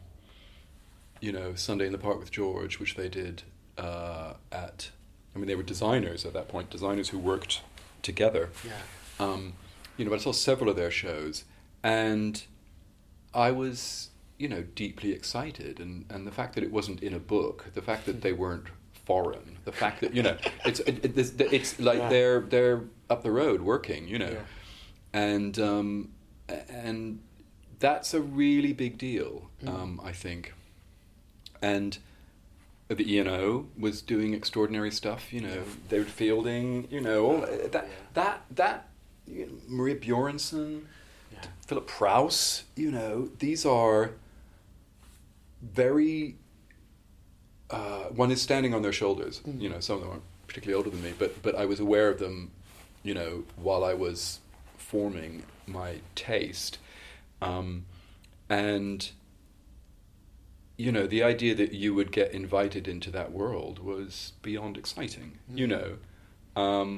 you 1.19 1.31
know 1.31 1.55
Sunday 1.55 1.85
in 1.87 1.91
the 1.91 1.97
Park 1.97 2.19
with 2.19 2.31
George, 2.31 2.79
which 2.79 2.95
they 2.95 3.09
did 3.09 3.43
uh, 3.77 4.33
at. 4.51 4.91
I 5.35 5.37
mean, 5.39 5.47
they 5.47 5.55
were 5.55 5.63
designers 5.63 6.25
at 6.25 6.33
that 6.33 6.47
point, 6.47 6.69
designers 6.69 7.09
who 7.09 7.19
worked 7.19 7.61
together. 8.01 8.49
Yeah. 8.65 8.71
Um, 9.25 9.53
you 9.97 10.05
know, 10.05 10.11
but 10.11 10.19
I 10.19 10.23
saw 10.23 10.31
several 10.31 10.69
of 10.69 10.75
their 10.75 10.91
shows, 10.91 11.43
and 11.83 12.43
I 13.33 13.51
was, 13.51 14.09
you 14.37 14.47
know, 14.49 14.63
deeply 14.75 15.11
excited, 15.11 15.79
and, 15.79 16.05
and 16.09 16.25
the 16.27 16.31
fact 16.31 16.55
that 16.55 16.63
it 16.63 16.71
wasn't 16.71 17.01
in 17.03 17.13
a 17.13 17.19
book, 17.19 17.65
the 17.73 17.81
fact 17.81 18.05
that 18.07 18.21
they 18.21 18.33
weren't 18.33 18.65
foreign, 19.05 19.57
the 19.65 19.71
fact 19.71 20.01
that 20.01 20.13
you 20.13 20.23
know, 20.23 20.37
it's 20.65 20.79
it, 20.81 21.05
it, 21.05 21.17
it's- 21.17 21.33
it's 21.51 21.79
like 21.79 21.97
Yeah. 21.99 22.09
they're 22.09 22.39
they're 22.41 22.81
up 23.09 23.23
the 23.23 23.31
road 23.31 23.61
working, 23.61 24.07
you 24.07 24.17
know, 24.19 24.31
Yeah. 24.31 24.39
and 25.13 25.59
um, 25.59 26.09
and 26.69 27.19
that's 27.79 28.13
a 28.13 28.21
really 28.21 28.73
big 28.73 28.97
deal, 28.97 29.49
Mm. 29.63 29.69
um, 29.69 30.01
I 30.03 30.11
think, 30.11 30.53
and 31.61 31.97
the 32.95 33.17
ENO 33.17 33.67
was 33.77 34.01
doing 34.01 34.33
extraordinary 34.33 34.91
stuff. 34.91 35.31
You 35.33 35.41
know, 35.41 35.53
Yeah. 35.53 35.63
they 35.89 35.99
were 35.99 36.05
fielding. 36.05 36.87
You 36.91 37.01
know, 37.01 37.25
all 37.25 37.41
that 37.41 37.71
Yeah. 37.73 37.89
that 38.13 38.45
that 38.51 38.89
you 39.27 39.45
know, 39.45 39.53
Maria 39.67 39.95
Bjornson, 39.95 40.85
Yeah. 41.31 41.39
Philip 41.67 41.87
Prowse. 41.87 42.63
You 42.75 42.91
know, 42.91 43.29
these 43.39 43.65
are 43.65 44.11
very. 45.61 46.35
Uh, 47.69 48.05
one 48.09 48.31
is 48.31 48.41
standing 48.41 48.73
on 48.73 48.81
their 48.81 48.91
shoulders. 48.91 49.39
Mm. 49.47 49.61
You 49.61 49.69
know, 49.69 49.79
some 49.79 49.95
of 49.97 50.01
them 50.01 50.11
aren't 50.11 50.23
particularly 50.47 50.75
older 50.75 50.89
than 50.89 51.01
me, 51.03 51.13
but 51.17 51.41
but 51.41 51.55
I 51.55 51.65
was 51.65 51.79
aware 51.79 52.09
of 52.09 52.19
them. 52.19 52.51
You 53.03 53.13
know, 53.13 53.43
while 53.55 53.83
I 53.83 53.93
was 53.93 54.39
forming 54.77 55.43
my 55.65 56.01
taste, 56.15 56.77
um, 57.41 57.85
and 58.49 59.09
you 60.81 60.91
know, 60.91 61.05
the 61.05 61.21
idea 61.33 61.53
that 61.61 61.71
you 61.73 61.93
would 61.93 62.11
get 62.11 62.31
invited 62.31 62.87
into 62.87 63.09
that 63.11 63.31
world 63.31 63.75
was 63.79 64.33
beyond 64.41 64.77
exciting. 64.77 65.29
You 65.53 65.67
Mm. 65.67 65.69
know, 65.75 66.61
um, 66.61 66.89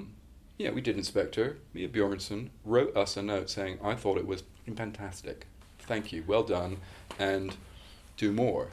yeah, 0.57 0.71
we 0.71 0.81
did 0.81 0.95
Inspector. 0.97 1.57
Maria 1.73 1.89
Bjornson 1.89 2.49
wrote 2.63 2.95
us 2.95 3.17
a 3.17 3.21
note 3.21 3.49
saying, 3.49 3.79
"I 3.83 3.95
thought 3.95 4.17
it 4.17 4.27
was 4.33 4.43
fantastic. 4.75 5.37
Thank 5.79 6.11
you, 6.13 6.23
well 6.25 6.43
done, 6.43 6.77
and 7.19 7.55
do 8.17 8.31
more." 8.31 8.65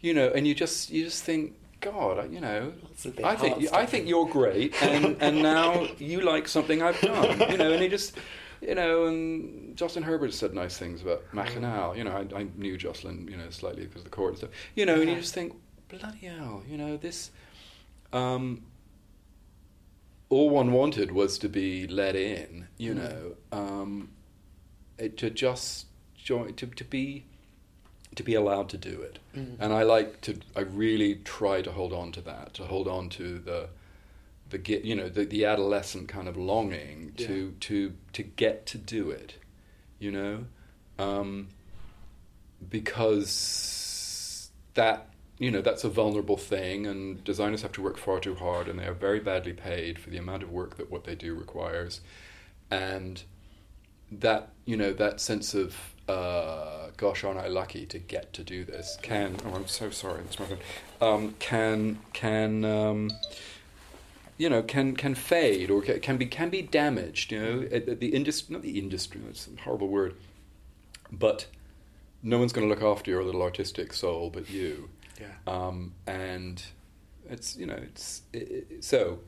You 0.00 0.14
know, 0.14 0.28
and 0.34 0.46
you 0.48 0.54
just 0.54 0.90
you 0.90 1.04
just 1.04 1.22
think, 1.24 1.54
God, 1.80 2.32
you 2.32 2.40
know, 2.40 2.72
That's 2.88 3.06
a 3.06 3.10
bit 3.10 3.24
I 3.24 3.34
think 3.36 3.72
I 3.82 3.84
think 3.86 4.08
you're 4.08 4.26
great, 4.40 4.70
and 4.82 5.16
and 5.20 5.42
now 5.42 5.88
you 5.98 6.20
like 6.20 6.48
something 6.48 6.80
I've 6.82 7.00
done. 7.00 7.36
You 7.50 7.58
know, 7.58 7.70
and 7.72 7.82
he 7.82 7.88
just. 7.88 8.16
You 8.66 8.74
know, 8.74 9.06
and 9.06 9.76
Jocelyn 9.76 10.04
Herbert 10.04 10.32
said 10.32 10.54
nice 10.54 10.78
things 10.78 11.02
about 11.02 11.22
Machinal. 11.32 11.96
You 11.96 12.04
know, 12.04 12.12
I, 12.12 12.40
I 12.40 12.46
knew 12.56 12.76
Jocelyn, 12.78 13.28
you 13.30 13.36
know, 13.36 13.50
slightly 13.50 13.84
because 13.84 13.98
of 14.00 14.04
the 14.04 14.10
court 14.10 14.30
and 14.30 14.38
stuff. 14.38 14.50
You 14.74 14.86
know, 14.86 15.00
and 15.00 15.10
you 15.10 15.16
just 15.16 15.34
think, 15.34 15.54
bloody 15.88 16.26
hell, 16.26 16.62
you 16.68 16.78
know, 16.78 16.96
this. 16.96 17.30
Um, 18.12 18.62
all 20.30 20.48
one 20.50 20.72
wanted 20.72 21.12
was 21.12 21.38
to 21.38 21.48
be 21.48 21.86
let 21.86 22.16
in, 22.16 22.68
you 22.78 22.94
Mm. 22.94 22.96
know, 22.96 23.36
um, 23.52 24.08
it, 24.98 25.16
to 25.18 25.30
just 25.30 25.86
join, 26.16 26.54
to, 26.54 26.66
to 26.66 26.84
be, 26.84 27.24
to 28.14 28.22
be 28.22 28.34
allowed 28.34 28.68
to 28.70 28.78
do 28.78 29.00
it. 29.02 29.18
Mm. 29.36 29.56
And 29.60 29.72
I 29.72 29.82
like 29.82 30.20
to, 30.22 30.38
I 30.56 30.60
really 30.60 31.16
try 31.16 31.60
to 31.62 31.70
hold 31.72 31.92
on 31.92 32.12
to 32.12 32.20
that, 32.22 32.54
to 32.54 32.64
hold 32.64 32.88
on 32.88 33.08
to 33.10 33.38
the, 33.38 33.68
the 34.54 34.58
get, 34.58 34.84
you 34.84 34.94
know, 34.94 35.08
the, 35.08 35.24
the 35.24 35.44
adolescent 35.44 36.06
kind 36.06 36.28
of 36.28 36.36
longing 36.36 37.12
to, 37.16 37.46
Yeah. 37.46 37.50
to, 37.58 37.92
to 38.12 38.22
get 38.22 38.66
to 38.66 38.78
do 38.78 39.10
it, 39.10 39.34
you 39.98 40.12
know, 40.12 40.44
um, 40.96 41.48
because 42.70 44.50
that 44.74 45.08
you 45.38 45.50
know 45.50 45.60
that's 45.60 45.82
a 45.82 45.88
vulnerable 45.88 46.36
thing 46.36 46.86
and 46.86 47.22
designers 47.24 47.62
have 47.62 47.72
to 47.72 47.82
work 47.82 47.96
far 47.98 48.20
too 48.20 48.36
hard 48.36 48.68
and 48.68 48.78
they 48.78 48.86
are 48.86 48.94
very 48.94 49.18
badly 49.20 49.52
paid 49.52 49.98
for 49.98 50.10
the 50.10 50.16
amount 50.18 50.42
of 50.44 50.50
work 50.50 50.76
that 50.76 50.88
what 50.90 51.02
they 51.04 51.14
do 51.16 51.34
requires. 51.34 52.00
And 52.70 53.22
that 54.12 54.50
you 54.64 54.76
know 54.76 54.92
that 54.92 55.20
sense 55.20 55.52
of 55.54 55.74
uh, 56.08 56.90
gosh 56.96 57.24
aren't 57.24 57.40
I 57.40 57.48
lucky 57.48 57.86
to 57.86 57.98
get 57.98 58.32
to 58.34 58.44
do 58.44 58.64
this? 58.64 58.96
Can 59.02 59.36
oh 59.46 59.54
I'm 59.56 59.66
so 59.66 59.90
sorry 59.90 60.20
it's 60.20 60.38
my 60.38 60.46
phone 60.46 60.58
um, 61.00 61.34
can 61.40 61.98
can 62.12 62.64
um, 62.64 63.10
you 64.38 64.48
know 64.50 64.62
can 64.62 64.94
can 64.96 65.14
fade 65.14 65.70
or 65.70 65.80
can 65.82 66.16
be 66.16 66.26
can 66.26 66.48
be 66.50 66.60
damaged 66.62 67.30
you 67.32 67.38
know 67.38 67.60
the 67.94 68.08
industry 68.14 68.52
not 68.52 68.62
the 68.62 68.78
industry 68.78 69.20
that's 69.26 69.46
a 69.48 69.60
horrible 69.62 69.88
word 69.88 70.14
but 71.12 71.46
no 72.22 72.38
one's 72.38 72.52
going 72.52 72.66
to 72.68 72.74
look 72.74 72.82
after 72.82 73.10
your 73.10 73.22
little 73.22 73.42
artistic 73.42 73.92
soul 73.92 74.30
but 74.30 74.48
you 74.50 74.88
Yeah. 75.20 75.26
um, 75.46 75.94
and 76.06 76.62
it's 77.30 77.56
you 77.56 77.66
know 77.66 77.74
it's 77.76 78.22
it, 78.32 78.66
it, 78.70 78.84
so 78.84 79.20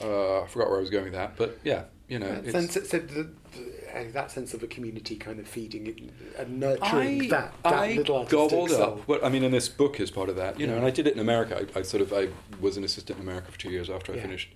uh, 0.00 0.42
I 0.42 0.46
forgot 0.46 0.68
where 0.68 0.78
I 0.78 0.80
was 0.80 0.90
going 0.90 1.04
with 1.04 1.12
that, 1.14 1.36
but 1.36 1.58
yeah, 1.64 1.84
you 2.08 2.18
know, 2.18 2.26
it's- 2.26 2.52
sense, 2.52 2.88
so 2.88 2.98
the, 2.98 3.30
the, 3.54 3.73
that 4.02 4.30
sense 4.32 4.52
of 4.54 4.62
a 4.62 4.66
community 4.66 5.14
kind 5.16 5.38
of 5.38 5.46
feeding 5.46 5.86
it 5.86 5.98
and 6.38 6.58
nurturing 6.58 7.22
I, 7.26 7.28
that, 7.28 7.54
that 7.62 7.72
I 7.72 7.92
little 7.94 8.16
artistic 8.18 8.38
gobbled 8.50 8.70
soul. 8.70 8.82
up. 8.82 9.08
Well, 9.08 9.20
I 9.22 9.28
mean, 9.28 9.44
and 9.44 9.54
this 9.54 9.68
book 9.68 10.00
is 10.00 10.10
part 10.10 10.28
of 10.28 10.36
that, 10.36 10.58
you 10.58 10.66
know. 10.66 10.72
Yeah. 10.72 10.78
And 10.78 10.86
I 10.86 10.90
did 10.90 11.06
it 11.06 11.14
in 11.14 11.20
America. 11.20 11.64
I, 11.74 11.78
I 11.78 11.82
sort 11.82 12.02
of 12.02 12.12
I 12.12 12.28
was 12.60 12.76
an 12.76 12.82
assistant 12.84 13.18
in 13.20 13.24
America 13.28 13.52
for 13.52 13.58
two 13.58 13.70
years 13.70 13.88
after 13.88 14.12
I 14.12 14.16
Yeah. 14.16 14.22
finished, 14.22 14.52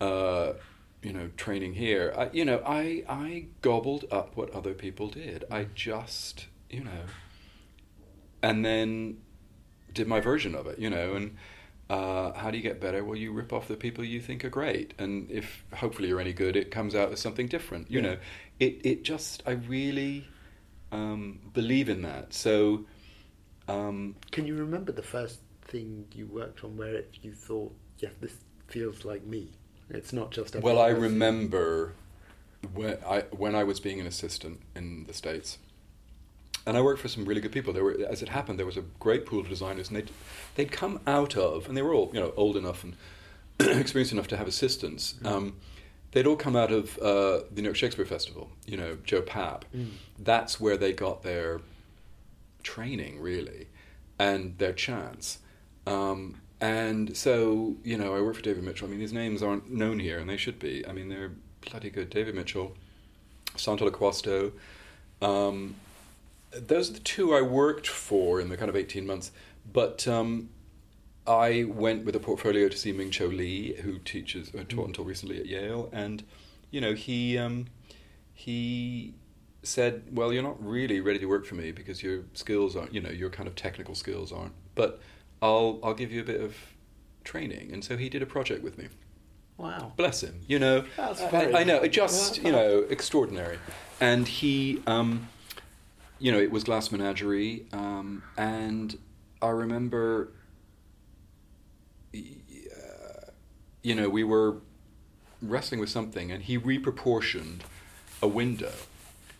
uh, 0.00 0.52
you 1.02 1.12
know, 1.14 1.30
training 1.36 1.74
here. 1.74 2.12
I, 2.16 2.28
you 2.32 2.44
know, 2.44 2.62
I 2.66 3.02
I 3.08 3.46
gobbled 3.62 4.04
up 4.10 4.36
what 4.36 4.50
other 4.50 4.74
people 4.74 5.08
did. 5.08 5.44
I 5.50 5.68
just, 5.74 6.46
you 6.68 6.84
know, 6.84 7.02
and 8.42 8.64
then 8.64 9.18
did 9.92 10.06
my 10.06 10.20
version 10.20 10.54
of 10.54 10.66
it, 10.66 10.78
you 10.78 10.90
know, 10.90 11.14
and. 11.14 11.36
Uh, 11.88 12.32
how 12.32 12.50
do 12.50 12.56
you 12.56 12.62
get 12.62 12.80
better? 12.80 13.04
Well, 13.04 13.16
you 13.16 13.32
rip 13.32 13.52
off 13.52 13.68
the 13.68 13.76
people 13.76 14.02
you 14.04 14.20
think 14.20 14.44
are 14.44 14.50
great, 14.50 14.94
and 14.98 15.30
if 15.30 15.64
hopefully 15.74 16.08
you're 16.08 16.20
any 16.20 16.32
good, 16.32 16.56
it 16.56 16.70
comes 16.70 16.94
out 16.96 17.12
as 17.12 17.20
something 17.20 17.46
different. 17.46 17.90
You 17.90 18.00
Yeah. 18.00 18.02
know, 18.02 18.16
it 18.58 18.80
it 18.84 19.04
just 19.04 19.42
I 19.46 19.52
really 19.52 20.26
um, 20.92 21.40
believe 21.54 21.88
in 21.88 22.02
that. 22.02 22.34
So, 22.34 22.86
um, 23.68 24.16
Can 24.30 24.46
you 24.46 24.54
remember 24.54 24.92
the 24.92 25.02
first 25.02 25.40
thing 25.62 26.06
you 26.12 26.26
worked 26.26 26.62
on 26.64 26.76
where 26.76 26.94
it, 26.94 27.18
you 27.22 27.34
thought, 27.34 27.74
yeah, 27.98 28.10
this 28.20 28.44
feels 28.68 29.04
like 29.04 29.24
me? 29.24 29.50
It's 29.88 30.12
not 30.12 30.30
just. 30.30 30.54
well, 30.56 30.78
I 30.78 30.88
remember 30.88 31.92
when 32.72 32.98
I 33.06 33.22
when 33.30 33.54
I 33.54 33.64
was 33.64 33.80
being 33.80 34.00
an 34.00 34.06
assistant 34.06 34.60
in 34.74 35.04
the 35.04 35.12
states, 35.14 35.58
and 36.66 36.76
I 36.76 36.80
worked 36.80 37.00
for 37.00 37.08
some 37.08 37.24
really 37.24 37.40
good 37.40 37.52
people. 37.52 37.72
There 37.72 37.84
were, 37.84 37.96
as 38.08 38.22
it 38.22 38.28
happened, 38.28 38.58
there 38.58 38.66
was 38.66 38.76
a 38.76 38.82
great 38.98 39.24
pool 39.24 39.40
of 39.40 39.48
designers, 39.48 39.88
and 39.88 39.96
they'd 39.96 40.10
they'd 40.56 40.72
come 40.72 41.00
out 41.06 41.36
of, 41.36 41.68
and 41.68 41.76
they 41.76 41.82
were 41.82 41.94
all 41.94 42.10
you 42.12 42.20
know 42.20 42.32
old 42.36 42.56
enough 42.56 42.84
and 42.84 42.96
experienced 43.78 44.12
enough 44.12 44.28
to 44.28 44.36
have 44.36 44.48
assistants. 44.48 45.14
Mm. 45.22 45.30
Um, 45.30 45.56
they'd 46.12 46.26
all 46.26 46.36
come 46.36 46.56
out 46.56 46.72
of 46.72 46.98
uh, 46.98 47.42
the 47.52 47.62
New 47.62 47.64
York 47.64 47.76
Shakespeare 47.76 48.04
Festival. 48.04 48.50
You 48.66 48.76
know, 48.76 48.98
Joe 49.04 49.22
Papp. 49.22 49.62
Mm. 49.74 49.90
That's 50.18 50.60
where 50.60 50.76
they 50.76 50.92
got 50.92 51.22
their 51.22 51.60
training, 52.62 53.20
really, 53.20 53.68
and 54.18 54.58
their 54.58 54.72
chance. 54.72 55.38
Um, 55.86 56.40
and 56.60 57.16
so, 57.16 57.76
you 57.84 57.98
know, 57.98 58.16
I 58.16 58.20
work 58.20 58.34
for 58.34 58.42
David 58.42 58.64
Mitchell. 58.64 58.88
I 58.88 58.90
mean, 58.90 58.98
these 58.98 59.12
names 59.12 59.42
aren't 59.42 59.70
known 59.70 60.00
here, 60.00 60.18
and 60.18 60.28
they 60.28 60.38
should 60.38 60.58
be. 60.58 60.86
I 60.86 60.92
mean, 60.92 61.08
they're 61.08 61.32
bloody 61.60 61.90
good. 61.90 62.10
David 62.10 62.34
Mitchell, 62.34 62.74
Santo 63.56 63.88
Loquasto. 63.88 64.52
Um, 65.22 65.76
those 66.60 66.90
are 66.90 66.94
the 66.94 67.00
two 67.00 67.34
I 67.34 67.42
worked 67.42 67.86
for 67.88 68.40
in 68.40 68.48
the 68.48 68.56
kind 68.56 68.68
of 68.68 68.76
18 68.76 69.06
months. 69.06 69.32
But 69.72 70.06
um, 70.06 70.50
I 71.26 71.64
went 71.64 72.04
with 72.04 72.14
a 72.16 72.20
portfolio 72.20 72.68
to 72.68 72.76
see 72.76 72.92
Ming 72.92 73.10
Cho 73.10 73.26
Lee, 73.26 73.74
who 73.82 73.98
teaches, 73.98 74.54
uh, 74.54 74.64
taught 74.68 74.86
until 74.88 75.04
recently 75.04 75.38
at 75.38 75.46
Yale. 75.46 75.88
And, 75.92 76.22
you 76.70 76.80
know, 76.80 76.94
he, 76.94 77.36
um, 77.36 77.66
he 78.32 79.14
said, 79.62 80.04
well, 80.12 80.32
you're 80.32 80.42
not 80.42 80.64
really 80.64 81.00
ready 81.00 81.18
to 81.18 81.26
work 81.26 81.44
for 81.46 81.56
me 81.56 81.72
because 81.72 82.02
your 82.02 82.22
skills 82.34 82.76
aren't, 82.76 82.94
you 82.94 83.00
know, 83.00 83.10
your 83.10 83.30
kind 83.30 83.48
of 83.48 83.56
technical 83.56 83.94
skills 83.94 84.32
aren't. 84.32 84.52
But 84.74 85.00
I'll, 85.42 85.80
I'll 85.82 85.94
give 85.94 86.12
you 86.12 86.20
a 86.20 86.24
bit 86.24 86.40
of 86.40 86.54
training. 87.24 87.72
And 87.72 87.84
so 87.84 87.96
he 87.96 88.08
did 88.08 88.22
a 88.22 88.26
project 88.26 88.62
with 88.62 88.78
me. 88.78 88.88
Wow. 89.56 89.92
Bless 89.96 90.22
him. 90.22 90.40
You 90.46 90.58
know, 90.58 90.84
That's 90.96 91.20
I- 91.22 91.30
very 91.30 91.54
I, 91.54 91.64
know, 91.64 91.86
just, 91.88 92.42
you 92.42 92.52
know, 92.52 92.84
extraordinary. 92.90 93.58
And 94.00 94.28
he, 94.28 94.82
um, 94.86 95.28
you 96.18 96.32
know, 96.32 96.38
it 96.38 96.50
was 96.50 96.64
Glass 96.64 96.90
Menagerie. 96.90 97.66
Um, 97.72 98.22
and 98.36 98.98
I 99.42 99.48
remember, 99.48 100.32
uh, 102.14 102.18
you 103.82 103.94
know, 103.94 104.08
we 104.08 104.24
were 104.24 104.58
wrestling 105.42 105.80
with 105.80 105.90
something 105.90 106.30
and 106.30 106.42
he 106.42 106.58
reproportioned 106.58 107.60
a 108.22 108.28
window. 108.28 108.72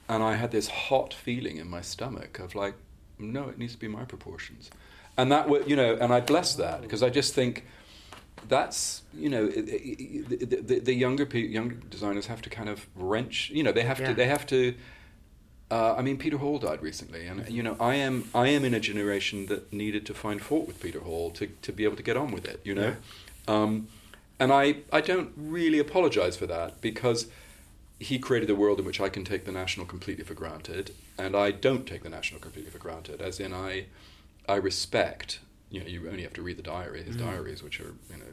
And 0.09 0.22
I 0.22 0.37
had 0.37 0.53
this 0.53 0.68
hot 0.68 1.12
feeling 1.12 1.57
in 1.57 1.68
my 1.68 1.81
stomach 1.81 2.39
of 2.39 2.55
like, 2.55 2.74
no, 3.18 3.49
it 3.49 3.59
needs 3.59 3.72
to 3.72 3.79
be 3.79 3.89
my 3.89 4.05
proportions. 4.05 4.70
And 5.16 5.33
that, 5.33 5.49
wa- 5.49 5.62
you 5.66 5.74
know, 5.74 5.97
and 6.01 6.12
I 6.12 6.20
bless 6.20 6.55
that 6.57 6.83
because 6.83 7.03
I 7.03 7.09
just 7.11 7.35
think 7.35 7.64
that's, 8.49 9.03
you 9.14 9.31
know, 9.31 9.47
the, 9.49 10.61
the, 10.62 10.79
the 10.81 10.93
younger 10.95 11.24
pe- 11.27 11.41
younger 11.49 11.74
designers 11.74 12.27
have 12.27 12.43
to 12.43 12.51
kind 12.51 12.68
of 12.68 12.87
wrench, 12.95 13.51
you 13.51 13.62
know, 13.62 13.72
they 13.72 13.83
have 13.83 13.99
Yeah. 13.99 14.09
to, 14.09 14.14
they 14.14 14.27
have 14.27 14.47
to. 14.47 14.74
Uh, 15.68 15.94
I 15.98 16.02
mean, 16.02 16.16
Peter 16.16 16.38
Hall 16.38 16.58
died 16.58 16.80
recently, 16.80 17.26
and 17.26 17.48
you 17.50 17.62
know, 17.62 17.76
I 17.80 17.96
am 17.96 18.28
I 18.34 18.48
am 18.48 18.64
in 18.64 18.72
a 18.74 18.80
generation 18.80 19.46
that 19.46 19.72
needed 19.72 20.06
to 20.06 20.14
find 20.14 20.40
fault 20.40 20.66
with 20.68 20.80
Peter 20.80 21.00
Hall 21.00 21.30
to, 21.32 21.48
to 21.62 21.72
be 21.72 21.82
able 21.84 21.96
to 21.96 22.02
get 22.04 22.16
on 22.16 22.30
with 22.30 22.44
it, 22.44 22.60
you 22.62 22.74
know, 22.74 22.94
um, 23.48 23.88
and 24.38 24.52
I 24.52 24.76
I 24.92 25.00
don't 25.00 25.32
really 25.36 25.80
apologize 25.80 26.36
for 26.36 26.46
that 26.46 26.80
because 26.80 27.26
he 27.98 28.18
created 28.18 28.48
a 28.50 28.54
world 28.54 28.78
in 28.78 28.84
which 28.84 29.00
I 29.00 29.08
can 29.08 29.24
take 29.24 29.44
the 29.44 29.52
national 29.52 29.86
completely 29.86 30.22
for 30.22 30.34
granted, 30.34 30.92
and 31.18 31.34
I 31.34 31.50
don't 31.50 31.84
take 31.86 32.02
the 32.04 32.10
national 32.10 32.40
completely 32.40 32.70
for 32.70 32.78
granted. 32.78 33.20
As 33.20 33.40
in, 33.40 33.52
I 33.52 33.86
I 34.48 34.56
respect. 34.56 35.40
You 35.68 35.80
know, 35.80 35.86
you 35.88 36.08
only 36.08 36.22
have 36.22 36.34
to 36.34 36.42
read 36.42 36.58
the 36.58 36.62
diary, 36.62 37.02
his 37.02 37.16
Mm. 37.16 37.20
diaries, 37.26 37.60
which 37.64 37.80
are 37.80 37.94
you 38.08 38.18
know 38.18 38.32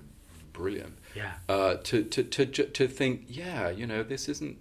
brilliant. 0.52 1.00
Yeah. 1.16 1.32
Uh, 1.50 1.78
to, 1.86 2.04
to 2.04 2.24
to 2.24 2.46
to 2.46 2.88
think, 2.88 3.26
yeah, 3.28 3.72
you 3.72 3.88
know, 3.88 4.04
this 4.04 4.30
isn't. 4.30 4.58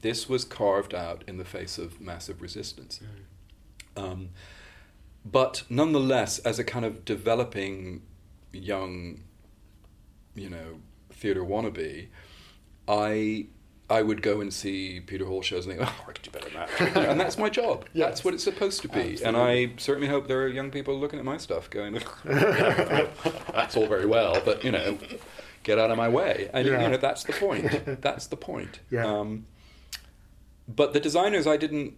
This 0.00 0.28
was 0.28 0.44
carved 0.44 0.94
out 0.94 1.24
in 1.26 1.36
the 1.38 1.44
face 1.44 1.78
of 1.78 2.00
massive 2.00 2.40
resistance. 2.40 3.00
Um, 3.96 4.30
but 5.24 5.64
nonetheless, 5.68 6.38
as 6.40 6.58
a 6.58 6.64
kind 6.64 6.84
of 6.84 7.04
developing 7.04 8.02
young, 8.52 9.20
you 10.34 10.48
know, 10.48 10.80
theatre 11.12 11.44
wannabe, 11.44 12.08
I 12.88 13.46
I 13.90 14.02
would 14.02 14.22
go 14.22 14.40
and 14.40 14.54
see 14.54 15.00
Peter 15.00 15.24
Hall 15.26 15.42
shows 15.42 15.66
and 15.66 15.76
think, 15.76 15.86
oh, 15.86 16.04
I 16.08 16.12
could 16.12 16.22
do 16.22 16.30
better 16.30 16.48
than 16.48 16.94
that. 16.94 16.96
and 17.10 17.18
that's 17.20 17.36
my 17.36 17.50
job. 17.50 17.84
Yes. 17.92 18.06
That's 18.08 18.24
what 18.24 18.34
it's 18.34 18.44
supposed 18.44 18.82
to 18.82 18.88
be. 18.88 19.20
And 19.24 19.36
I 19.36 19.72
certainly 19.78 20.06
hope 20.06 20.28
there 20.28 20.40
are 20.44 20.48
young 20.48 20.70
people 20.70 20.96
looking 20.96 21.18
at 21.18 21.24
my 21.24 21.36
stuff 21.38 21.68
going, 21.68 21.98
that's 22.24 23.76
all 23.76 23.88
very 23.88 24.06
well, 24.06 24.40
but, 24.44 24.62
you 24.64 24.70
know, 24.70 24.96
get 25.64 25.80
out 25.80 25.90
of 25.90 25.96
my 25.96 26.08
way. 26.08 26.48
And, 26.52 26.68
Yeah. 26.68 26.82
you 26.82 26.88
know, 26.90 26.96
that's 26.98 27.24
the 27.24 27.32
point. 27.32 27.66
That's 28.00 28.28
the 28.28 28.36
point. 28.36 28.78
Yeah. 28.90 29.06
Um, 29.06 29.46
but 30.76 30.92
the 30.92 31.00
designers 31.00 31.46
I 31.46 31.56
didn't 31.56 31.94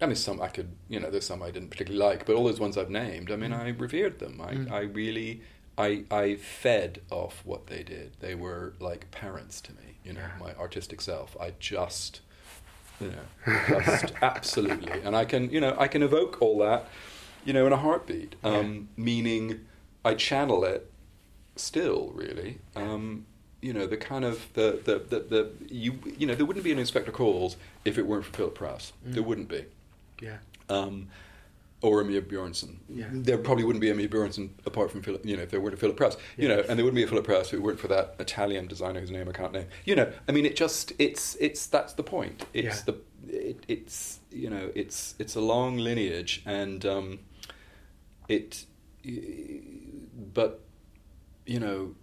I 0.00 0.04
mean, 0.06 0.14
some 0.16 0.42
I 0.42 0.48
could, 0.48 0.72
you 0.90 1.00
know, 1.00 1.08
there's 1.10 1.24
some 1.26 1.42
I 1.42 1.50
didn't 1.50 1.70
particularly 1.70 2.04
like, 2.06 2.26
but 2.26 2.36
all 2.36 2.44
those 2.44 2.60
ones 2.60 2.76
I've 2.76 2.90
named, 2.90 3.30
I 3.30 3.36
mean, 3.36 3.54
I 3.54 3.70
revered 3.70 4.18
them. 4.18 4.40
I, 4.42 4.52
Mm. 4.52 4.70
I 4.70 4.80
really, 4.80 5.40
I, 5.78 6.04
I 6.10 6.36
fed 6.36 7.00
off 7.10 7.40
what 7.46 7.68
they 7.68 7.82
did. 7.82 8.12
They 8.20 8.34
were 8.34 8.74
like 8.78 9.10
parents 9.10 9.60
to 9.62 9.72
me, 9.72 9.96
you 10.04 10.12
know, 10.12 10.20
Yeah. 10.20 10.32
my 10.38 10.54
artistic 10.56 11.00
self. 11.00 11.34
I 11.40 11.54
just, 11.60 12.20
you 13.00 13.08
know, 13.12 13.80
just 13.86 14.12
absolutely, 14.22 15.00
and 15.00 15.16
I 15.16 15.24
can, 15.24 15.48
you 15.50 15.60
know, 15.62 15.74
I 15.78 15.88
can 15.88 16.02
evoke 16.02 16.42
all 16.42 16.58
that, 16.58 16.88
you 17.46 17.54
know, 17.54 17.66
in 17.66 17.72
a 17.72 17.78
heartbeat. 17.78 18.36
Um, 18.44 18.90
Meaning, 18.98 19.60
I 20.04 20.12
channel 20.14 20.62
it 20.64 20.90
still, 21.56 22.10
really. 22.14 22.58
Um, 22.74 23.24
you 23.66 23.72
know, 23.72 23.86
the 23.86 23.96
kind 23.96 24.24
of 24.24 24.36
the, 24.54 24.68
the, 24.88 24.96
the, 25.10 25.18
the 25.32 25.42
you 25.82 25.90
you 26.20 26.26
know, 26.26 26.34
there 26.36 26.46
wouldn't 26.46 26.64
be 26.64 26.72
an 26.72 26.78
Inspector 26.78 27.10
Calls 27.20 27.56
if 27.84 27.98
it 27.98 28.06
weren't 28.06 28.24
for 28.24 28.32
Philip. 28.32 28.58
There 29.04 29.22
Mm. 29.22 29.26
wouldn't 29.26 29.48
be 29.48 29.64
Yeah. 30.22 30.38
um, 30.68 31.08
or 31.82 32.02
Maria 32.04 32.22
Bjornson. 32.22 32.76
Yeah. 32.88 33.08
There 33.12 33.38
probably 33.38 33.64
wouldn't 33.64 33.80
be 33.86 33.92
Maria 33.92 34.08
Bjornson 34.08 34.50
apart 34.64 34.90
from 34.92 35.02
Philip, 35.02 35.26
you 35.26 35.36
know, 35.36 35.42
if 35.42 35.50
there 35.50 35.60
weren't 35.60 35.74
a 35.74 35.82
Philip 35.84 35.96
Prowse. 35.96 36.16
You 36.36 36.48
know, 36.48 36.60
and 36.68 36.74
there 36.78 36.84
wouldn't 36.84 36.94
be 37.02 37.02
a 37.02 37.06
Philip 37.12 37.24
Prowse 37.30 37.48
if 37.48 37.54
it 37.54 37.62
weren't 37.66 37.80
for 37.80 37.88
that 37.88 38.14
Italian 38.20 38.66
designer 38.68 39.00
whose 39.00 39.10
name 39.10 39.28
I 39.28 39.32
can't 39.32 39.52
name. 39.52 39.66
You 39.84 39.94
know, 39.96 40.12
I 40.28 40.32
mean, 40.32 40.46
it 40.46 40.54
just 40.64 40.92
it's 41.06 41.36
it's 41.46 41.66
that's 41.66 41.92
the 41.94 42.02
point. 42.04 42.46
It's 42.54 42.78
Yeah. 42.78 42.84
the 42.88 42.94
it, 43.50 43.58
it's 43.74 44.20
you 44.30 44.48
know 44.54 44.70
it's 44.74 45.16
it's 45.18 45.34
a 45.34 45.40
long 45.54 45.72
lineage 45.88 46.32
and 46.46 46.80
um, 46.94 47.18
it, 48.28 48.64
but 50.34 50.60
you 51.46 51.60
know. 51.60 51.94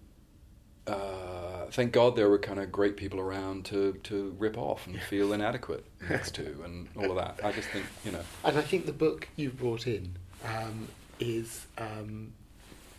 Uh, 0.85 1.65
thank 1.71 1.93
God 1.93 2.15
there 2.15 2.29
were 2.29 2.37
kind 2.37 2.59
of 2.59 2.71
great 2.71 2.97
people 2.97 3.19
around 3.19 3.65
to, 3.65 3.93
to 4.03 4.35
rip 4.37 4.57
off 4.57 4.85
and 4.85 4.99
feel 5.01 5.31
inadequate 5.31 5.85
next 6.09 6.35
to 6.35 6.61
and 6.65 6.87
all 6.97 7.09
of 7.09 7.15
that. 7.15 7.39
I 7.43 7.51
just 7.51 7.69
think, 7.69 7.85
you 8.03 8.11
know, 8.11 8.21
And 8.43 8.57
I 8.57 8.61
think 8.61 8.85
the 8.85 8.93
book 8.93 9.29
you've 9.35 9.57
brought 9.57 9.87
in 9.87 10.17
um, 10.45 10.89
is 11.19 11.67
um, 11.77 12.33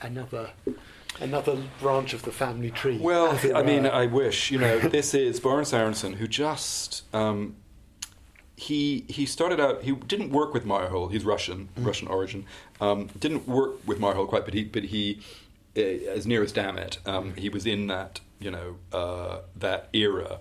another 0.01 0.51
another 1.21 1.63
branch 1.81 2.13
of 2.13 2.23
the 2.23 2.33
family 2.33 2.71
tree. 2.71 2.99
Well, 2.99 3.39
I 3.55 3.63
mean. 3.63 3.87
I 3.87 4.07
wish 4.07 4.51
you 4.51 4.59
know. 4.59 4.79
This 4.95 5.15
is 5.15 5.41
Boris 5.41 5.73
Aronson, 5.73 6.15
who 6.15 6.27
just 6.27 7.03
um, 7.15 7.57
he 8.57 9.05
he 9.09 9.27
started 9.27 9.61
out. 9.61 9.83
He 9.83 9.93
didn't 9.93 10.31
work 10.31 10.55
with 10.55 10.65
Meyerhold. 10.65 11.13
He's 11.13 11.25
Russian, 11.25 11.69
Russian 11.77 12.09
origin. 12.09 12.47
Um, 12.81 13.09
didn't 13.19 13.49
work 13.49 13.87
with 13.87 13.99
Meyerhold 13.99 14.29
quite, 14.29 14.45
but 14.45 14.55
he 14.55 14.65
but 14.65 14.85
he, 14.85 15.21
as 15.77 16.27
near 16.27 16.43
as 16.43 16.53
damn 16.53 16.79
it, 16.79 16.99
um, 17.07 17.35
he 17.37 17.49
was 17.49 17.67
in 17.67 17.87
that 17.89 18.21
you 18.41 18.51
know 18.51 18.77
uh, 18.93 19.39
that 19.57 19.89
era 19.93 20.39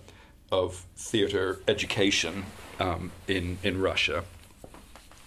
of 0.52 0.86
theatre 0.96 1.60
education 1.68 2.46
um, 2.80 3.12
in 3.28 3.58
in 3.64 3.82
Russia. 3.82 4.24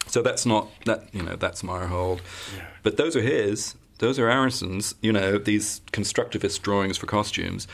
So 0.07 0.23
that's 0.23 0.47
not 0.47 0.69
that 0.85 1.13
you 1.13 1.23
know 1.23 1.37
that's 1.37 1.63
Meyerhold, 1.63 2.21
Yeah. 2.57 2.67
but 2.83 2.97
those 2.97 3.17
are 3.17 3.23
his. 3.23 3.75
those 3.99 4.19
are 4.19 4.29
Aronson's. 4.31 4.95
You 5.01 5.13
know, 5.13 5.39
these 5.39 5.81
constructivist 5.93 6.63
drawings 6.63 6.97
for 6.99 7.07
costumes. 7.07 7.67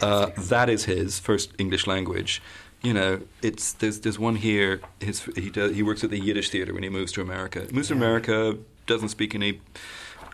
Uh, 0.00 0.30
that 0.36 0.68
is 0.68 0.84
his 0.86 1.18
first 1.18 1.52
English 1.58 1.86
language. 1.86 2.42
You 2.82 2.94
know, 2.94 3.20
it's 3.42 3.74
there's 3.74 4.00
there's 4.00 4.18
one 4.18 4.36
here. 4.36 4.80
His 5.00 5.22
he 5.36 5.50
does 5.50 5.74
he 5.76 5.82
works 5.82 6.02
at 6.02 6.10
the 6.10 6.18
Yiddish 6.18 6.50
theater 6.50 6.72
when 6.74 6.82
he 6.82 6.88
moves 6.88 7.12
to 7.12 7.20
America. 7.20 7.64
He 7.68 7.72
moves 7.72 7.88
to 7.88 7.94
America, 7.94 8.56
doesn't 8.86 9.10
speak 9.10 9.34
any, 9.34 9.60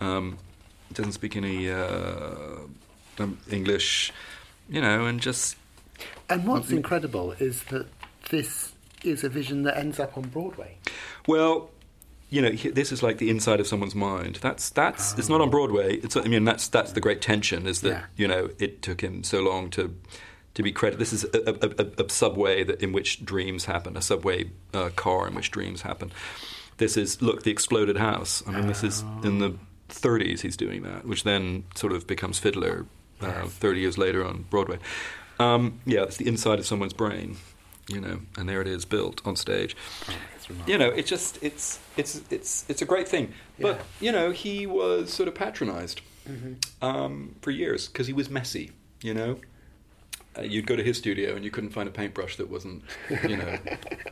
um, 0.00 0.38
doesn't 0.92 1.12
speak 1.12 1.36
any 1.36 1.70
uh, 1.70 2.58
um, 3.18 3.38
English. 3.50 4.12
You 4.68 4.80
know, 4.80 5.06
and 5.06 5.20
just 5.20 5.56
And 6.28 6.46
what's 6.46 6.70
incredible 6.70 7.32
is 7.38 7.62
that 7.64 7.86
this 8.30 8.72
is 9.04 9.22
a 9.22 9.28
vision 9.28 9.62
that 9.62 9.76
ends 9.76 10.00
up 10.00 10.16
on 10.16 10.24
Broadway. 10.28 10.76
Well, 11.28 11.70
you 12.30 12.42
know, 12.42 12.50
this 12.50 12.90
is 12.90 13.02
like 13.04 13.18
the 13.18 13.30
inside 13.30 13.60
of 13.60 13.68
someone's 13.68 13.94
mind. 13.94 14.36
That's 14.42 14.70
that's 14.70 15.16
it's 15.16 15.28
not 15.28 15.40
on 15.40 15.50
Broadway. 15.50 15.96
It's 15.96 16.16
I 16.16 16.22
mean 16.22 16.44
that's 16.44 16.66
that's 16.68 16.92
the 16.92 17.00
great 17.00 17.20
tension 17.22 17.66
is 17.66 17.82
that 17.82 17.90
Yeah. 17.90 18.04
you 18.16 18.26
know 18.26 18.50
it 18.58 18.82
took 18.82 19.00
him 19.02 19.22
so 19.22 19.40
long 19.40 19.70
to 19.70 19.94
to 20.54 20.62
be 20.62 20.72
credited. 20.72 20.98
This 21.00 21.12
is 21.12 21.24
a, 21.32 21.50
a, 21.62 22.02
a, 22.02 22.04
a 22.04 22.10
subway 22.10 22.64
that 22.64 22.82
in 22.82 22.92
which 22.92 23.24
dreams 23.24 23.66
happen, 23.66 23.96
a 23.96 24.02
subway 24.02 24.50
uh, 24.74 24.88
car 24.96 25.28
in 25.28 25.34
which 25.34 25.50
dreams 25.52 25.82
happen. 25.82 26.10
This 26.78 26.96
is 26.96 27.22
look 27.22 27.44
the 27.44 27.50
exploded 27.52 27.96
house. 27.98 28.42
I 28.46 28.50
mean, 28.52 28.66
this 28.66 28.82
is 28.82 29.04
in 29.22 29.38
the 29.38 29.54
30s 29.88 30.40
he's 30.40 30.56
doing 30.56 30.82
that, 30.82 31.06
which 31.06 31.24
then 31.24 31.64
sort 31.74 31.92
of 31.92 32.06
becomes 32.06 32.38
Fiddler 32.38 32.86
uh, 33.20 33.46
30 33.46 33.80
years 33.80 33.98
later 33.98 34.24
on 34.24 34.46
Broadway. 34.50 34.78
Um, 35.38 35.80
yeah, 35.84 36.02
it's 36.02 36.16
the 36.16 36.26
inside 36.26 36.58
of 36.58 36.66
someone's 36.66 36.94
brain, 36.94 37.36
you 37.88 38.00
know, 38.00 38.20
and 38.38 38.48
there 38.48 38.60
it 38.60 38.66
is 38.66 38.84
built 38.84 39.20
on 39.26 39.36
stage 39.36 39.76
you 40.66 40.78
know, 40.78 40.88
it 40.88 41.06
just 41.06 41.38
it's 41.42 41.78
it's 41.96 42.22
it's 42.30 42.64
it's 42.68 42.82
a 42.82 42.84
great 42.84 43.08
thing. 43.08 43.32
But 43.58 43.80
you 44.00 44.12
know, 44.12 44.30
he 44.30 44.66
was 44.66 45.12
sort 45.12 45.28
of 45.28 45.34
patronized 45.34 46.00
um, 46.82 47.34
for 47.40 47.50
years 47.50 47.88
because 47.88 48.06
he 48.06 48.12
was 48.12 48.30
messy. 48.30 48.72
You 49.02 49.14
know, 49.14 49.40
uh, 50.38 50.42
you'd 50.42 50.66
go 50.66 50.76
to 50.76 50.82
his 50.82 50.98
studio 50.98 51.34
and 51.34 51.44
you 51.44 51.50
couldn't 51.50 51.70
find 51.70 51.88
a 51.88 51.92
paintbrush 51.92 52.36
that 52.36 52.50
wasn't, 52.50 52.82
you 53.28 53.36
know, 53.36 53.58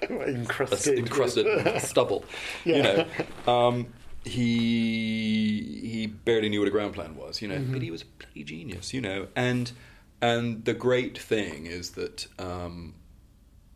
encrusted. 0.27 0.99
encrusted 0.99 1.81
stubble. 1.81 2.25
You 2.64 2.83
know, 2.83 3.07
um, 3.47 3.87
he 4.25 5.81
he 5.83 6.07
barely 6.07 6.49
knew 6.49 6.61
what 6.61 6.68
a 6.68 6.70
ground 6.70 6.95
plan 6.95 7.16
was. 7.16 7.43
You 7.43 7.49
know, 7.49 7.62
but 7.70 7.83
he 7.83 7.91
was 7.91 8.03
a 8.03 8.07
bloody 8.18 8.45
genius. 8.45 8.93
You 8.93 9.01
know, 9.01 9.29
and 9.37 9.72
and 10.20 10.64
the 10.64 10.75
great 10.75 11.18
thing 11.18 11.66
is 11.66 11.91
that 11.91 12.27
um, 12.39 12.95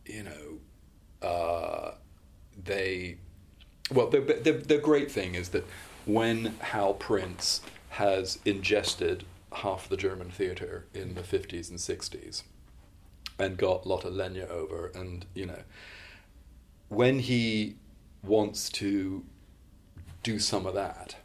you 0.05 0.23
know 0.23 1.27
uh, 1.27 1.91
they 2.63 3.17
well 3.93 4.07
the, 4.07 4.19
the 4.19 4.53
the 4.53 4.77
great 4.77 5.11
thing 5.11 5.35
is 5.35 5.49
that 5.49 5.65
when 6.05 6.55
Hal 6.59 6.95
Prince 6.95 7.61
has 7.89 8.39
ingested 8.45 9.25
half 9.51 9.89
the 9.89 9.97
German 9.97 10.29
theater 10.29 10.85
in 10.93 11.15
the 11.15 11.21
50s 11.21 11.69
and 11.69 11.79
60s 11.79 12.43
and 13.39 13.57
got 13.57 13.85
Lotte 13.85 14.05
Lenya 14.05 14.47
over 14.47 14.91
and 14.93 15.25
you 15.33 15.45
know 15.45 15.63
when 16.87 17.19
he 17.19 17.75
wants 18.23 18.69
to 18.69 19.23
do 20.33 20.39
some 20.39 20.65
of 20.65 20.73
that 20.75 21.15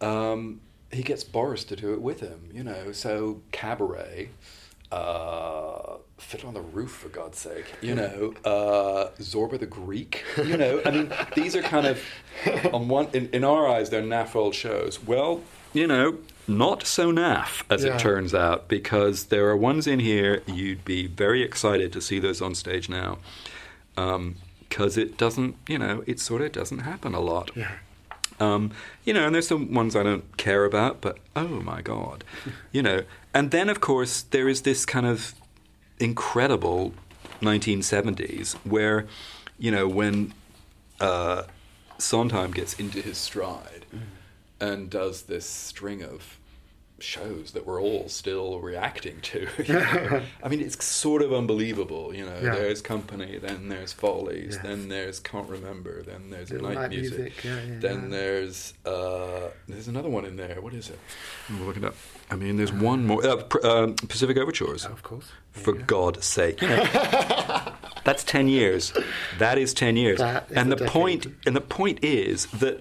um, 0.00 0.60
he 0.92 1.02
gets 1.02 1.24
Boris 1.24 1.64
to 1.64 1.76
do 1.76 1.92
it 1.92 2.00
with 2.00 2.20
him, 2.20 2.50
you 2.52 2.64
know. 2.64 2.92
So 2.92 3.42
cabaret, 3.52 4.30
uh, 4.90 5.96
Fiddler 6.18 6.48
on 6.48 6.54
the 6.54 6.60
Roof, 6.60 6.90
for 6.92 7.08
God's 7.08 7.38
sake, 7.38 7.66
you 7.80 7.94
know. 7.94 8.34
Uh, 8.44 9.10
Zorba 9.20 9.58
the 9.58 9.66
Greek, 9.66 10.24
you 10.38 10.56
know. 10.56 10.80
I 10.84 10.90
mean, 10.90 11.12
these 11.34 11.54
are 11.56 11.62
kind 11.62 11.86
of 11.86 12.02
on 12.72 12.88
one 12.88 13.08
in, 13.12 13.28
in 13.32 13.44
our 13.44 13.68
eyes 13.68 13.90
they're 13.90 14.02
naff 14.02 14.34
old 14.34 14.54
shows. 14.54 15.02
Well, 15.04 15.42
you 15.72 15.86
know, 15.86 16.18
not 16.48 16.86
so 16.86 17.12
naff 17.12 17.62
as 17.70 17.84
Yeah. 17.84 17.94
it 17.94 18.00
turns 18.00 18.34
out, 18.34 18.66
because 18.68 19.24
there 19.26 19.48
are 19.48 19.56
ones 19.56 19.86
in 19.86 20.00
here 20.00 20.42
you'd 20.46 20.84
be 20.84 21.06
very 21.06 21.42
excited 21.42 21.92
to 21.92 22.00
see 22.00 22.18
those 22.18 22.40
on 22.42 22.54
stage 22.54 22.88
now, 22.88 23.18
because 24.70 24.96
it 24.96 25.18
doesn't, 25.18 25.56
you 25.68 25.78
know, 25.78 26.02
it 26.06 26.18
sort 26.18 26.40
of 26.40 26.52
doesn't 26.52 26.78
happen 26.78 27.12
a 27.12 27.20
lot. 27.20 27.50
Yeah. 27.54 27.72
Um, 28.38 28.70
you 29.04 29.12
know, 29.12 29.26
and 29.26 29.34
there's 29.34 29.48
some 29.48 29.74
ones 29.74 29.94
I 29.94 30.02
don't 30.02 30.38
care 30.38 30.64
about, 30.64 31.02
but 31.02 31.18
oh 31.36 31.60
my 31.60 31.82
god, 31.82 32.24
you 32.72 32.80
know. 32.80 33.02
And 33.34 33.50
then, 33.50 33.68
of 33.68 33.80
course, 33.80 34.22
there 34.22 34.48
is 34.48 34.62
this 34.62 34.86
kind 34.86 35.04
of 35.04 35.34
incredible 35.98 36.94
1970s 37.42 38.54
where, 38.64 39.06
you 39.58 39.70
know, 39.70 39.86
when 39.86 40.32
uh, 41.00 41.42
Sondheim 41.98 42.52
gets 42.52 42.74
into 42.74 43.02
his 43.02 43.18
stride 43.18 43.84
and 44.58 44.88
does 44.88 45.22
this 45.22 45.46
string 45.46 46.02
of 46.02 46.38
shows 47.02 47.52
that 47.52 47.66
we're 47.66 47.80
all 47.80 48.08
still 48.08 48.60
reacting 48.60 49.20
to. 49.22 49.46
you 49.64 49.74
know. 49.74 50.22
I 50.42 50.48
mean, 50.48 50.60
it's 50.60 50.84
sort 50.84 51.22
of 51.22 51.32
unbelievable. 51.32 52.14
You 52.14 52.26
know, 52.26 52.38
Yeah. 52.42 52.54
there's 52.54 52.80
Company, 52.82 53.38
then 53.38 53.68
there's 53.68 53.92
Follies, 53.92 54.54
Yes. 54.54 54.62
then 54.62 54.88
there's 54.88 55.18
Can't 55.20 55.48
Remember, 55.48 56.02
then 56.02 56.30
there's 56.30 56.50
Little 56.50 56.68
Night, 56.68 56.74
Night 56.74 56.90
Music, 56.90 57.18
Music, 57.18 57.44
yeah, 57.44 57.56
yeah, 57.62 57.78
then 57.80 58.02
yeah. 58.04 58.08
there's 58.16 58.74
uh, 58.84 59.48
there's 59.68 59.88
another 59.88 60.08
one 60.08 60.24
in 60.24 60.36
there. 60.36 60.60
What 60.60 60.74
is 60.74 60.90
it? 60.90 60.98
I'm 61.48 61.66
looking 61.66 61.84
up. 61.84 61.94
I 62.30 62.36
mean, 62.36 62.56
there's 62.56 62.72
one 62.72 63.06
more. 63.06 63.26
Uh, 63.26 63.36
Pr- 63.42 63.66
um, 63.66 63.94
Pacific 63.96 64.36
Overtures. 64.36 64.84
Of 64.84 65.02
course. 65.02 65.26
There 65.54 65.64
For 65.64 65.72
go. 65.72 65.84
God's 66.12 66.24
sake, 66.26 66.62
you 66.62 66.68
know, 66.68 66.84
that's 68.04 68.22
ten 68.24 68.46
years. 68.48 68.92
That 69.38 69.58
is 69.58 69.74
ten 69.74 69.96
years. 69.96 70.18
That 70.18 70.46
is 70.50 70.56
and 70.56 70.70
the 70.70 70.76
point, 70.76 71.22
decade. 71.24 71.46
and 71.46 71.56
the 71.56 71.60
point 71.60 72.04
is 72.04 72.46
that, 72.46 72.80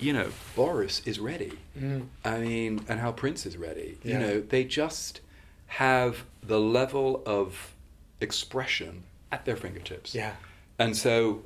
you 0.00 0.12
know, 0.12 0.30
Boris 0.56 1.00
is 1.06 1.18
ready. 1.18 1.58
Mm. 1.78 2.06
I 2.24 2.38
mean, 2.38 2.84
and 2.88 3.00
Hal 3.00 3.12
Prince 3.12 3.46
is 3.46 3.56
ready. 3.56 3.98
Yeah. 4.02 4.12
You 4.12 4.18
know, 4.26 4.40
they 4.40 4.64
just 4.64 5.20
have 5.66 6.24
the 6.42 6.58
level 6.60 7.22
of 7.26 7.74
expression 8.20 9.04
at 9.32 9.44
their 9.44 9.56
fingertips. 9.56 10.14
Yeah. 10.14 10.32
And 10.78 10.96
so, 10.96 11.42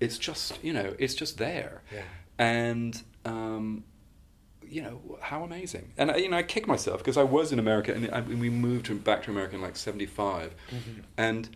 it's 0.00 0.18
just 0.18 0.62
you 0.64 0.72
know, 0.72 0.94
it's 0.98 1.14
just 1.14 1.38
there. 1.38 1.82
Yeah. 1.92 2.02
And 2.38 3.00
um, 3.24 3.84
you 4.66 4.80
know 4.82 5.18
how 5.20 5.44
amazing 5.44 5.92
and 5.98 6.10
I- 6.10 6.16
you 6.16 6.28
know 6.30 6.38
i 6.38 6.42
kick 6.42 6.66
myself 6.66 6.98
because 6.98 7.18
i 7.18 7.22
was 7.22 7.52
in 7.52 7.58
america 7.58 7.92
and, 7.92 8.06
I, 8.10 8.18
and 8.18 8.40
we 8.40 8.48
moved 8.48 8.86
to, 8.86 8.94
back 8.96 9.22
to 9.24 9.30
america 9.30 9.54
in 9.54 9.60
like 9.62 9.76
75 9.76 10.54
Mm-hmm. 10.70 11.00
and 11.18 11.48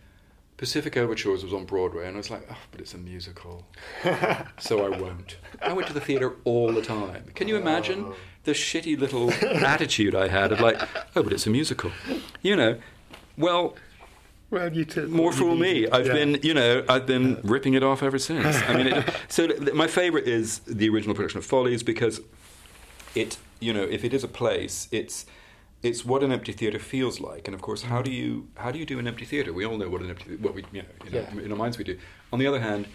pacific 0.59 0.97
overtures 0.97 1.43
was 1.43 1.53
on 1.53 1.63
broadway 1.65 2.05
and 2.05 2.15
i 2.15 2.17
was 2.17 2.29
like 2.29 2.45
oh 2.51 2.57
but 2.71 2.81
it's 2.81 2.93
a 2.93 2.97
musical 2.97 3.65
so 4.59 4.85
i 4.85 4.89
won't 5.03 5.37
i 5.61 5.71
went 5.71 5.87
to 5.87 5.93
the 5.93 6.01
theater 6.01 6.35
all 6.43 6.71
the 6.73 6.81
time 6.81 7.23
can 7.33 7.47
you 7.47 7.55
imagine 7.55 7.99
Oh. 8.07 8.15
the 8.43 8.51
shitty 8.51 8.99
little 8.99 9.31
attitude 9.65 10.13
i 10.15 10.27
had 10.27 10.51
of 10.51 10.59
like 10.59 10.77
oh 11.15 11.23
but 11.23 11.31
it's 11.31 11.47
a 11.47 11.49
musical 11.49 11.91
you 12.41 12.55
know 12.57 12.77
well 13.37 13.75
Well, 14.51 14.73
you 14.73 14.83
took 14.83 15.07
more 15.09 15.27
what 15.27 15.35
fool 15.35 15.55
me. 15.55 15.87
I've 15.95 16.07
Yeah. 16.07 16.13
been, 16.19 16.31
you 16.41 16.55
know, 16.55 16.83
I've 16.89 17.05
been 17.05 17.39
ripping 17.43 17.75
it 17.75 17.83
off 17.83 18.01
ever 18.01 18.17
since. 18.17 18.55
I 18.67 18.71
mean, 18.77 18.87
it, 18.87 18.97
so 19.35 19.45
th- 19.45 19.59
th- 19.65 19.73
my 19.83 19.85
favourite 20.01 20.25
is 20.27 20.47
the 20.79 20.89
original 20.89 21.13
production 21.15 21.37
of 21.37 21.45
Follies 21.45 21.83
because 21.83 22.15
it, 23.13 23.37
you 23.59 23.71
know, 23.75 23.83
if 23.97 24.01
it 24.03 24.11
is 24.11 24.23
a 24.23 24.27
place, 24.27 24.87
it's 24.91 25.27
it's 25.81 26.03
what 26.03 26.23
an 26.23 26.31
empty 26.31 26.51
theatre 26.51 26.79
feels 26.79 27.19
like. 27.19 27.47
And 27.47 27.55
of 27.55 27.61
course, 27.61 27.83
how 27.83 28.01
do 28.01 28.11
you 28.11 28.47
how 28.55 28.71
do 28.71 28.79
you 28.79 28.85
do 28.85 28.99
an 28.99 29.07
empty 29.07 29.25
theatre? 29.25 29.53
We 29.53 29.65
all 29.65 29.77
know 29.77 29.89
what 29.89 30.01
an 30.01 30.09
empty 30.09 30.35
what 30.35 30.53
we 30.53 30.63
you 30.71 30.81
know, 30.81 30.87
know 31.11 31.25
Yeah. 31.35 31.41
in 31.45 31.51
our 31.51 31.57
minds 31.57 31.77
we 31.77 31.83
do. 31.83 31.97
On 32.33 32.39
the 32.39 32.47
other 32.47 32.59
hand, 32.59 32.87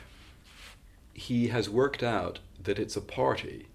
he 1.13 1.49
has 1.49 1.69
worked 1.71 2.03
out 2.03 2.41
that 2.63 2.79
it's 2.79 2.97
a 2.97 3.01
party, 3.01 3.67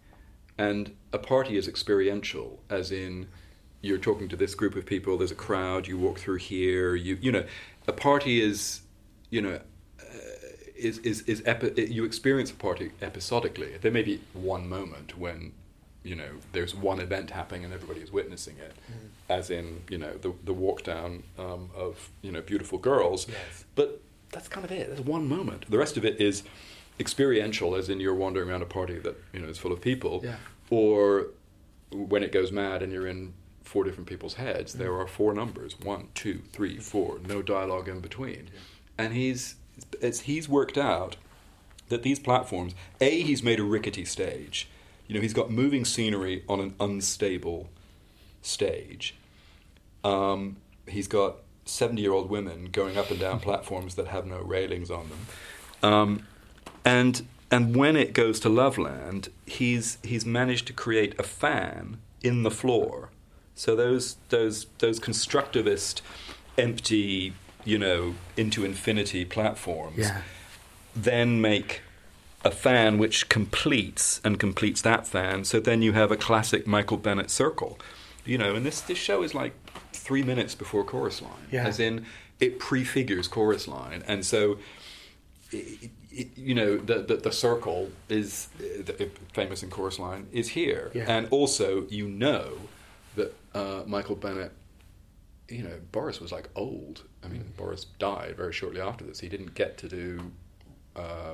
and 0.57 0.95
a 1.14 1.18
party 1.18 1.57
is 1.57 1.68
experiential, 1.68 2.62
as 2.70 2.91
in 2.91 3.28
you're 3.82 3.97
talking 3.97 4.28
to 4.30 4.36
this 4.36 4.55
group 4.55 4.76
of 4.76 4.86
people. 4.86 5.18
There's 5.18 5.32
a 5.32 5.36
crowd. 5.36 5.88
You 5.88 5.97
walk 5.97 6.20
through 6.20 6.38
here. 6.38 6.95
You 6.95 7.18
you 7.22 7.32
know, 7.32 7.45
a 7.88 7.93
party 7.93 8.41
is 8.41 8.82
you 9.30 9.41
know 9.41 9.60
uh, 9.99 10.03
is 10.76 10.97
is 10.99 11.22
is 11.22 11.41
epi- 11.45 11.88
you 11.91 12.03
experience 12.03 12.51
a 12.51 12.55
party 12.55 12.91
episodically. 13.01 13.78
There 13.82 13.91
may 13.91 14.03
be 14.03 14.22
one 14.34 14.68
moment 14.68 15.18
when 15.18 15.53
you 16.04 16.16
know 16.16 16.30
there's 16.54 16.74
one 16.74 17.00
event 17.00 17.32
happening 17.32 17.66
and 17.66 17.74
everybody 17.74 18.00
is 18.02 18.12
witnessing 18.12 18.58
it, 18.58 18.74
as 19.30 19.50
in 19.50 19.82
you 19.89 19.97
know 19.97 20.14
the 20.18 20.34
the 20.43 20.54
walk 20.54 20.84
down 20.84 21.24
um, 21.38 21.70
of 21.76 22.10
you 22.22 22.32
know 22.32 22.41
beautiful 22.41 22.78
girls. 22.78 23.28
Yes. 23.28 23.66
But 23.76 24.02
that's 24.32 24.47
kind 24.47 24.66
of 24.66 24.72
it. 24.72 24.88
There's 24.88 25.02
one 25.02 25.28
moment. 25.28 25.70
The 25.70 25.78
rest 25.78 25.97
of 25.97 26.06
it 26.06 26.20
is 26.22 26.43
experiential, 27.00 27.76
as 27.76 27.89
in 27.89 28.00
you're 28.00 28.16
wandering 28.16 28.50
around 28.50 28.62
a 28.62 28.66
party 28.68 28.97
that 29.00 29.16
you 29.34 29.39
know 29.39 29.47
is 29.47 29.58
full 29.58 29.72
of 29.72 29.82
people, 29.82 30.22
Yeah. 30.24 30.36
or 30.70 31.28
when 31.91 32.24
it 32.24 32.32
goes 32.32 32.52
mad 32.52 32.82
and 32.84 32.91
you're 32.91 33.08
in 33.08 33.34
four 33.64 33.84
different 33.84 34.08
people's 34.10 34.36
heads. 34.36 34.74
There 34.74 34.91
Mm. 34.91 35.04
are 35.04 35.08
four 35.08 35.34
numbers: 35.34 35.80
one, 35.80 36.08
two, 36.14 36.41
three, 36.52 36.78
four. 36.78 37.20
No 37.28 37.41
dialogue 37.41 37.88
in 37.88 38.00
between. 38.00 38.50
And 38.97 39.14
he's 39.14 39.56
it's, 40.02 40.22
he's 40.22 40.50
worked 40.50 40.78
out 40.78 41.16
that 41.88 42.04
these 42.04 42.20
platforms, 42.20 42.74
a 43.02 43.22
he's 43.22 43.41
made 43.43 43.60
a 43.60 43.64
rickety 43.64 44.06
stage. 44.06 44.68
You 45.10 45.16
know, 45.16 45.22
he's 45.22 45.34
got 45.34 45.49
moving 45.51 45.84
scenery 45.86 46.43
on 46.47 46.60
an 46.62 46.76
unstable 46.80 47.70
stage. 48.43 49.16
Um, 50.03 50.57
he's 50.88 51.07
got 51.07 51.38
70 51.66 51.99
year 52.01 52.14
old 52.14 52.30
women 52.30 52.70
going 52.72 52.95
up 52.95 53.10
and 53.12 53.20
down 53.20 53.39
platforms 53.49 53.95
that 53.95 54.07
have 54.07 54.26
no 54.26 54.38
railings 54.39 54.89
on 54.91 55.10
them. 55.10 55.91
Um, 55.91 56.28
and 56.86 57.26
and 57.51 57.76
when 57.76 57.95
it 57.95 58.14
goes 58.14 58.39
to 58.41 58.49
Loveland, 58.49 59.30
he's 59.47 59.97
he's 60.03 60.26
managed 60.28 60.68
to 60.68 60.74
create 60.74 61.20
a 61.20 61.24
fan 61.24 61.97
in 62.22 62.43
the 62.43 62.51
floor. 62.51 63.10
So 63.55 63.76
those 63.76 64.18
those 64.30 64.68
those 64.78 64.99
constructivist, 64.99 66.01
empty, 66.55 67.34
you 67.66 67.80
know, 67.80 68.14
into 68.38 68.64
infinity 68.64 69.26
platforms, 69.26 69.97
Yeah. 69.97 70.22
then 70.95 71.41
make 71.41 71.82
a 72.45 72.51
fan 72.51 72.97
which 72.97 73.27
completes 73.29 74.21
and 74.23 74.39
completes 74.39 74.81
that 74.81 75.05
fan. 75.07 75.43
So 75.43 75.59
then 75.59 75.81
you 75.81 75.93
have 75.93 76.11
a 76.11 76.17
classic 76.17 76.65
Michael 76.65 76.97
Bennett 76.97 77.29
circle, 77.29 77.77
you 78.25 78.37
know. 78.37 78.55
And 78.55 78.65
this 78.65 78.81
this 78.81 78.97
show 78.97 79.23
is 79.23 79.33
like 79.35 79.53
three 79.93 80.23
minutes 80.23 80.55
before 80.55 80.83
chorus 80.83 81.21
line, 81.21 81.47
Yeah. 81.51 81.67
as 81.67 81.79
in 81.79 82.05
it 82.39 82.57
prefigures 82.59 83.27
chorus 83.27 83.67
line, 83.67 84.03
and 84.07 84.25
so 84.25 84.57
it, 85.51 85.89
it, 86.11 86.27
you 86.37 86.55
know 86.55 86.77
the, 86.77 86.99
the 86.99 87.17
the 87.17 87.31
circle 87.31 87.89
is 88.07 88.47
the, 88.57 89.09
famous 89.33 89.61
in 89.63 89.69
chorus 89.69 89.99
line 89.99 90.27
is 90.31 90.49
here, 90.49 90.91
Yeah. 90.93 91.05
and 91.07 91.27
also 91.31 91.85
you 91.89 92.07
know 92.07 92.53
that 93.15 93.33
uh, 93.53 93.83
Michael 93.85 94.15
Bennett. 94.15 94.53
You 95.51 95.63
know, 95.63 95.79
Boris 95.91 96.19
was 96.21 96.31
like 96.31 96.47
old. 96.55 97.05
I 97.23 97.27
mean, 97.27 97.41
Mm. 97.41 97.57
Boris 97.57 97.85
died 97.97 98.35
very 98.37 98.53
shortly 98.53 98.79
after 98.79 99.03
this. 99.03 99.19
He 99.19 99.27
didn't 99.27 99.55
get 99.55 99.79
to 99.79 99.87
do 99.89 100.31
uh, 100.95 101.33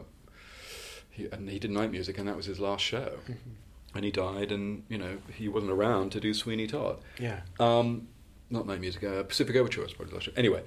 he, 1.16 1.28
and 1.32 1.49
he 1.49 1.59
did 1.59 1.72
night 1.72 1.91
music, 1.91 2.18
and 2.18 2.28
that 2.28 2.36
was 2.36 2.45
his 2.45 2.59
last 2.59 2.82
show. 2.84 3.20
Mm-hmm. 3.24 3.95
And 3.95 4.03
he 4.03 4.11
died, 4.11 4.51
and 4.51 4.84
you 4.89 4.97
know 4.97 5.18
he 5.34 5.47
wasn't 5.47 5.72
around 5.72 6.11
to 6.11 6.20
do 6.20 6.34
Sweeney 6.34 6.68
Todd. 6.68 6.97
Yeah. 7.20 7.41
Um, 7.59 8.07
not 8.49 8.68
night 8.68 8.82
music, 8.82 9.03
uh, 9.03 9.24
Pacific 9.24 9.55
Overture 9.55 9.82
was 9.84 9.93
probably 9.93 10.11
his 10.11 10.13
last 10.16 10.26
show. 10.26 10.32
Anyway, 10.38 10.63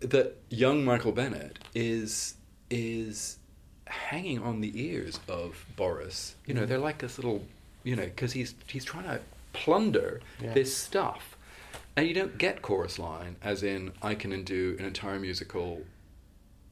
that 0.00 0.36
young 0.50 0.84
Michael 0.84 1.12
Bennett 1.12 1.58
is 1.74 2.34
is 2.70 3.38
hanging 3.86 4.42
on 4.42 4.60
the 4.60 4.72
ears 4.82 5.20
of 5.28 5.64
Boris. 5.76 6.34
You 6.46 6.54
know, 6.54 6.66
they're 6.66 6.78
like 6.78 6.98
this 6.98 7.16
little, 7.18 7.44
you 7.84 7.94
know, 7.94 8.04
because 8.04 8.32
he's 8.32 8.54
he's 8.66 8.84
trying 8.84 9.04
to 9.04 9.20
plunder 9.52 10.20
Yeah. 10.40 10.52
this 10.54 10.76
stuff, 10.76 11.36
and 11.96 12.08
you 12.08 12.14
don't 12.14 12.38
get 12.38 12.60
chorus 12.62 12.98
line 12.98 13.36
as 13.42 13.62
in 13.62 13.92
I 14.02 14.14
can 14.16 14.42
do 14.44 14.76
an 14.80 14.84
entire 14.84 15.20
musical 15.20 15.82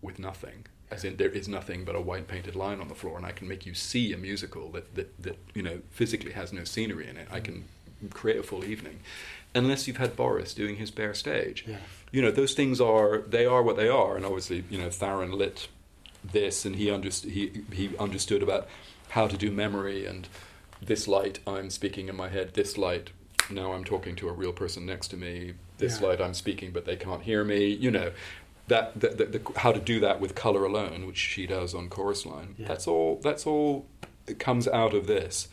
with 0.03 0.19
nothing. 0.19 0.67
As 0.91 1.05
in, 1.05 1.17
there 1.17 1.31
is 1.31 1.47
nothing 1.47 1.85
but 1.85 1.95
a 1.95 2.01
white 2.01 2.27
painted 2.27 2.57
line 2.57 2.81
on 2.81 2.89
the 2.89 2.95
floor, 2.95 3.17
and 3.17 3.25
I 3.25 3.33
can 3.33 3.47
make 3.47 3.65
you 3.65 3.75
see 3.75 4.13
a 4.13 4.17
musical 4.17 4.71
that, 4.71 4.95
that, 4.97 5.23
that 5.23 5.39
you 5.55 5.63
know 5.63 5.81
physically 5.91 6.33
has 6.33 6.53
no 6.53 6.65
scenery 6.65 7.09
in 7.09 7.17
it. 7.17 7.29
I 7.31 7.41
mm. 7.41 7.45
can 7.45 7.65
create 8.11 8.39
a 8.39 8.43
full 8.43 8.65
evening, 8.65 9.01
unless 9.55 9.87
you've 9.87 9.99
had 9.99 10.17
Boris 10.17 10.55
doing 10.55 10.77
his 10.77 10.91
bare 10.91 11.15
stage. 11.15 11.65
Yeah. 11.67 11.77
You 12.11 12.23
know, 12.23 12.31
those 12.31 12.55
things 12.55 12.81
are 12.81 13.19
they 13.19 13.47
are 13.47 13.63
what 13.63 13.77
they 13.77 13.89
are, 13.89 14.17
and 14.17 14.25
obviously, 14.25 14.65
you 14.69 14.79
know, 14.79 14.89
Tharon 14.89 15.33
lit 15.33 15.69
this, 16.25 16.65
and 16.65 16.77
he 16.77 16.91
understood 16.91 17.31
he 17.33 17.63
he 17.73 17.97
understood 17.99 18.43
about 18.43 18.67
how 19.11 19.27
to 19.27 19.37
do 19.37 19.51
memory 19.51 20.07
and 20.07 20.29
this 20.83 21.07
light. 21.07 21.41
I'm 21.47 21.71
speaking 21.71 22.09
in 22.09 22.17
my 22.17 22.29
head. 22.29 22.55
This 22.55 22.77
light. 22.79 23.11
Now 23.51 23.73
I'm 23.73 23.85
talking 23.85 24.15
to 24.17 24.29
a 24.29 24.33
real 24.33 24.53
person 24.53 24.87
next 24.87 25.09
to 25.09 25.17
me. 25.17 25.55
This 25.79 26.01
Yeah. 26.01 26.09
light 26.09 26.21
I'm 26.21 26.35
speaking, 26.35 26.71
but 26.71 26.85
they 26.85 26.97
can't 26.97 27.23
hear 27.23 27.43
me. 27.43 27.67
You 27.67 27.91
know, 27.91 28.13
that 28.71 28.99
the, 28.99 29.09
the, 29.09 29.25
the, 29.27 29.53
how 29.57 29.73
to 29.73 29.81
do 29.81 30.01
that 30.01 30.21
with 30.21 30.35
color 30.35 30.65
alone, 30.65 31.07
which 31.07 31.19
she 31.19 31.47
does 31.47 31.75
on 31.75 31.89
chorus 31.89 32.25
line. 32.25 32.55
Yeah. 32.57 32.69
That's 32.69 32.89
all. 32.89 33.21
That's 33.23 33.47
all. 33.47 33.87
It 34.27 34.39
comes 34.39 34.67
out 34.69 34.95
of 34.95 35.07
this. 35.07 35.49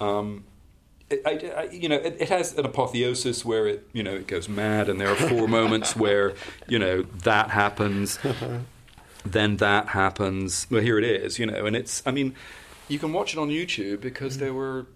Um, 0.00 0.44
it, 1.10 1.22
I, 1.26 1.60
I, 1.60 1.64
you 1.70 1.88
know, 1.88 1.96
it, 1.96 2.16
it 2.18 2.28
has 2.30 2.56
an 2.56 2.64
apotheosis 2.64 3.44
where 3.44 3.66
it, 3.66 3.86
you 3.92 4.02
know, 4.02 4.14
it 4.14 4.26
goes 4.26 4.48
mad, 4.48 4.88
and 4.88 5.00
there 5.00 5.08
are 5.08 5.14
four 5.14 5.46
moments 5.60 5.94
where, 5.94 6.34
you 6.66 6.78
know, 6.78 7.02
that 7.02 7.50
happens, 7.50 8.18
then 9.24 9.58
that 9.58 9.88
happens. 9.88 10.66
Well, 10.70 10.80
here 10.80 10.98
it 10.98 11.04
is, 11.04 11.38
you 11.38 11.46
know, 11.46 11.66
and 11.66 11.76
it's. 11.76 12.02
I 12.06 12.10
mean, 12.10 12.34
you 12.88 12.98
can 12.98 13.12
watch 13.12 13.34
it 13.34 13.38
on 13.38 13.50
YouTube 13.50 14.00
because 14.00 14.38
there 14.38 14.54
were 14.54 14.86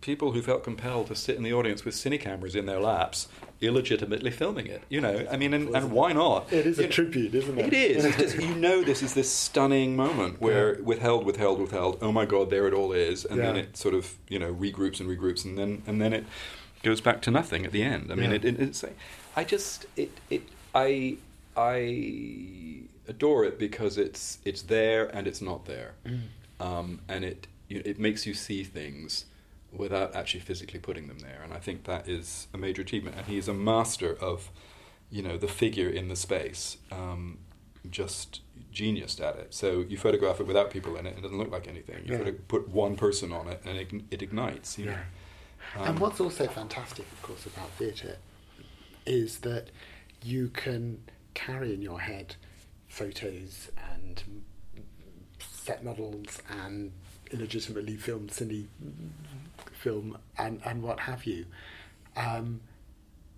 people 0.00 0.32
who 0.32 0.40
felt 0.40 0.62
compelled 0.62 1.08
to 1.08 1.16
sit 1.16 1.36
in 1.36 1.42
the 1.42 1.52
audience 1.52 1.84
with 1.84 1.94
cine 1.94 2.20
cameras 2.20 2.54
in 2.54 2.66
their 2.66 2.80
laps, 2.80 3.26
illegitimately 3.60 4.30
filming 4.30 4.66
it. 4.66 4.82
You 4.88 5.00
know, 5.00 5.26
I 5.30 5.36
mean, 5.36 5.52
and, 5.54 5.68
and 5.74 5.90
why 5.90 6.12
not? 6.12 6.52
It 6.52 6.66
is 6.66 6.78
a 6.78 6.82
know, 6.82 6.88
tribute, 6.88 7.34
isn't 7.34 7.58
it? 7.58 7.66
it 7.66 7.72
is. 7.74 8.04
It's 8.04 8.16
just, 8.16 8.36
you 8.40 8.54
know, 8.54 8.82
this 8.82 9.02
is 9.02 9.14
this 9.14 9.30
stunning 9.32 9.96
moment 9.96 10.40
where 10.40 10.76
Yeah. 10.76 10.82
withheld, 10.84 11.24
withheld, 11.26 11.60
withheld. 11.60 11.98
Oh 12.00 12.12
my 12.12 12.24
God, 12.24 12.50
there 12.50 12.66
it 12.68 12.74
all 12.74 12.92
is, 12.92 13.24
and 13.24 13.40
then 13.40 13.56
it 13.56 13.76
sort 13.76 13.94
of 13.94 14.14
you 14.28 14.38
know 14.38 14.52
regroups 14.54 15.00
and 15.00 15.08
regroups, 15.08 15.44
and 15.44 15.58
then 15.58 15.82
and 15.86 16.00
then 16.00 16.12
it 16.12 16.24
goes 16.82 17.00
back 17.00 17.20
to 17.22 17.30
nothing 17.30 17.66
at 17.66 17.72
the 17.72 17.82
end. 17.82 18.10
I 18.12 18.14
mean, 18.14 18.30
Yeah. 18.30 18.36
it, 18.36 18.44
it, 18.44 18.60
it's. 18.60 18.84
I 19.36 19.44
just 19.44 19.86
it 19.96 20.10
it 20.30 20.42
I 20.74 21.16
I 21.56 22.82
adore 23.08 23.44
it 23.44 23.58
because 23.58 23.98
it's 23.98 24.38
it's 24.44 24.62
there 24.62 25.06
and 25.14 25.26
it's 25.26 25.40
not 25.40 25.64
there, 25.66 25.94
Mm. 26.06 26.20
um, 26.60 27.00
and 27.08 27.24
it 27.24 27.46
you 27.68 27.82
it 27.84 27.98
makes 27.98 28.26
you 28.26 28.34
see 28.34 28.62
things 28.64 29.24
without 29.72 30.14
actually 30.16 30.40
physically 30.40 30.80
putting 30.80 31.08
them 31.08 31.18
there, 31.18 31.40
and 31.44 31.52
I 31.52 31.58
think 31.58 31.84
that 31.84 32.08
is 32.08 32.48
a 32.54 32.58
major 32.58 32.82
achievement. 32.82 33.16
And 33.16 33.26
he's 33.26 33.48
a 33.48 33.54
master 33.54 34.16
of 34.20 34.50
you 35.10 35.22
know 35.22 35.36
the 35.38 35.48
figure 35.48 35.88
in 35.88 36.08
the 36.08 36.16
space 36.16 36.76
um, 36.92 37.38
just 37.90 38.42
genius 38.70 39.18
at 39.20 39.36
it 39.36 39.54
so 39.54 39.80
you 39.88 39.96
photograph 39.96 40.38
it 40.38 40.46
without 40.46 40.70
people 40.70 40.96
in 40.96 41.06
it 41.06 41.10
and 41.10 41.18
it 41.20 41.22
doesn't 41.22 41.38
look 41.38 41.50
like 41.50 41.66
anything 41.66 41.96
you 42.04 42.14
Yeah. 42.14 42.32
put 42.46 42.68
one 42.68 42.94
person 42.94 43.32
on 43.32 43.48
it 43.48 43.62
and 43.64 43.78
it, 43.78 43.90
it 44.10 44.20
ignites 44.20 44.76
you 44.78 44.84
know 44.86 44.90
Yeah. 44.92 45.80
Um, 45.82 45.88
and 45.88 45.98
what's 45.98 46.20
also 46.20 46.46
fantastic, 46.46 47.06
of 47.12 47.22
course, 47.22 47.46
about 47.46 47.70
theatre 47.72 48.16
is 49.06 49.38
that 49.40 49.70
you 50.22 50.48
can 50.48 51.02
carry 51.34 51.72
in 51.74 51.80
your 51.82 52.00
head 52.00 52.36
photos 52.88 53.70
and 53.94 54.22
set 55.38 55.84
models 55.84 56.40
and 56.50 56.92
illegitimately 57.30 57.96
filmed 57.96 58.30
cine 58.30 58.66
film 59.78 60.18
and, 60.36 60.60
and 60.64 60.82
what 60.82 61.00
have 61.00 61.24
you. 61.24 61.46
Um, 62.16 62.60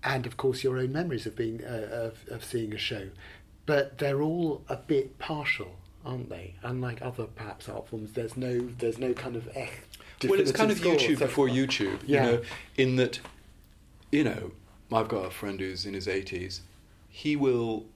and 0.03 0.26
of 0.26 0.36
course, 0.36 0.64
your 0.64 0.78
own 0.78 0.93
memories 0.93 1.26
of 1.26 1.36
being 1.36 1.62
uh, 1.64 1.88
of, 1.93 2.24
of 2.28 2.43
seeing 2.45 2.72
a 2.72 2.78
show, 2.78 3.09
but 3.66 3.99
they're 3.99 4.22
all 4.22 4.62
a 4.68 4.76
bit 4.76 5.18
partial, 5.18 5.76
aren't 6.05 6.30
they? 6.30 6.55
Unlike 6.62 7.03
other 7.03 7.24
perhaps 7.26 7.68
art 7.68 7.88
forms, 7.88 8.12
there's 8.12 8.36
no 8.36 8.59
there's 8.78 8.99
no 8.99 9.12
kind 9.12 9.36
of 9.36 9.49
eh, 9.55 9.68
well 10.24 10.41
it's 10.41 10.53
kind 10.53 10.70
of 10.70 10.78
youtube 10.80 11.18
so- 11.18 11.26
before 11.26 11.49
youtube 11.49 11.99
Yeah. 12.07 12.24
you 12.24 12.32
know 12.32 12.43
in 12.76 12.97
that 12.97 13.20
you 14.12 14.22
know 14.24 14.53
i've 14.93 15.09
got 15.09 15.24
a 15.24 15.30
friend 15.30 15.59
who's 15.61 15.86
in 15.86 15.95
his 15.95 16.07
80s 16.07 16.61
he 17.09 17.36
will 17.36 17.86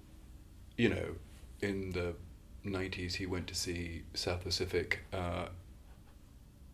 you 0.79 0.89
know 0.89 1.17
in 1.61 1.93
the 1.93 2.15
90s 2.65 3.15
he 3.17 3.27
went 3.27 3.47
to 3.49 3.55
see 3.55 4.05
south 4.15 4.43
pacific 4.45 5.01
uh, 5.13 5.49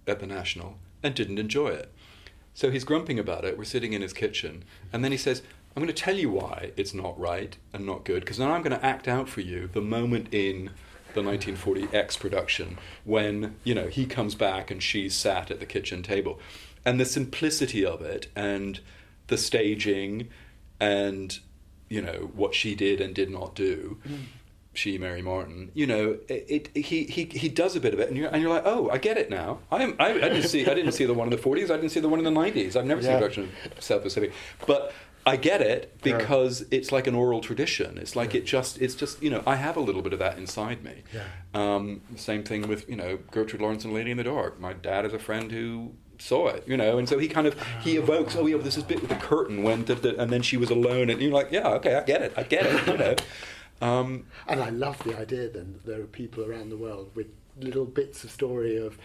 at 0.07 0.21
the 0.21 0.27
national 0.27 0.79
and 1.03 1.15
didn't 1.15 1.39
enjoy 1.39 1.69
it. 1.69 1.93
So 2.55 2.71
he's 2.71 2.85
grumping 2.85 3.19
about 3.19 3.45
it. 3.45 3.57
We're 3.57 3.65
sitting 3.65 3.93
in 3.93 4.03
his 4.03 4.13
kitchen. 4.13 4.65
And 4.93 5.05
then 5.05 5.13
he 5.13 5.19
says 5.19 5.43
i'm 5.77 5.85
going 5.85 5.95
to 5.95 6.03
tell 6.03 6.17
you 6.17 6.29
why 6.29 6.73
it's 6.77 6.93
not 6.93 7.17
right 7.17 7.57
and 7.73 7.87
not 7.87 8.05
good 8.05 8.19
because 8.19 8.39
then 8.39 8.51
i'm 8.51 8.61
going 8.61 8.77
to 8.77 8.85
act 8.85 9.07
out 9.07 9.29
for 9.29 9.41
you 9.41 9.71
the 9.73 9.81
moment 9.81 10.27
in 10.33 10.69
the 11.15 11.23
1940 11.23 11.89
X 11.97 12.17
production 12.17 12.79
when 13.05 13.57
you 13.65 13.75
know 13.75 13.89
he 13.89 14.07
comes 14.07 14.35
back 14.35 14.71
and 14.71 14.83
she's 14.83 15.15
sat 15.15 15.51
at 15.51 15.61
the 15.61 15.67
kitchen 15.67 16.03
table, 16.03 16.39
and 16.85 17.01
the 17.01 17.05
simplicity 17.05 17.85
of 17.85 18.01
it 18.01 18.29
and 18.35 18.81
the 19.27 19.37
staging 19.37 20.29
and 20.79 21.41
you 21.89 22.01
know 22.01 22.31
what 22.35 22.55
she 22.55 22.75
did 22.75 23.01
and 23.01 23.15
did 23.15 23.31
not 23.31 23.55
do. 23.55 23.99
Mm. 24.09 24.23
She, 24.81 24.97
Mary 24.97 25.21
Martin, 25.21 25.71
you 25.75 25.87
know, 25.87 26.17
it, 26.29 26.71
it. 26.75 26.85
He, 26.87 27.05
he 27.05 27.25
he 27.25 27.49
does 27.51 27.77
a 27.77 27.81
bit 27.81 27.93
of 27.93 28.01
it, 28.01 28.09
and 28.09 28.17
you're 28.17 28.29
and 28.33 28.41
you're 28.41 28.51
like, 28.51 28.63
oh, 28.65 28.89
I 28.91 28.97
get 28.97 29.19
it 29.19 29.29
now. 29.29 29.59
I 29.71 29.83
am. 29.83 29.95
I, 29.99 30.13
I 30.13 30.29
didn't 30.31 30.49
see. 30.49 30.63
I 30.67 30.73
didn't 30.75 30.93
see 30.93 31.05
the 31.05 31.13
one 31.13 31.27
in 31.31 31.37
the 31.37 31.43
40s. 31.43 31.65
I 31.65 31.77
didn't 31.77 31.91
see 31.91 32.01
the 32.01 32.09
one 32.09 32.19
in 32.19 32.25
the 32.25 32.41
90s. 32.41 32.77
I've 32.77 32.87
never 32.87 33.03
seen 33.03 33.11
a 33.13 33.15
production 33.19 33.51
of 33.77 33.83
South 33.83 34.03
Pacific, 34.03 34.33
but 34.67 34.93
I 35.27 35.37
get 35.37 35.61
it 35.61 35.95
Yeah. 36.03 36.17
because 36.17 36.65
it's 36.71 36.91
like 36.93 37.07
an 37.07 37.15
oral 37.15 37.43
tradition. 37.43 37.99
It's 37.99 38.17
like 38.17 38.35
it 38.35 38.47
just. 38.47 38.81
It's 38.81 38.95
just 38.95 39.23
you 39.23 39.29
know. 39.29 39.43
I 39.47 39.57
have 39.57 39.77
a 39.77 39.81
little 39.81 40.01
bit 40.01 40.15
of 40.15 40.19
that 40.21 40.39
inside 40.39 40.83
me. 40.83 41.03
Yeah. 41.13 41.25
Um, 41.53 42.01
same 42.17 42.43
thing 42.43 42.67
with 42.67 42.89
you 42.89 42.97
know 42.97 43.19
Gertrude 43.31 43.61
Lawrence 43.61 43.85
and 43.85 43.93
Lady 43.93 44.11
in 44.13 44.17
the 44.17 44.25
Dark. 44.25 44.59
My 44.59 44.73
dad 44.73 45.05
is 45.05 45.13
a 45.13 45.19
friend 45.19 45.53
who 45.53 45.93
saw 46.19 46.49
it, 46.49 46.65
you 46.67 46.77
know, 46.77 46.99
and 46.99 47.09
so 47.09 47.19
he 47.19 47.29
kind 47.29 47.47
of 47.47 47.55
he 47.83 47.97
evokes. 47.99 48.35
Oh 48.35 48.47
yeah, 48.47 48.55
well, 48.57 48.65
this 48.65 48.77
is 48.79 48.83
bit 48.83 49.01
with 49.01 49.11
the 49.11 49.17
curtain 49.17 49.63
when, 49.63 49.85
da, 49.85 49.95
da, 49.95 50.15
and 50.19 50.31
then 50.31 50.43
she 50.43 50.57
was 50.57 50.71
alone, 50.71 51.11
and 51.11 51.21
you're 51.21 51.33
like, 51.33 51.49
yeah, 51.51 51.69
okay, 51.69 51.95
I 51.97 52.03
get 52.03 52.23
it, 52.23 52.33
I 52.37 52.43
get 52.43 52.65
it, 52.67 52.87
you 52.87 52.97
know. 52.97 53.15
Um, 53.81 54.27
And 54.47 54.61
I 54.61 54.71
love 54.71 55.03
the 55.05 55.19
idea 55.19 55.49
then 55.49 55.73
that 55.73 55.87
there 55.87 56.01
are 56.01 56.07
people 56.07 56.45
around 56.45 56.71
the 56.71 56.77
world 56.77 57.11
with 57.15 57.29
little 57.59 57.85
bits 57.85 58.25
of 58.25 58.31
story 58.31 58.77
of 58.77 58.99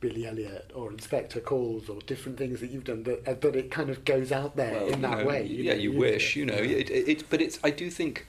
Billy 0.00 0.26
Elliot 0.26 0.70
or 0.74 0.90
Inspector 0.90 1.38
Calls 1.40 1.88
or 1.88 2.00
different 2.02 2.36
things 2.36 2.60
that 2.60 2.70
you've 2.70 2.84
done 2.84 3.04
that, 3.04 3.26
uh, 3.26 3.34
that 3.34 3.56
it 3.56 3.70
kind 3.70 3.88
of 3.90 4.04
goes 4.04 4.32
out 4.32 4.56
there 4.56 4.72
well, 4.72 4.88
in 4.88 5.02
that 5.02 5.18
know, 5.18 5.24
way. 5.26 5.46
yeah, 5.46 5.72
know, 5.72 5.78
you 5.78 5.92
use 5.92 6.00
wish, 6.00 6.36
you 6.36 6.44
know. 6.44 6.54
It, 6.54 6.90
it, 6.90 7.08
it, 7.08 7.30
but 7.30 7.40
it's. 7.40 7.58
I 7.62 7.70
do 7.70 7.90
think, 7.90 8.26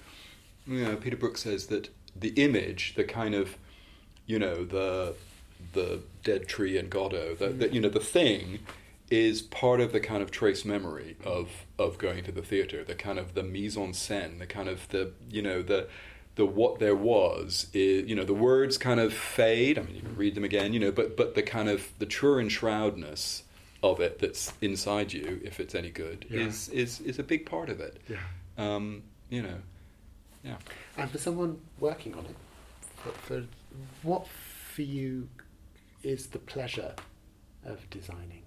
you 0.68 0.86
know, 0.86 0.96
Peter 0.96 1.18
Brook 1.18 1.38
says 1.38 1.68
that 1.68 1.90
the 2.16 2.30
image, 2.30 2.94
the 2.96 3.04
kind 3.04 3.34
of, 3.34 3.58
you 4.28 4.40
know, 4.40 4.64
the 4.64 5.16
the 5.74 6.02
dead 6.24 6.48
tree 6.48 6.78
and 6.78 6.90
Godot, 6.90 7.36
that 7.36 7.60
that 7.60 7.74
you 7.74 7.82
know, 7.82 7.90
the 7.90 8.00
thing 8.00 8.60
is 9.10 9.42
part 9.42 9.80
of 9.80 9.92
the 9.92 10.00
kind 10.00 10.24
of 10.24 10.32
trace 10.32 10.66
memory 10.66 11.18
of 11.24 11.50
of 11.78 11.98
going 11.98 12.24
to 12.24 12.32
the 12.32 12.42
theatre, 12.42 12.84
the 12.84 12.96
kind 12.96 13.20
of 13.20 13.34
the 13.34 13.44
mise 13.44 13.78
en 13.78 13.92
scène, 13.92 14.40
the 14.40 14.46
kind 14.48 14.70
of 14.70 14.88
the 14.90 15.12
you 15.30 15.42
know 15.42 15.62
the 15.62 15.88
the 16.36 16.46
what 16.46 16.80
there 16.80 16.96
was 16.96 17.68
is 17.74 18.08
you 18.10 18.16
know 18.16 18.24
the 18.24 18.34
words 18.34 18.78
kind 18.78 19.00
of 19.00 19.14
fade. 19.14 19.78
I 19.78 19.84
mean, 19.84 19.96
you 19.96 20.02
can 20.02 20.16
read 20.16 20.36
them 20.36 20.44
again, 20.44 20.74
you 20.74 20.80
know, 20.80 20.92
but 20.92 21.16
but 21.16 21.36
the 21.36 21.44
kind 21.44 21.70
of 21.70 21.90
the 22.00 22.06
Turin 22.06 22.50
shroudness 22.50 23.44
of 23.84 24.00
it 24.00 24.20
that's 24.20 24.54
inside 24.62 25.12
you, 25.12 25.42
if 25.44 25.60
it's 25.60 25.76
any 25.76 25.90
good, 25.90 26.26
Yeah. 26.30 26.42
is 26.48 26.70
is 26.70 27.00
is 27.02 27.20
a 27.20 27.24
big 27.24 27.46
part 27.46 27.70
of 27.70 27.80
it. 27.82 28.02
Yeah. 28.10 28.18
Um, 28.58 29.04
you 29.30 29.42
know, 29.42 29.58
yeah. 30.44 30.56
And 30.98 31.10
for 31.12 31.18
someone 31.18 31.60
working 31.80 32.14
on 32.14 32.26
it, 32.26 32.36
for, 32.98 33.12
for 33.12 33.44
what 34.04 34.28
for 34.28 34.84
you 34.84 35.28
is 36.04 36.28
the 36.28 36.40
pleasure 36.40 36.96
of 37.66 37.90
designing? 37.90 38.43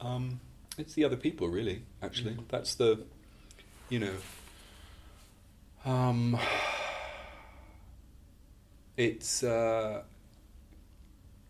Um, 0.00 0.40
it's 0.78 0.94
the 0.94 1.04
other 1.04 1.16
people, 1.16 1.48
really. 1.48 1.82
Actually, 2.02 2.34
Mhm. 2.34 2.48
that's 2.48 2.74
the, 2.74 3.04
you 3.88 3.98
know, 3.98 4.16
um, 5.84 6.38
it's 8.96 9.42
uh, 9.42 10.02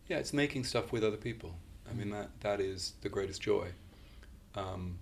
yeah, 0.08 0.18
it's 0.18 0.32
making 0.32 0.64
stuff 0.64 0.92
with 0.92 1.04
other 1.04 1.16
people. 1.16 1.54
I 1.88 1.92
mean 1.92 2.10
that 2.10 2.30
that 2.40 2.60
is 2.60 2.92
the 3.02 3.08
greatest 3.08 3.40
joy. 3.42 3.68
Um, 4.54 4.98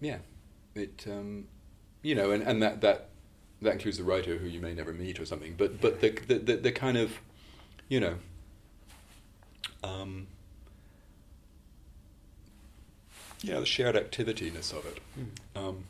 yeah, 0.00 0.18
it 0.74 1.04
um, 1.08 1.46
you 2.02 2.14
know, 2.14 2.30
and, 2.32 2.42
and 2.42 2.62
that 2.62 2.80
that 2.80 3.10
that 3.62 3.72
includes 3.74 3.98
the 3.98 4.04
writer 4.04 4.36
who 4.38 4.46
you 4.46 4.60
may 4.60 4.74
never 4.74 4.92
meet 4.92 5.18
or 5.20 5.24
something. 5.26 5.54
But 5.56 5.80
but 5.80 6.00
the 6.00 6.10
the, 6.10 6.38
the, 6.38 6.56
the 6.56 6.72
kind 6.72 6.96
of 6.96 7.12
you 7.88 8.00
know. 8.00 8.18
Um, 9.84 10.26
yeah, 13.40 13.60
the 13.60 13.66
shared 13.66 13.94
activityness 13.94 14.72
of 14.72 14.86
it. 14.86 15.00
Um, 15.56 15.84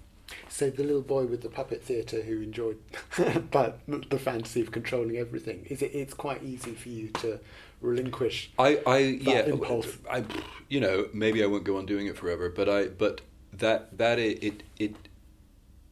So 0.49 0.70
the 0.70 0.82
little 0.82 1.03
boy 1.03 1.24
with 1.24 1.42
the 1.42 1.49
puppet 1.49 1.82
theatre 1.82 2.22
who 2.22 2.42
enjoyed 2.42 2.78
but 3.51 3.80
the 3.86 4.18
fantasy 4.18 4.61
of 4.61 4.70
controlling 4.70 5.16
everything 5.16 5.66
is 5.70 5.82
it? 5.82 5.92
It's 5.94 6.14
quite 6.14 6.42
easy 6.42 6.72
for 6.74 6.88
you 6.88 7.09
to 7.22 7.40
relinquish. 7.80 8.51
I, 8.59 8.80
I, 8.86 8.99
yeah, 8.99 9.46
impulse. 9.46 9.96
I, 10.11 10.24
you 10.68 10.80
know, 10.80 11.09
maybe 11.12 11.42
I 11.42 11.46
won't 11.46 11.64
go 11.64 11.78
on 11.78 11.86
doing 11.86 12.07
it 12.07 12.16
forever, 12.16 12.51
but 12.51 12.68
I, 12.68 12.88
but 12.88 13.20
that 13.53 13.96
that 13.99 14.18
it, 14.18 14.42
it, 14.42 14.62
it 14.78 14.94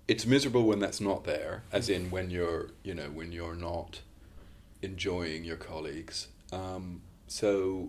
it's 0.09 0.27
miserable 0.27 0.65
when 0.65 0.79
that's 0.79 1.01
not 1.01 1.25
there, 1.25 1.63
as 1.73 1.89
in 1.89 2.11
when 2.11 2.31
you're, 2.31 2.71
you 2.83 2.95
know, 2.95 3.11
when 3.11 3.33
you're 3.33 3.57
not 3.57 4.01
enjoying 4.83 5.45
your 5.45 5.57
colleagues. 5.57 6.29
Um, 6.53 7.03
so, 7.27 7.89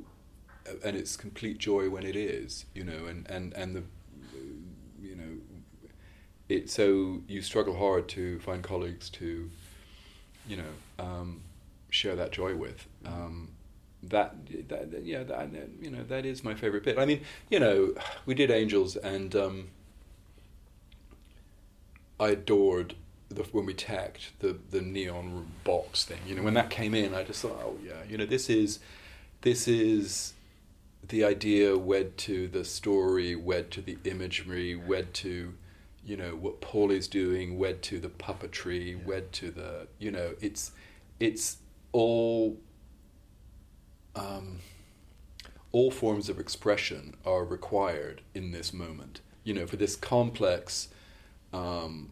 and 0.84 0.96
it's 0.96 1.16
complete 1.18 1.58
joy 1.58 1.90
when 1.90 2.06
it 2.06 2.16
is, 2.16 2.66
you 2.74 2.84
know, 2.84 3.06
and 3.06 3.30
and 3.30 3.54
and 3.54 3.76
the, 3.76 3.84
you 5.02 5.16
know, 5.16 5.90
it. 6.50 6.70
So 6.70 7.22
you 7.28 7.42
struggle 7.42 7.78
hard 7.78 8.08
to 8.10 8.40
find 8.40 8.64
colleagues 8.64 9.10
to, 9.12 9.50
you 10.48 10.58
know, 10.58 11.04
um, 11.04 11.42
share 11.90 12.16
that 12.16 12.32
joy 12.32 12.56
with. 12.56 12.88
Um, 13.06 13.50
that, 14.04 14.36
that 14.70 15.04
yeah 15.04 15.24
that, 15.24 15.50
you 15.82 15.90
know 15.90 16.04
that 16.04 16.26
is 16.26 16.44
my 16.44 16.54
favorite 16.54 16.84
bit. 16.84 16.98
I 16.98 17.06
mean 17.06 17.22
you 17.50 17.60
know 17.60 17.94
we 18.26 18.36
did 18.36 18.52
Angels 18.52 18.96
and 18.96 19.36
um, 19.36 19.70
I 22.20 22.30
adored 22.30 22.96
the 23.30 23.44
when 23.44 23.66
we 23.66 23.74
tacked 23.74 24.40
the 24.40 24.58
the 24.70 24.82
neon 24.82 25.48
box 25.64 26.06
thing. 26.06 26.20
You 26.26 26.36
know 26.36 26.44
when 26.44 26.54
that 26.54 26.70
came 26.70 26.94
in, 26.94 27.14
I 27.14 27.24
just 27.24 27.42
thought 27.42 27.60
oh 27.64 27.78
yeah 27.84 28.04
you 28.08 28.18
know 28.18 28.26
this 28.26 28.50
is 28.50 28.80
this 29.42 29.68
is 29.68 30.34
the 31.08 31.24
idea 31.24 31.78
wed 31.78 32.18
to 32.18 32.48
the 32.48 32.66
story, 32.66 33.36
wed 33.36 33.72
to 33.72 33.82
the 33.82 33.98
imagery, 34.04 34.76
wed 34.76 35.14
to 35.16 35.54
you 36.04 36.16
know 36.16 36.36
what 36.36 36.62
Paulie's 36.62 37.08
doing, 37.08 37.58
wed 37.58 37.82
to 37.84 38.00
the 38.00 38.10
puppetry, 38.10 39.04
wed 39.04 39.32
to 39.34 39.52
the 39.52 39.88
you 40.00 40.12
know 40.12 40.36
it's 40.42 40.72
it's 41.20 41.58
all 41.92 42.58
um, 44.16 44.60
all 45.72 45.92
forms 45.92 46.30
of 46.30 46.40
expression 46.40 47.16
are 47.26 47.46
required 47.46 48.22
in 48.34 48.52
this 48.52 48.74
moment. 48.74 49.22
You 49.44 49.54
know, 49.54 49.68
for 49.68 49.78
this 49.78 49.96
complex, 49.96 50.90
um, 51.54 52.12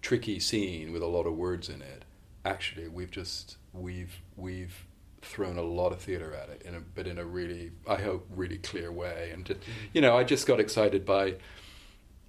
tricky 0.00 0.38
scene 0.38 0.92
with 0.92 1.02
a 1.02 1.06
lot 1.06 1.26
of 1.26 1.34
words 1.34 1.68
in 1.68 1.82
it. 1.82 2.04
Actually, 2.44 2.88
we've 2.88 3.10
just 3.10 3.56
we've 3.72 4.20
we've 4.36 4.83
thrown 5.24 5.58
a 5.58 5.62
lot 5.62 5.92
of 5.92 6.00
theatre 6.00 6.34
at 6.34 6.48
it 6.48 6.62
in 6.62 6.74
a 6.74 6.80
but 6.80 7.06
in 7.06 7.18
a 7.18 7.24
really 7.24 7.72
I 7.88 7.96
hope 7.96 8.26
really 8.34 8.58
clear 8.58 8.90
way. 8.92 9.30
And 9.32 9.44
just, 9.46 9.60
you 9.92 10.00
know, 10.00 10.16
I 10.16 10.24
just 10.24 10.46
got 10.46 10.60
excited 10.60 11.04
by 11.04 11.34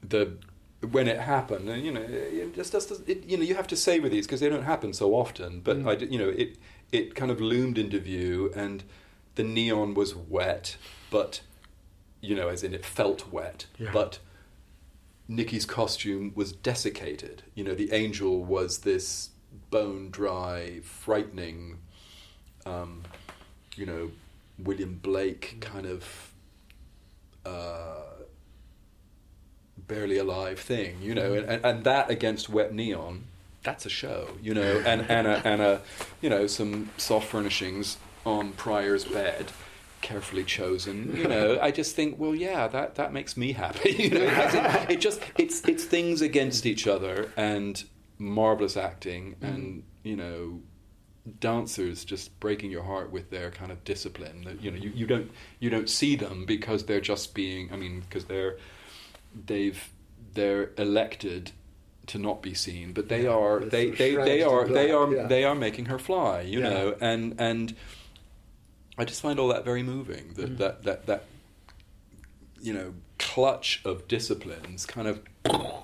the 0.01 0.37
when 0.91 1.07
it 1.07 1.19
happened, 1.19 1.67
and 1.69 1.83
you 1.83 1.91
know, 1.91 2.01
it 2.01 2.53
just 2.55 2.71
does. 2.73 2.91
It, 3.07 3.25
you 3.25 3.37
know, 3.37 3.43
you 3.43 3.55
have 3.55 3.67
to 3.67 3.75
savor 3.75 4.07
these 4.09 4.27
because 4.27 4.39
they 4.39 4.49
don't 4.49 4.63
happen 4.63 4.93
so 4.93 5.13
often. 5.13 5.61
But 5.61 5.77
Mm. 5.79 5.87
I, 5.89 6.05
you 6.05 6.19
know, 6.19 6.29
it 6.29 6.57
it 6.91 7.15
kind 7.15 7.31
of 7.31 7.41
loomed 7.41 7.77
into 7.77 7.99
view, 7.99 8.51
and 8.55 8.83
the 9.35 9.43
neon 9.43 9.93
was 9.95 10.15
wet, 10.15 10.77
but 11.09 11.41
you 12.21 12.35
know, 12.35 12.49
as 12.49 12.63
in 12.63 12.73
it 12.73 12.85
felt 12.85 13.31
wet, 13.31 13.65
Yeah. 13.77 13.91
but. 13.93 14.19
Nicky's 15.27 15.65
costume 15.65 16.31
was 16.35 16.51
desiccated. 16.51 17.41
You 17.55 17.63
know, 17.63 17.73
the 17.73 17.91
angel 17.91 18.45
was 18.45 18.79
this 18.81 19.31
bone 19.71 20.11
dry, 20.11 20.81
frightening, 20.83 21.79
um, 22.66 23.03
you 23.76 23.86
know, 23.86 24.11
William 24.57 24.99
Blake 25.01 25.57
kind 25.59 25.86
of 25.86 26.32
uh, 27.45 28.05
barely 29.88 30.18
alive 30.18 30.59
thing, 30.59 30.97
you 31.01 31.13
know, 31.13 31.34
and, 31.34 31.66
and 31.66 31.84
that 31.84 32.09
against 32.09 32.49
wet 32.49 32.74
neon, 32.74 33.26
that's 33.63 33.86
a 33.86 33.89
show, 33.89 34.30
you 34.41 34.53
know, 34.53 34.82
and, 34.86 35.09
and, 35.09 35.28
a, 35.28 35.47
and 35.47 35.61
a, 35.61 35.82
you 36.22 36.30
know, 36.30 36.47
some 36.47 36.89
soft 36.97 37.28
furnishings 37.28 37.97
on 38.26 38.53
Prior's 38.53 39.05
bed, 39.05 39.51
carefully 40.01 40.43
chosen, 40.43 41.16
you 41.16 41.28
know, 41.28 41.59
I 41.61 41.72
just 41.72 41.95
think, 41.95 42.20
well, 42.20 42.34
yeah, 42.34 42.68
that, 42.68 42.95
that 42.95 43.13
makes 43.13 43.38
me 43.38 43.53
happy, 43.53 43.91
you 43.99 44.09
know, 44.09 44.26
in, 44.26 44.91
it 44.91 45.01
just, 45.01 45.22
it's, 45.38 45.68
it's 45.68 45.84
things 45.84 46.22
against 46.22 46.66
each 46.66 46.88
other 46.88 47.32
and 47.36 47.84
marvelous 48.18 48.78
acting 48.78 49.36
and, 49.41 49.84
you 50.03 50.16
know, 50.16 50.61
dancers 51.39 52.05
just 52.05 52.39
breaking 52.39 52.69
your 52.69 52.84
heart 52.84 53.11
with 53.11 53.32
their 53.32 53.49
kind 53.49 53.71
of 53.71 53.84
discipline 53.84 54.43
that 54.43 54.61
you 54.61 54.69
know 54.69 54.78
you, 54.78 54.91
you 54.91 55.07
don't 55.07 55.32
you 55.59 55.69
don't 55.71 55.89
see 55.89 56.15
them 56.15 56.45
because 56.45 56.86
they're 56.86 57.01
just 57.01 57.34
being 57.34 57.71
i 57.73 57.76
mean 57.76 58.01
because 58.01 58.26
they're 58.26 58.57
they've 59.47 59.89
they're 60.36 60.69
elected 60.78 61.51
to 62.05 62.19
not 62.19 62.43
be 62.43 62.53
seen 62.53 62.93
but 62.93 63.09
they 63.09 63.23
Yeah, 63.23 63.30
are 63.32 63.59
they 63.59 63.89
they, 63.89 64.13
they 64.15 64.43
are 64.43 64.67
they 64.67 64.91
are 64.91 65.11
yeah. 65.11 65.26
they 65.26 65.43
are 65.43 65.55
making 65.55 65.86
her 65.86 65.97
fly 65.97 66.41
you 66.41 66.59
Yeah. 66.59 66.69
know 66.69 66.95
and 67.01 67.36
and 67.39 67.76
i 68.99 69.03
just 69.03 69.21
find 69.21 69.39
all 69.39 69.47
that 69.47 69.65
very 69.65 69.82
moving 69.82 70.34
that 70.36 70.51
Mm. 70.51 70.57
that 70.59 70.84
that 70.84 71.05
that 71.07 71.23
you 72.61 72.73
know 72.73 72.93
clutch 73.18 73.82
of 73.86 74.07
disciplines 74.07 74.86
kind 74.86 75.07
of 75.07 75.22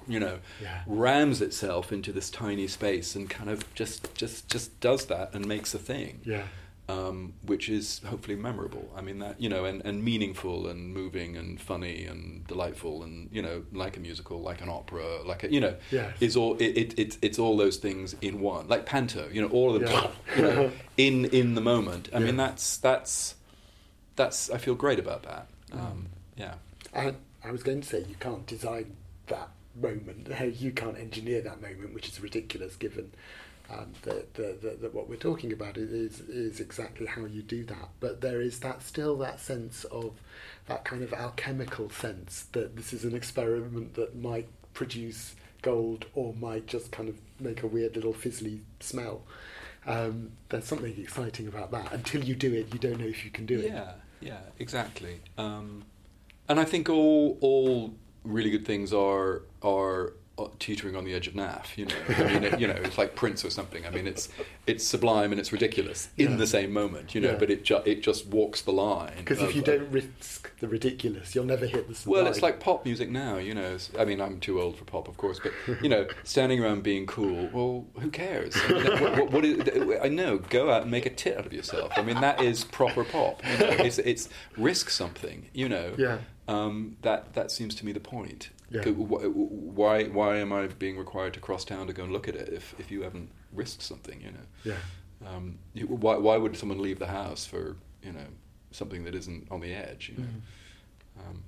you 0.08 0.20
know 0.20 0.40
Yeah. 0.62 0.82
rams 0.88 1.42
itself 1.42 1.92
into 1.92 2.12
this 2.12 2.30
tiny 2.30 2.68
space 2.68 3.16
and 3.16 3.30
kind 3.30 3.50
of 3.50 3.74
just 3.74 4.14
just 4.16 4.48
just 4.50 4.80
does 4.80 5.06
that 5.06 5.34
and 5.34 5.46
makes 5.46 5.74
a 5.74 5.80
thing 5.80 6.20
Yeah. 6.26 6.44
um, 6.90 7.34
which 7.46 7.70
is 7.70 8.02
hopefully 8.06 8.36
memorable 8.36 8.92
i 8.98 9.02
mean 9.02 9.20
that 9.20 9.40
you 9.40 9.48
know 9.48 9.64
and, 9.66 9.82
and 9.86 10.04
meaningful 10.04 10.68
and 10.68 10.94
moving 10.94 11.38
and 11.38 11.62
funny 11.62 12.06
and 12.06 12.46
delightful 12.48 13.04
and 13.04 13.30
you 13.32 13.42
know 13.42 13.64
like 13.72 13.96
a 13.96 14.00
musical 14.02 14.42
like 14.42 14.60
an 14.62 14.68
opera 14.70 15.22
like 15.24 15.44
a 15.46 15.54
you 15.54 15.62
know 15.62 15.76
Yes. 15.92 16.18
is 16.20 16.36
all 16.36 16.56
it, 16.58 16.76
it, 16.78 17.00
it 17.00 17.18
it's 17.22 17.40
all 17.40 17.56
those 17.56 17.78
things 17.78 18.14
in 18.22 18.42
one 18.42 18.68
like 18.68 18.86
panto 18.86 19.30
you 19.32 19.42
know 19.42 19.48
all 19.50 19.74
of 19.76 19.82
them 19.82 19.92
Yeah. 19.92 20.12
you 20.36 20.42
know 20.42 20.72
in 20.98 21.26
in 21.26 21.54
the 21.56 21.62
moment 21.62 22.10
i 22.14 22.20
mean 22.20 22.36
that's 22.36 22.76
that's 22.78 23.36
that's 24.18 24.50
i 24.50 24.58
feel 24.58 24.76
great 24.76 25.00
about 25.00 25.24
that 25.24 25.48
Mm. 25.72 25.80
um, 25.80 26.08
yeah 26.36 26.56
And 26.94 27.16
I 27.44 27.52
was 27.52 27.64
going 27.64 27.82
to 27.82 27.88
say 27.88 28.06
you 28.08 28.16
can't 28.20 28.46
design 28.46 28.96
that 29.28 29.50
moment. 29.76 30.28
You 30.60 30.72
can't 30.72 30.98
engineer 30.98 31.42
that 31.42 31.62
moment, 31.62 31.94
which 31.94 32.10
is 32.10 32.20
ridiculous 32.22 32.76
given 32.76 33.12
um, 33.74 33.94
that 34.04 34.90
what 34.94 35.08
we're 35.08 35.16
talking 35.16 35.54
about 35.54 35.78
is 35.78 36.20
is 36.22 36.60
exactly 36.60 37.06
how 37.06 37.26
you 37.26 37.42
do 37.42 37.64
that. 37.66 37.90
But 38.00 38.22
there 38.22 38.42
is 38.42 38.60
that 38.60 38.82
still 38.82 39.18
that 39.18 39.40
sense 39.40 39.84
of 39.86 40.14
that 40.68 40.84
kind 40.84 41.04
of 41.04 41.14
alchemical 41.14 41.90
sense 41.90 42.46
that 42.52 42.76
this 42.76 42.94
is 42.94 43.06
an 43.06 43.16
experiment 43.16 43.94
that 43.96 44.16
might 44.16 44.48
produce 44.74 45.36
gold 45.62 46.06
or 46.16 46.34
might 46.34 46.68
just 46.68 46.92
kind 46.92 47.08
of 47.08 47.16
make 47.40 47.64
a 47.64 47.68
weird 47.68 47.96
little 47.96 48.14
fizzly 48.14 48.60
smell. 48.80 49.22
Um, 49.86 50.32
there's 50.50 50.66
something 50.66 50.96
exciting 50.98 51.48
about 51.48 51.72
that. 51.72 51.92
Until 51.92 52.24
you 52.24 52.36
do 52.36 52.54
it, 52.54 52.74
you 52.74 52.80
don't 52.80 53.00
know 53.00 53.08
if 53.08 53.26
you 53.26 53.32
can 53.32 53.46
do 53.46 53.60
it. 53.60 53.72
Yeah, 53.72 53.94
yeah, 54.20 54.40
exactly. 54.60 55.22
Um, 55.38 55.86
and 56.52 56.60
I 56.60 56.66
think 56.66 56.90
all 56.90 57.38
all 57.42 57.94
really 58.24 58.50
good 58.52 58.66
things 58.66 58.94
are 58.94 59.44
are 59.64 60.14
uh, 60.38 60.48
teetering 60.60 60.96
on 60.96 61.04
the 61.04 61.14
edge 61.14 61.28
of 61.28 61.34
naff. 61.34 61.78
You 61.78 61.86
know, 61.88 61.96
I 62.10 62.24
mean, 62.34 62.44
it, 62.46 62.60
you 62.60 62.66
know, 62.66 62.74
it's 62.88 62.98
like 62.98 63.16
Prince 63.16 63.44
or 63.44 63.50
something. 63.50 63.86
I 63.86 63.90
mean, 63.90 64.08
it's 64.08 64.30
it's 64.66 64.84
sublime 64.88 65.32
and 65.32 65.40
it's 65.40 65.52
ridiculous 65.52 66.10
in 66.18 66.32
Yeah. 66.32 66.38
the 66.38 66.48
same 66.48 66.72
moment. 66.72 67.14
You 67.14 67.22
know, 67.22 67.32
Yeah. 67.32 67.38
but 67.38 67.50
it 67.52 67.64
ju- 67.64 67.82
it 67.86 68.02
just 68.02 68.28
walks 68.28 68.62
the 68.62 68.72
line. 68.72 69.14
Because 69.18 69.42
if 69.42 69.56
you 69.56 69.62
uh, 69.62 69.66
don't 69.66 69.92
risk 69.92 70.50
the 70.60 70.68
ridiculous, 70.68 71.36
you'll 71.36 71.46
never 71.46 71.66
hit 71.66 71.88
the 71.90 71.96
sublime. 71.96 72.24
Well, 72.24 72.32
it's 72.32 72.42
like 72.42 72.60
pop 72.60 72.86
music 72.86 73.10
now, 73.10 73.38
you 73.38 73.54
know. 73.54 73.78
I 74.00 74.06
mean, 74.06 74.22
I'm 74.22 74.40
too 74.40 74.62
old 74.62 74.78
for 74.78 74.86
pop, 74.86 75.08
of 75.10 75.18
course, 75.18 75.40
but 75.44 75.52
you 75.84 75.90
know, 75.90 76.08
standing 76.24 76.64
around 76.64 76.82
being 76.84 77.06
cool. 77.06 77.50
Well, 77.52 77.86
who 78.00 78.10
cares? 78.10 78.56
I, 78.56 78.72
mean, 78.72 79.02
what, 79.02 79.12
what, 79.18 79.32
what 79.32 79.46
is, 79.46 80.00
I 80.02 80.08
know. 80.08 80.38
Go 80.38 80.72
out 80.72 80.84
and 80.84 80.92
make 80.92 81.06
a 81.06 81.10
tit 81.10 81.38
out 81.38 81.46
of 81.46 81.54
yourself. 81.54 81.92
I 81.98 82.02
mean, 82.04 82.22
that 82.22 82.42
is 82.42 82.64
proper 82.64 83.04
pop. 83.04 83.42
You 83.46 83.58
know? 83.58 83.74
It's, 83.88 84.00
it's 84.00 84.30
risk 84.58 84.90
something. 84.90 85.50
You 85.54 85.68
know. 85.70 85.94
Yeah. 85.98 86.20
Um, 86.52 86.98
that 87.02 87.34
that 87.34 87.52
seems 87.52 87.76
to 87.76 87.86
me 87.86 87.92
the 87.92 88.00
point. 88.00 88.50
Yeah. 88.70 88.84
Why 88.90 90.06
why 90.06 90.38
am 90.38 90.54
I 90.54 90.68
being 90.68 90.98
required 90.98 91.34
to 91.34 91.40
cross 91.40 91.66
town 91.66 91.88
to 91.88 91.94
go 91.94 92.04
and 92.04 92.14
look 92.14 92.28
at 92.28 92.36
it 92.36 92.50
if, 92.54 92.74
if 92.80 92.90
you 92.92 93.02
haven't 93.04 93.30
risked 93.54 93.82
something? 93.82 94.22
You 94.22 94.32
know. 94.32 94.46
Yeah. 94.64 95.28
Um, 95.30 95.60
you, 95.74 95.88
why 95.88 96.16
why 96.18 96.38
would 96.38 96.56
someone 96.58 96.80
leave 96.82 97.00
the 97.00 97.08
house 97.08 97.46
for 97.46 97.76
you 98.04 98.12
know 98.14 98.26
something 98.72 99.04
that 99.04 99.14
isn't 99.16 99.48
on 99.52 99.60
the 99.62 99.74
edge? 99.74 100.12
You 100.16 100.24
know. 100.24 100.30
Mm. 100.30 101.30
Um, 101.30 101.44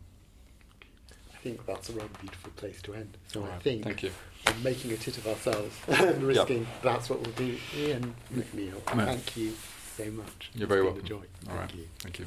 I 1.33 1.37
think 1.43 1.65
that's 1.65 1.89
a 1.89 1.93
rather 1.93 2.09
beautiful 2.21 2.51
place 2.55 2.81
to 2.83 2.93
end. 2.93 3.17
So 3.27 3.41
all 3.41 3.49
I 3.49 3.59
think 3.59 3.83
Thank 3.83 4.03
you. 4.03 4.11
we're 4.47 4.53
making 4.63 4.91
a 4.91 4.97
tit 4.97 5.17
of 5.17 5.27
ourselves 5.27 5.75
and 5.87 6.23
risking 6.23 6.65
that's 6.81 7.09
what 7.09 7.19
we'll 7.21 7.31
do. 7.35 7.57
Ian 7.77 8.15
MacNeil, 8.33 8.95
No. 8.95 9.05
thank 9.05 9.35
you 9.37 9.53
so 9.97 10.05
much. 10.11 10.51
You're 10.55 10.67
very 10.67 10.81
It's 10.87 10.99
been 11.01 11.03
welcome. 11.03 11.05
a 11.05 11.09
joy. 11.09 11.15
All 11.51 11.57
Thank 11.57 11.59
right. 11.59 11.75
you. 11.75 11.87
Thank 11.99 12.19
you. 12.19 12.25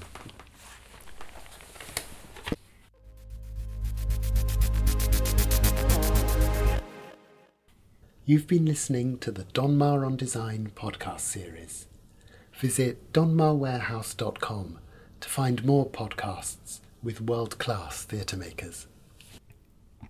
You've 8.28 8.48
been 8.48 8.66
listening 8.66 9.18
to 9.18 9.30
the 9.30 9.44
Donmar 9.54 10.04
on 10.04 10.16
Design 10.16 10.72
podcast 10.74 11.20
series. 11.20 11.86
Visit 12.54 13.12
donmarwarehouse.com 13.12 14.78
to 15.20 15.28
find 15.28 15.64
more 15.64 15.88
podcasts 15.88 16.80
with 17.04 17.20
world 17.20 17.58
class 17.58 18.02
theatre 18.02 18.36
makers. 18.36 18.88